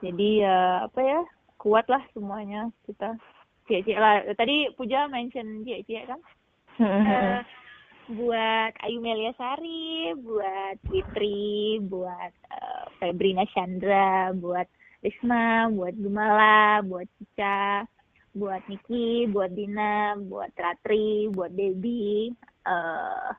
jadi 0.01 0.28
ya 0.44 0.59
apa 0.88 1.01
ya 1.01 1.20
kuat 1.61 1.86
lah 1.92 2.01
semuanya 2.16 2.72
kita. 2.88 3.16
Cie-cie 3.68 3.94
lah 4.01 4.26
tadi 4.34 4.72
Puja 4.74 5.07
mention 5.07 5.62
cie-cie 5.62 6.03
kan? 6.09 6.20
Uh, 6.80 7.44
buat 8.11 8.72
Ayu 8.82 8.98
Melia 8.98 9.30
Sari 9.38 10.16
buat 10.18 10.80
Fitri 10.90 11.78
buat 11.84 12.32
uh, 12.51 12.84
Febrina 12.98 13.46
Chandra 13.55 14.34
buat 14.34 14.66
Risma 15.05 15.70
buat 15.70 15.94
Gumala 15.94 16.82
buat 16.82 17.07
Cica 17.20 17.86
buat 18.34 18.62
Niki 18.66 19.30
buat 19.30 19.55
Dina 19.55 20.18
buat 20.18 20.51
Ratri 20.59 21.30
buat 21.30 21.55
Debbie 21.55 22.34
uh, 22.66 23.30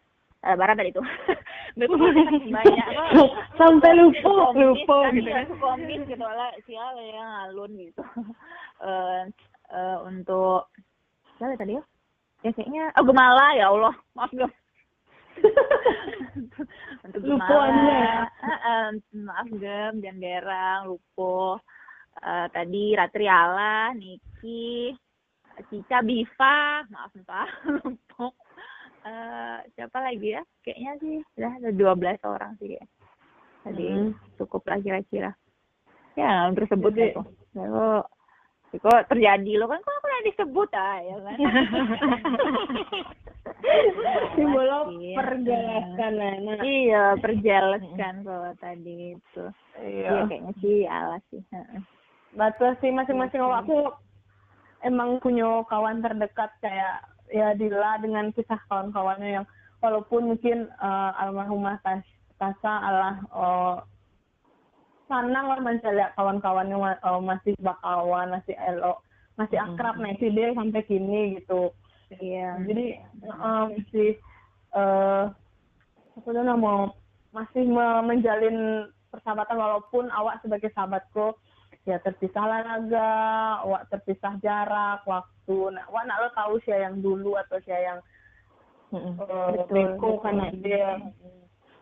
uh, 0.45 0.55
barat 0.57 0.75
tadi 0.77 0.89
itu 0.93 1.03
banyak. 2.55 2.87
Apa 2.93 3.23
sampai 3.59 3.91
lupa 3.97 4.51
lupa 4.57 4.97
gitu 5.13 5.29
kan. 5.29 5.45
komis 5.61 6.01
gitu. 6.05 6.21
Lah 6.25 6.51
siapa 6.65 7.01
yang 7.01 7.29
alun 7.47 7.71
gitu. 7.77 8.03
Uh, 8.81 9.29
uh, 9.71 9.97
untuk 10.05 10.69
siapa 11.37 11.55
tadi 11.57 11.77
ya? 11.77 11.83
Ya 12.41 12.49
kayaknya 12.57 12.83
oh 12.97 13.05
Gemala 13.05 13.47
ya 13.53 13.65
Allah. 13.69 13.93
Maaf 14.17 14.31
dong 14.33 14.53
untuk 17.01 17.21
Gemala 17.23 18.27
uh, 18.29 18.51
uh, 18.51 18.87
maaf 19.15 19.47
Gem 19.57 19.93
dan 20.03 20.15
Derang 20.21 20.91
Lupo. 20.91 21.57
Uh, 22.21 22.45
tadi 22.51 22.93
Ratri 22.93 23.25
Ala 23.25 23.95
Niki 23.95 24.93
Cica 25.71 26.03
Biva. 26.03 26.85
Maaf 26.91 27.13
Pak 27.23 27.49
Lupo 27.69 28.50
uh, 29.05 29.57
siapa 29.77 29.97
lagi 30.01 30.37
ya? 30.37 30.41
Kayaknya 30.65 30.91
sih 31.01 31.15
udah 31.37 31.51
ada 31.57 31.69
dua 31.73 31.93
belas 31.97 32.19
orang 32.25 32.57
sih 32.57 32.75
ya 32.77 32.85
tadi 33.61 33.85
hmm. 33.87 34.11
cukup 34.41 34.61
lah 34.65 34.79
kira-kira. 34.81 35.31
Ya 36.17 36.49
tersebut 36.51 36.91
Jadi, 36.91 37.15
itu 37.15 37.21
lalu 37.55 38.03
kok 38.71 39.03
terjadi 39.11 39.51
lo 39.59 39.67
kan 39.67 39.83
kok 39.83 39.95
aku 39.99 40.07
udah 40.07 40.23
disebut 40.27 40.69
ah 40.75 40.97
ya 41.03 41.15
kan? 41.19 41.37
Simbol 44.35 44.69
perjelaskan 45.15 46.11
nah. 46.17 46.61
iya 46.65 47.13
perjelaskan 47.19 48.13
kalau 48.25 48.51
tadi 48.57 49.15
itu. 49.15 49.43
Iya. 49.77 50.07
iya 50.07 50.21
kayaknya 50.27 50.53
sih 50.63 50.79
alas 50.87 51.23
sih. 51.29 51.43
Betul 52.31 52.79
sih 52.79 52.95
masing-masing. 52.95 53.43
Aku 53.43 53.91
emang 54.87 55.19
punya 55.19 55.61
kawan 55.67 55.99
terdekat 55.99 56.51
kayak 56.63 57.03
ya 57.31 57.55
Dila 57.55 57.97
dengan 58.03 58.29
kisah 58.35 58.59
kawan-kawannya 58.67 59.41
yang 59.41 59.45
walaupun 59.79 60.35
mungkin 60.35 60.69
uh, 60.77 61.11
almarhumah 61.17 61.79
Tasa 62.37 62.73
Allah 62.83 63.15
uh, 63.31 63.75
senang 65.11 65.45
lah 65.51 65.59
mencari 65.59 66.01
kawan-kawannya 66.15 66.77
uh, 67.03 67.19
masih 67.19 67.55
bakawan 67.59 68.31
masih 68.31 68.55
elo 68.67 69.03
masih 69.35 69.57
akrab 69.59 69.99
hmm. 69.99 70.03
masih 70.07 70.27
dia 70.31 70.55
sampai 70.55 70.81
kini 70.87 71.41
gitu 71.41 71.71
iya 72.19 72.55
jadi 72.63 72.99
um, 73.27 73.75
masih 73.75 74.19
uh, 74.75 75.31
apa 76.15 76.55
mau 76.55 76.91
masih 77.31 77.63
menjalin 78.03 78.87
persahabatan 79.11 79.55
walaupun 79.59 80.11
awak 80.11 80.39
sebagai 80.43 80.71
sahabatku 80.75 81.35
ya 81.85 81.97
terpisah 81.97 82.45
olahraga, 82.45 83.11
wak 83.65 83.83
terpisah 83.89 84.37
jarak, 84.41 85.01
waktu. 85.09 85.57
Nah, 85.73 85.85
wak 85.89 86.05
nak 86.05 86.19
lo 86.21 86.29
tahu 86.37 86.53
sih 86.61 86.77
yang 86.77 87.01
dulu 87.01 87.33
atau 87.41 87.57
sih 87.65 87.73
yang 87.73 87.99
uh, 88.93 89.65
beko 89.65 90.21
karena 90.21 90.53
dia. 90.61 91.01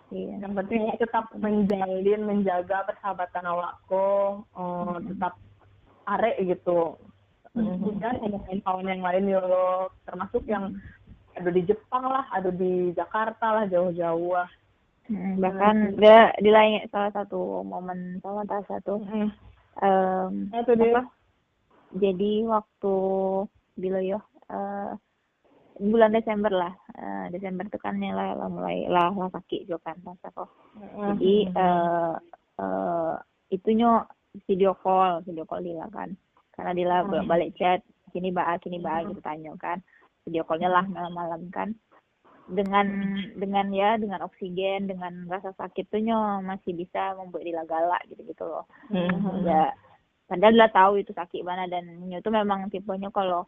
Iya. 0.09 0.41
Yang 0.41 0.53
penting 0.63 0.81
tetap 0.97 1.25
menjalin, 1.37 2.21
menjaga 2.25 2.87
persahabatan 2.87 3.45
awakku, 3.45 4.41
uh, 4.55 4.97
tetap 5.03 5.37
arek 6.07 6.41
gitu. 6.47 6.97
Kemudian 7.53 8.17
mm-hmm. 8.23 8.39
ada 8.39 8.61
kawan 8.65 8.87
yang 8.87 9.03
lain 9.03 9.25
yo 9.35 9.41
termasuk 10.07 10.45
yang 10.47 10.73
ada 11.35 11.49
di 11.51 11.61
Jepang 11.67 12.07
lah, 12.07 12.25
ada 12.33 12.49
di 12.49 12.93
Jakarta 12.95 13.61
lah, 13.61 13.65
jauh-jauh 13.69 14.33
lah. 14.33 14.49
Hmm, 15.09 15.41
bahkan 15.41 15.97
dia 15.97 16.29
di 16.37 16.53
lain 16.53 16.85
salah 16.93 17.09
satu 17.09 17.65
momen 17.65 18.21
salah 18.21 18.45
satu 18.45 19.01
hmm 19.01 19.48
um, 19.83 20.51
itu 20.53 20.73
dia. 20.75 20.91
Apa? 20.95 21.03
jadi 21.95 22.45
waktu 22.45 22.95
bila 23.79 23.99
yo 24.03 24.21
uh, 24.53 24.93
bulan 25.79 26.13
Desember 26.13 26.51
lah 26.51 26.73
uh, 26.99 27.25
Desember 27.33 27.65
itu 27.65 27.79
kan 27.81 27.97
lah, 27.97 28.35
lah 28.35 28.49
mulai 28.51 28.85
lah 28.85 29.09
lah 29.09 29.29
kaki 29.31 29.65
juga 29.65 29.95
kan 29.95 29.97
kok 30.03 30.49
mm-hmm. 30.77 31.05
jadi 31.15 31.35
uh, 31.55 32.13
uh, 32.61 33.13
itunya 33.49 34.05
video 34.45 34.75
call 34.77 35.23
video 35.25 35.47
call 35.47 35.63
Dila 35.63 35.87
kan 35.89 36.13
karena 36.53 36.71
Dila 36.75 36.97
mm-hmm. 37.07 37.25
balik 37.25 37.55
chat 37.57 37.81
kini 38.13 38.29
bah 38.29 38.59
kini 38.61 38.77
mm-hmm. 38.77 39.15
gitu 39.15 39.21
tanya 39.23 39.55
kan 39.57 39.81
video 40.27 40.45
callnya 40.45 40.69
lah 40.69 40.85
malam-malam 40.85 41.49
kan 41.49 41.73
dengan 42.49 42.87
dengan 43.37 43.67
ya 43.69 43.95
dengan 44.01 44.25
oksigen 44.25 44.89
dengan 44.89 45.29
rasa 45.29 45.53
sakit 45.53 45.85
tuh 45.93 46.01
masih 46.41 46.73
bisa 46.73 47.13
membuat 47.13 47.45
dia 47.45 47.63
galak 47.69 48.01
gitu 48.09 48.25
gitu 48.25 48.43
loh 48.45 48.65
mm-hmm. 48.89 49.45
ya 49.45 49.69
padahal 50.25 50.53
dia 50.57 50.69
tahu 50.73 50.93
itu 50.97 51.11
sakit 51.13 51.41
mana 51.45 51.69
dan 51.69 51.85
nyo 52.09 52.17
itu 52.17 52.29
memang 52.33 52.69
tipenya 52.73 53.13
kalau 53.13 53.45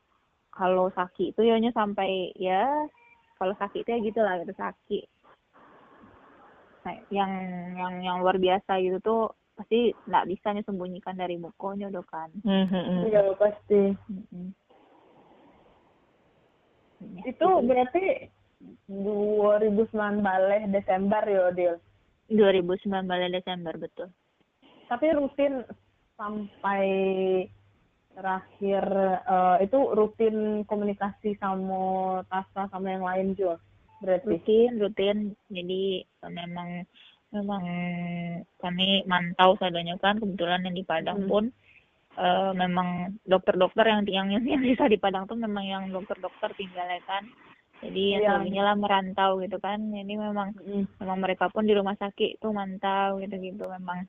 kalau 0.53 0.93
sakit 0.93 1.33
itu 1.33 1.41
ya 1.41 1.57
sampai 1.73 2.29
ya 2.37 2.85
kalau 3.41 3.57
sakit 3.57 3.81
itu 3.81 3.89
ya 3.89 3.99
gitu 4.05 4.19
lah 4.21 4.37
gitu 4.45 4.53
sakit 4.53 5.05
nah, 6.85 6.97
yang 7.09 7.31
yang 7.73 7.93
yang 8.05 8.15
luar 8.21 8.37
biasa 8.37 8.77
gitu 8.85 9.01
tuh 9.01 9.33
pasti 9.57 9.93
nggak 10.05 10.27
bisa 10.29 10.53
sembunyikan 10.61 11.17
dari 11.17 11.41
mukonya 11.41 11.89
dong 11.89 12.05
kan 12.05 12.29
mm-hmm. 12.45 13.09
iya 13.09 13.21
pasti 13.33 13.97
mm-hmm. 13.97 14.45
itu 17.25 17.49
berarti 17.65 18.05
2009 18.91 20.19
balik 20.19 20.67
Desember 20.75 21.23
ya 21.23 21.47
Dil? 21.55 21.75
2009 22.27 23.07
balik 23.07 23.29
Desember 23.31 23.73
betul. 23.79 24.11
Tapi 24.91 25.07
rutin 25.15 25.63
sampai 26.19 26.85
terakhir 28.11 28.83
uh, 29.23 29.55
itu 29.63 29.79
rutin 29.95 30.67
komunikasi 30.67 31.39
sama 31.39 32.19
Tasa 32.27 32.67
sama 32.67 32.91
yang 32.91 33.07
lain 33.07 33.27
juga 33.39 33.55
berarti? 34.03 34.27
Rutin 34.27 34.71
rutin. 34.83 35.17
Jadi 35.47 36.03
memang 36.27 36.83
memang 37.31 37.63
kami 38.59 39.07
mantau 39.07 39.55
seadanya 39.55 39.95
kan 40.03 40.19
kebetulan 40.19 40.67
yang 40.67 40.75
di 40.75 40.83
Padang 40.83 41.23
hmm. 41.23 41.29
pun 41.31 41.43
uh, 42.19 42.51
memang 42.51 43.15
dokter-dokter 43.23 43.87
yang 43.87 44.03
yang 44.11 44.27
yang 44.43 44.59
bisa 44.59 44.91
di 44.91 44.99
Padang 44.99 45.31
tuh 45.31 45.39
memang 45.39 45.63
yang 45.63 45.83
dokter-dokter 45.95 46.51
tinggalnya 46.59 46.99
kan 47.07 47.23
jadi 47.81 48.01
yang 48.17 48.21
yeah. 48.21 48.29
selebihnya 48.37 48.63
lah 48.63 48.75
merantau 48.77 49.41
gitu 49.41 49.57
kan. 49.57 49.81
Jadi 49.89 50.13
memang 50.13 50.53
mm. 50.53 51.01
memang 51.01 51.17
mereka 51.17 51.49
pun 51.49 51.65
di 51.65 51.73
rumah 51.73 51.97
sakit 51.97 52.37
tuh 52.37 52.53
mantau 52.53 53.17
gitu 53.17 53.35
gitu 53.41 53.65
memang 53.65 54.05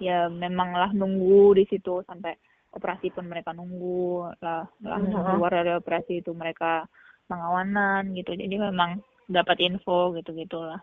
ya 0.00 0.32
memanglah 0.32 0.88
nunggu 0.96 1.60
di 1.60 1.64
situ. 1.68 2.00
Sampai 2.08 2.40
operasi 2.72 3.12
pun 3.12 3.28
mereka 3.28 3.52
nunggu 3.52 4.32
lah 4.40 4.64
lah 4.80 4.96
mm-hmm. 4.96 5.26
keluar 5.28 5.52
dari 5.52 5.72
operasi 5.76 6.24
itu 6.24 6.32
mereka 6.32 6.88
pengawanan 7.28 8.16
gitu. 8.16 8.32
Jadi 8.32 8.56
memang 8.56 9.04
dapat 9.28 9.60
info 9.60 10.16
gitu 10.16 10.34
gitulah 10.34 10.80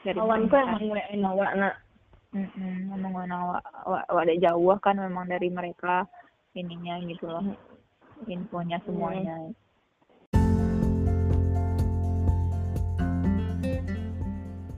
dari 0.00 0.16
kawan 0.16 0.48
yang 0.48 0.88
mulai 0.88 1.04
awak 1.20 1.50
nak? 1.60 1.74
Mm 2.30 2.94
ngomong 2.94 3.26
awak 3.26 3.62
awak 3.84 4.04
awak 4.06 4.24
jauh 4.38 4.78
kan 4.78 4.96
memang 4.96 5.26
dari 5.26 5.50
mereka 5.50 6.06
ininya 6.56 6.96
gitu 7.04 7.26
loh. 7.28 7.44
Infonya 8.24 8.78
semuanya 8.86 9.50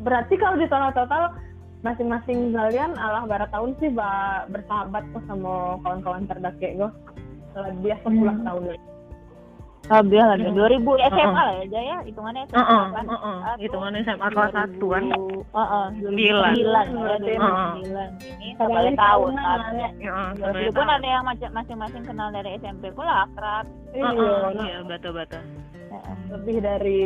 berarti 0.03 0.35
kalau 0.37 0.59
di 0.59 0.67
total-total 0.67 1.35
masing-masing 1.83 2.55
kalian 2.55 2.95
alah 2.95 3.27
barat 3.27 3.51
tahun 3.51 3.75
sih 3.83 3.91
ba, 3.91 4.47
bersahabat 4.51 5.03
kok 5.11 5.25
sama 5.27 5.79
kawan-kawan 5.83 6.27
cerdas 6.31 6.55
kayak 6.63 6.79
gue 6.79 6.91
lebih 7.59 7.95
sepuluh 8.07 8.35
hmm. 8.35 8.47
tahun. 8.47 8.63
Lebih 9.83 10.23
lagi 10.23 10.47
dua 10.55 10.69
ribu 10.71 10.95
SMA 10.95 11.27
uh-uh. 11.27 11.35
lah 11.35 11.55
ya 11.59 11.67
Jaya 11.75 11.97
hitungannya 12.07 12.47
SMA 12.55 12.81
kan 12.95 13.05
uh 13.11 13.15
-uh. 13.19 13.55
hitungannya 13.59 14.01
SMA 14.07 14.29
kelas 14.31 14.53
satu 14.55 14.87
kan? 14.95 15.03
Sembilan. 15.11 16.53
sembilan 16.55 16.87
sembilan. 16.95 18.09
Ini 18.23 18.49
sampai 18.63 18.95
tahun 18.95 19.33
dulu 20.39 20.71
pun 20.71 20.87
ada 20.87 21.07
yang 21.07 21.25
masing-masing 21.27 22.03
kenal 22.07 22.31
dari 22.31 22.57
SMP 22.63 22.95
pun 22.95 23.11
akrab. 23.11 23.67
Iya. 23.91 24.87
betul 24.87 25.19
betul 25.19 25.43
lebih 26.33 26.57
dari 26.65 27.03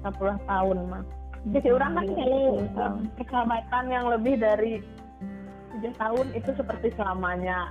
10 0.00 0.48
tahun 0.48 0.78
mah 0.88 1.04
jadi 1.46 1.68
orang 1.70 1.92
kan 1.94 2.06
kalau 2.18 2.42
persahabatan 3.14 3.84
yang 3.88 4.04
lebih 4.10 4.34
dari 4.42 4.82
tujuh 5.78 5.94
tahun 5.94 6.26
itu 6.34 6.50
seperti 6.58 6.88
selamanya. 6.98 7.70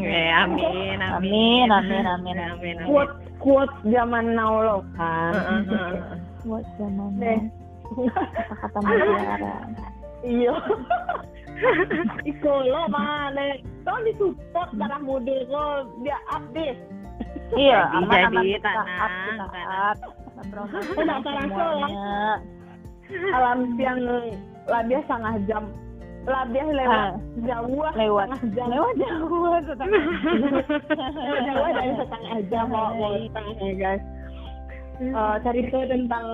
Ya, 0.00 0.40
amin, 0.48 0.98
amin, 1.04 1.68
amin, 1.68 2.04
amin, 2.08 2.36
amin. 2.40 2.76
Quote 2.88 3.12
quote 3.36 3.74
zaman 3.92 4.32
now 4.32 4.56
lo 4.64 4.78
kan. 4.96 5.36
Quote 6.40 6.68
zaman 6.80 7.12
now. 7.20 7.40
Kata 8.48 8.78
mutiara. 8.80 9.54
Iya. 10.24 10.56
Iko 12.32 12.54
lo 12.64 12.88
mana? 12.88 13.60
Kau 13.84 14.00
disupport 14.02 14.70
darah 14.80 15.00
muda 15.04 15.36
kau 15.52 15.84
dia 16.00 16.16
update. 16.32 16.80
Iya, 17.52 17.84
jadi 18.08 18.56
tanah, 18.64 19.12
tanah. 19.36 19.92
Udah 20.96 21.18
terasa 21.20 21.66
lah 21.84 22.40
alam 23.32 23.58
siang 23.76 24.00
labia 24.68 25.00
setengah 25.04 25.34
jam. 25.48 25.64
Labia 26.22 26.62
lewat 26.70 26.94
ah, 26.94 27.12
jauh 27.42 27.82
lewat. 27.98 28.28
jam. 28.54 28.66
Lewat 28.70 28.94
jauh 28.94 29.42
lewat 29.50 31.42
jauh 31.50 31.70
dari 31.74 31.92
setengah 32.00 32.36
jam 32.46 32.64
mau 32.70 32.94
mau 32.94 33.14
setengah 33.18 33.70
guys. 33.74 34.02
Uh, 35.02 35.34
cerita 35.42 35.82
tentang 35.90 36.26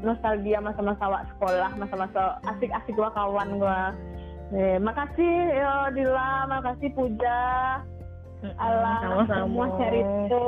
nostalgia 0.00 0.64
masa-masa 0.64 1.02
awak 1.04 1.28
sekolah 1.34 1.70
masa-masa 1.76 2.40
asik-asik 2.48 2.96
gua 2.96 3.12
kawan 3.12 3.60
gua. 3.60 3.92
Eh, 4.52 4.80
makasih 4.80 5.36
yo 5.52 5.74
Dila. 5.92 6.48
Makasih 6.48 6.90
Puja. 6.96 7.40
Allah 8.58 9.22
semua 9.30 9.70
cerita 9.78 10.42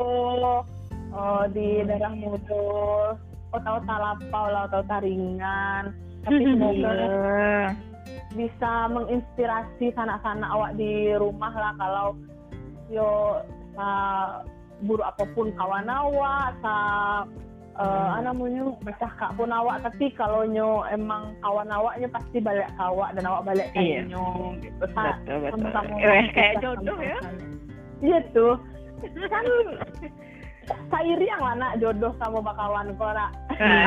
oh, 1.14 1.44
di 1.55 1.84
daerah 1.86 2.11
Mudul 2.11 3.14
tahu 3.62 3.78
talapau 3.86 4.44
lah 4.50 4.64
tahu 4.72 4.82
taringan 4.90 5.94
tapi 6.24 6.42
semoga 6.42 6.90
bisa 8.34 8.72
menginspirasi 8.90 9.94
sanak-sanak 9.94 10.50
awak 10.50 10.74
di 10.74 11.14
rumah 11.14 11.55
lah 11.55 11.72
kalau 11.78 12.18
yo 12.90 13.38
sa 13.78 13.88
buru 14.82 15.07
apa 15.07 15.22
pun 15.38 15.55
kawan 15.55 15.86
awak 15.86 16.59
sa 16.59 16.74
uh, 17.78 18.18
namanya 18.22 18.74
bercakap 18.82 19.30
pun 19.38 19.50
awak. 19.50 19.82
Tapi 19.86 20.11
kalau 20.14 20.46
nyo 20.46 20.86
emang 20.90 21.34
kawan 21.42 21.70
awaknya 21.70 22.11
pasti 22.11 22.38
balik 22.42 22.66
ke 22.74 22.82
awak 22.82 23.14
dan 23.14 23.24
awak 23.26 23.46
balik 23.46 23.68
ke 23.74 23.80
iya. 23.80 24.02
nyo 24.07 24.55
gitu. 24.62 24.82
Betul, 24.82 25.36
betul. 25.46 25.70
sama 25.70 25.94
eh, 26.02 26.26
kayak 26.34 26.55
jodoh 26.62 26.98
ya. 26.98 27.18
iya 28.02 28.18
tuh. 28.34 28.55
Kan 29.30 29.44
Sairi 30.64 31.28
yang 31.28 31.44
mana 31.44 31.76
jodoh 31.76 32.16
sama 32.16 32.40
bakawan 32.40 32.96
kok 32.96 33.12
nak 33.12 33.36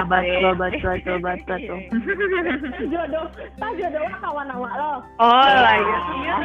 betul 0.08 0.54
betul 0.56 0.96
betul 1.04 1.18
betul 1.22 1.58
tuh. 1.68 1.80
Jodoh 2.92 3.26
tak 3.60 3.72
jodoh 3.76 4.04
kawan 4.22 4.48
awak 4.52 4.74
lo. 4.78 4.94
Oh 5.20 5.48
lah 5.48 5.76
iya. 5.78 6.36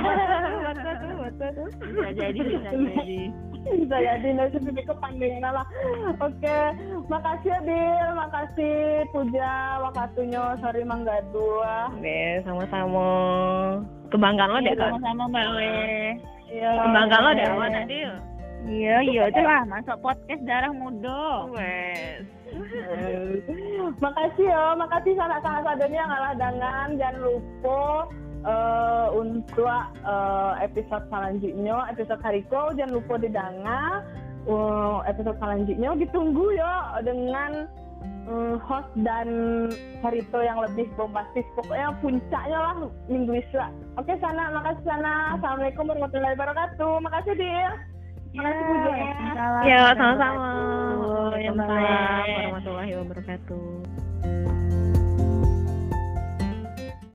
Betul 0.72 0.94
tuh 0.98 1.12
betul 1.22 1.50
bisa 1.92 2.10
jadi 2.16 2.40
bisa 2.40 2.70
jadi. 2.72 3.20
bisa 3.62 3.96
jadi 4.02 4.28
nanti 4.34 4.58
lebih 4.58 4.84
kepanjangan 4.90 5.52
lah. 5.54 5.66
Oke 6.18 6.58
makasih 7.06 7.52
Adil 7.62 8.06
makasih 8.18 8.78
Puja. 9.14 9.52
Waktunya 9.82 10.42
sorry 10.58 10.82
mangga 10.82 11.22
dua 11.30 11.92
Oke, 11.94 12.42
sama-sama. 12.42 13.06
Kebanggaan 14.10 14.50
lo 14.50 14.58
deh 14.60 14.74
kan 14.76 14.92
sama-sama 14.98 15.24
mbak 15.30 15.46
Iya. 16.52 16.70
Kebanggaan 16.84 17.22
lo 17.22 17.30
deh 17.32 17.46
awan 17.48 17.74
Adil 17.86 18.12
Iya, 18.62 18.96
iya. 19.02 19.22
Lah 19.42 19.66
masuk 19.66 19.98
podcast 19.98 20.42
darah 20.46 20.70
muda. 20.70 21.50
Wes. 21.50 22.22
makasih 24.04 24.46
ya, 24.46 24.64
makasih 24.78 25.12
sanak-sanak 25.18 25.62
sadenya 25.66 26.02
ngalah 26.06 26.34
dengan 26.38 26.88
jangan 26.98 27.16
lupa 27.20 27.82
uh, 28.46 29.06
untuk 29.14 29.66
uh, 30.06 30.52
episode 30.62 31.04
selanjutnya, 31.10 31.76
episode 31.90 32.22
hariko 32.22 32.72
jangan 32.74 32.92
lupa 32.98 33.14
didengar 33.18 34.06
uh, 34.46 35.02
episode 35.06 35.38
selanjutnya 35.38 35.90
ditunggu 35.98 36.46
ya 36.54 36.98
dengan 37.02 37.66
um, 38.26 38.58
host 38.62 38.90
dan 39.02 39.28
Harito 40.02 40.38
yang 40.42 40.58
lebih 40.62 40.90
bombastis. 40.98 41.46
Pokoknya 41.54 41.94
puncaknya 42.02 42.58
lah 42.58 42.74
minggu 43.06 43.38
isra. 43.38 43.70
Oke 43.98 44.14
sana. 44.18 44.50
Makasih 44.58 44.84
sana. 44.86 45.38
Assalamualaikum 45.38 45.86
warahmatullahi 45.90 46.34
wabarakatuh. 46.38 46.92
Makasih 47.02 47.34
dia 47.38 47.70
Makasih 48.32 48.64
ya. 48.96 49.12
Ya, 49.68 49.80
sama-sama. 49.92 50.48
Waalaikumsalam 50.96 52.24
warahmatullahi 52.24 52.92
wabarakatuh. 52.96 54.61